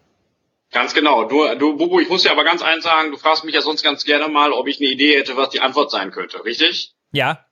Ganz 0.72 0.94
genau. 0.94 1.24
Du, 1.24 1.42
du, 1.58 1.76
Bubu, 1.76 2.00
ich 2.00 2.08
muss 2.08 2.22
dir 2.22 2.32
aber 2.32 2.44
ganz 2.44 2.62
eins 2.62 2.84
sagen, 2.84 3.10
du 3.10 3.18
fragst 3.18 3.44
mich 3.44 3.54
ja 3.54 3.60
sonst 3.60 3.82
ganz 3.82 4.04
gerne 4.04 4.28
mal, 4.28 4.52
ob 4.52 4.68
ich 4.68 4.80
eine 4.80 4.88
Idee 4.88 5.18
hätte, 5.18 5.36
was 5.36 5.50
die 5.50 5.60
Antwort 5.60 5.90
sein 5.90 6.10
könnte, 6.10 6.44
richtig? 6.44 6.92
Ja. 7.12 7.44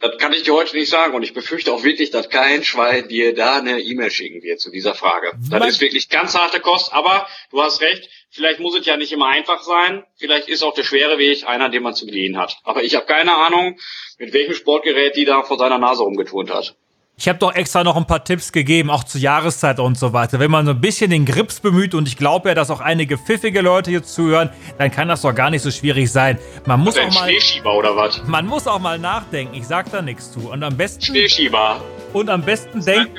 Das 0.00 0.16
kann 0.16 0.32
ich 0.32 0.44
dir 0.44 0.54
heute 0.54 0.74
nicht 0.76 0.88
sagen 0.88 1.14
und 1.14 1.22
ich 1.22 1.34
befürchte 1.34 1.72
auch 1.72 1.84
wirklich, 1.84 2.10
dass 2.10 2.30
kein 2.30 2.64
Schwein 2.64 3.06
dir 3.08 3.34
da 3.34 3.58
eine 3.58 3.80
E-Mail 3.80 4.10
schicken 4.10 4.42
wird 4.42 4.58
zu 4.58 4.70
dieser 4.70 4.94
Frage. 4.94 5.32
Das 5.50 5.66
ist 5.66 5.80
wirklich 5.82 6.08
ganz 6.08 6.34
harte 6.34 6.58
Kost, 6.60 6.94
aber 6.94 7.28
du 7.50 7.62
hast 7.62 7.82
recht, 7.82 8.08
vielleicht 8.30 8.60
muss 8.60 8.74
es 8.78 8.86
ja 8.86 8.96
nicht 8.96 9.12
immer 9.12 9.28
einfach 9.28 9.62
sein, 9.62 10.04
vielleicht 10.16 10.48
ist 10.48 10.62
auch 10.62 10.72
der 10.72 10.84
schwere 10.84 11.18
Weg 11.18 11.46
einer, 11.46 11.68
den 11.68 11.82
man 11.82 11.94
zu 11.94 12.06
bedienen 12.06 12.38
hat. 12.38 12.56
Aber 12.64 12.82
ich 12.82 12.94
habe 12.94 13.04
keine 13.04 13.34
Ahnung, 13.34 13.78
mit 14.18 14.32
welchem 14.32 14.54
Sportgerät 14.54 15.16
die 15.16 15.26
da 15.26 15.42
vor 15.42 15.58
seiner 15.58 15.78
Nase 15.78 16.02
rumgeturnt 16.02 16.50
hat. 16.50 16.76
Ich 17.20 17.28
habe 17.28 17.38
doch 17.38 17.54
extra 17.54 17.84
noch 17.84 17.96
ein 17.96 18.06
paar 18.06 18.24
Tipps 18.24 18.50
gegeben, 18.50 18.88
auch 18.88 19.04
zur 19.04 19.20
Jahreszeit 19.20 19.78
und 19.78 19.98
so 19.98 20.14
weiter. 20.14 20.40
Wenn 20.40 20.50
man 20.50 20.64
so 20.64 20.70
ein 20.70 20.80
bisschen 20.80 21.10
den 21.10 21.26
Grips 21.26 21.60
bemüht, 21.60 21.94
und 21.94 22.08
ich 22.08 22.16
glaube 22.16 22.48
ja, 22.48 22.54
dass 22.54 22.70
auch 22.70 22.80
einige 22.80 23.18
pfiffige 23.18 23.60
Leute 23.60 23.90
jetzt 23.90 24.14
zuhören, 24.14 24.48
dann 24.78 24.90
kann 24.90 25.08
das 25.08 25.20
doch 25.20 25.34
gar 25.34 25.50
nicht 25.50 25.60
so 25.60 25.70
schwierig 25.70 26.10
sein. 26.10 26.38
Man 26.64 26.80
muss 26.80 26.96
auch 26.96 27.12
mal, 27.12 27.28
Schneeschieber 27.28 27.76
oder 27.76 27.94
was? 27.94 28.22
man 28.24 28.46
muss 28.46 28.66
auch 28.66 28.78
mal 28.78 28.98
nachdenken. 28.98 29.54
Ich 29.54 29.66
sag 29.66 29.92
da 29.92 30.00
nichts 30.00 30.32
zu. 30.32 30.50
Und 30.50 30.62
am 30.62 30.78
besten, 30.78 31.02
Schneeschieber. 31.02 31.82
und 32.14 32.30
am 32.30 32.40
besten 32.40 32.82
denkt, 32.82 33.10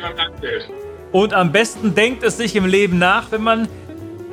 und 1.11 1.35
am 1.35 1.51
besten 1.51 1.93
denkt 1.93 2.23
es 2.23 2.37
sich 2.37 2.55
im 2.55 2.65
Leben 2.65 2.97
nach, 2.97 3.31
wenn 3.31 3.43
man 3.43 3.67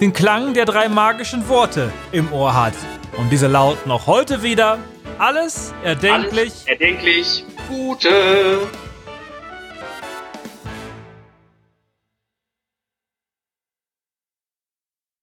den 0.00 0.14
Klang 0.14 0.54
der 0.54 0.64
drei 0.64 0.88
magischen 0.88 1.46
Worte 1.46 1.92
im 2.10 2.32
Ohr 2.32 2.54
hat. 2.54 2.74
Und 3.18 3.28
diese 3.30 3.48
lauten 3.48 3.90
auch 3.90 4.06
heute 4.06 4.42
wieder. 4.42 4.78
Alles 5.18 5.74
erdenklich. 5.84 6.40
Alles 6.40 6.66
erdenklich. 6.66 7.44
Gute. 7.68 8.60